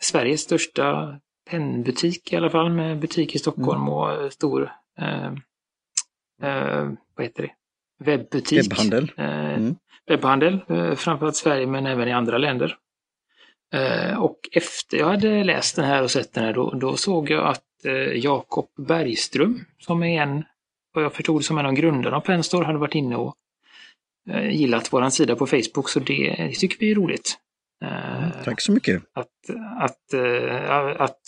Sveriges 0.00 0.40
största 0.40 1.18
pennbutik 1.50 2.32
i 2.32 2.36
alla 2.36 2.50
fall 2.50 2.70
med 2.70 2.98
butik 2.98 3.34
i 3.34 3.38
Stockholm 3.38 3.80
Mm. 3.82 3.92
och 3.92 4.12
eh, 4.12 4.28
stor, 4.28 4.72
eh, 4.98 5.26
eh, 6.42 6.88
vad 7.16 7.26
heter 7.26 7.42
det, 7.42 7.50
webbutik. 8.04 8.58
Webbhandel. 8.64 9.12
Mm. 9.16 9.76
Webbhandel, 10.06 10.60
framförallt 10.96 11.36
Sverige 11.36 11.66
men 11.66 11.86
även 11.86 12.08
i 12.08 12.12
andra 12.12 12.38
länder. 12.38 12.76
Och 14.18 14.36
efter 14.52 14.96
jag 14.96 15.06
hade 15.06 15.44
läst 15.44 15.76
den 15.76 15.84
här 15.84 16.02
och 16.02 16.10
sett 16.10 16.32
den 16.32 16.44
här 16.44 16.52
då, 16.52 16.70
då 16.70 16.96
såg 16.96 17.30
jag 17.30 17.44
att 17.46 17.62
Jakob 18.14 18.66
Bergström, 18.78 19.64
som 19.78 20.02
är 20.02 20.22
en, 20.22 20.44
vad 20.94 21.04
jag 21.04 21.12
förstod 21.12 21.44
som 21.44 21.58
en 21.58 21.66
av 21.66 21.72
grundarna 21.72 22.16
av 22.16 22.20
Penstore, 22.20 22.64
hade 22.64 22.78
varit 22.78 22.94
inne 22.94 23.16
och 23.16 23.34
eh, 24.30 24.50
gillat 24.50 24.92
våran 24.92 25.10
sida 25.12 25.36
på 25.36 25.46
Facebook, 25.46 25.88
så 25.88 26.00
det, 26.00 26.34
det 26.38 26.52
tycker 26.52 26.78
vi 26.78 26.90
är 26.90 26.94
roligt. 26.94 27.38
Eh, 27.84 28.42
Tack 28.44 28.60
så 28.60 28.72
mycket. 28.72 29.02
att, 29.14 29.28
att, 29.80 30.12
eh, 30.14 31.00
att, 31.00 31.20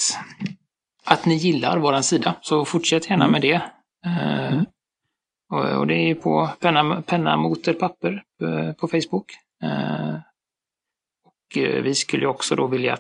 att 1.05 1.27
ni 1.27 1.35
gillar 1.35 1.79
våran 1.79 2.03
sida, 2.03 2.35
så 2.41 2.65
fortsätt 2.65 3.11
gärna 3.11 3.25
Mm. 3.25 3.33
med 3.33 3.41
det. 3.43 3.63
Eh, 4.07 4.53
Mm. 4.53 4.65
och, 5.53 5.79
och 5.79 5.87
det 5.87 5.95
är 5.95 6.15
på 6.15 6.51
penna, 6.61 7.03
penna 7.03 7.37
motor 7.37 7.73
papper 7.73 8.23
eh, 8.43 8.73
på 8.73 8.89
Facebook. 8.89 9.33
Eh, 9.63 10.15
och 11.25 11.59
eh, 11.59 11.83
vi 11.83 11.95
skulle 11.95 12.27
också 12.27 12.57
då 12.57 12.67
vilja 12.67 12.99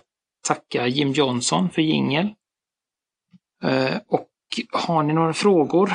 tacka 0.48 0.86
Jim 0.86 1.12
Johnson 1.12 1.70
för 1.70 1.82
jingel. 1.82 2.28
Eh, 3.62 3.96
och 4.08 4.28
har 4.72 5.02
ni 5.02 5.12
några 5.12 5.32
frågor 5.32 5.92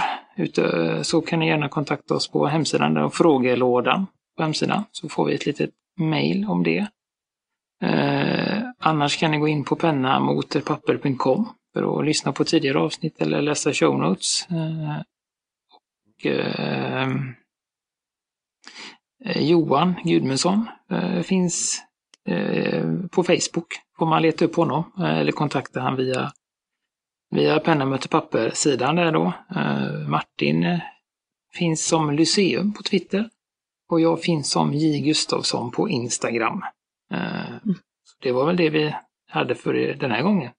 så 1.03 1.21
kan 1.21 1.39
ni 1.39 1.47
gärna 1.47 1.69
kontakta 1.69 2.13
oss 2.13 2.27
på 2.27 2.45
hemsidan, 2.47 2.93
där 2.93 3.09
frågelådan 3.09 4.05
på 4.37 4.43
hemsidan, 4.43 4.83
så 4.91 5.09
får 5.09 5.25
vi 5.25 5.35
ett 5.35 5.45
litet 5.45 5.69
mail 5.99 6.45
om 6.45 6.63
det. 6.63 6.87
Eh, 7.83 8.61
annars 8.79 9.19
kan 9.19 9.31
ni 9.31 9.37
gå 9.37 9.47
in 9.47 9.63
på 9.63 9.75
pennamoterpapper.com 9.75 11.49
för 11.73 11.99
att 11.99 12.05
lyssna 12.05 12.31
på 12.31 12.43
tidigare 12.43 12.79
avsnitt 12.79 13.21
eller 13.21 13.41
läsa 13.41 13.73
show 13.73 13.99
notes. 13.99 14.47
Eh, 14.49 15.01
och, 15.73 16.25
eh, 16.25 17.09
eh, 19.25 19.41
Johan 19.41 19.95
Gudmundsson 20.03 20.69
eh, 20.91 21.21
finns 21.21 21.81
eh, 22.27 22.85
på 23.11 23.23
Facebook. 23.23 23.67
Får 23.97 24.05
man 24.05 24.21
leta 24.21 24.45
upp 24.45 24.55
honom 24.55 24.91
eh, 24.97 25.19
eller 25.19 25.31
kontakta 25.31 25.79
han 25.79 25.95
via, 25.95 26.31
via 27.33 27.59
Penna 27.59 27.85
möter 27.85 28.09
papper-sidan 28.09 28.95
där 28.95 29.11
då. 29.11 29.33
Eh, 29.55 30.07
Martin 30.07 30.63
eh, 30.63 30.79
finns 31.57 31.87
som 31.87 32.11
Lyceum 32.11 32.73
på 32.73 32.83
Twitter 32.83 33.29
och 33.89 34.01
jag 34.01 34.21
finns 34.21 34.51
som 34.51 34.73
J 34.73 34.99
Gustavsson 34.99 35.71
på 35.71 35.89
Instagram. 35.89 36.63
Eh, 37.13 37.71
så 38.03 38.15
det 38.21 38.31
var 38.31 38.45
väl 38.45 38.57
det 38.57 38.69
vi 38.69 38.95
hade 39.29 39.55
för 39.55 39.73
den 39.73 40.11
här 40.11 40.21
gången. 40.21 40.51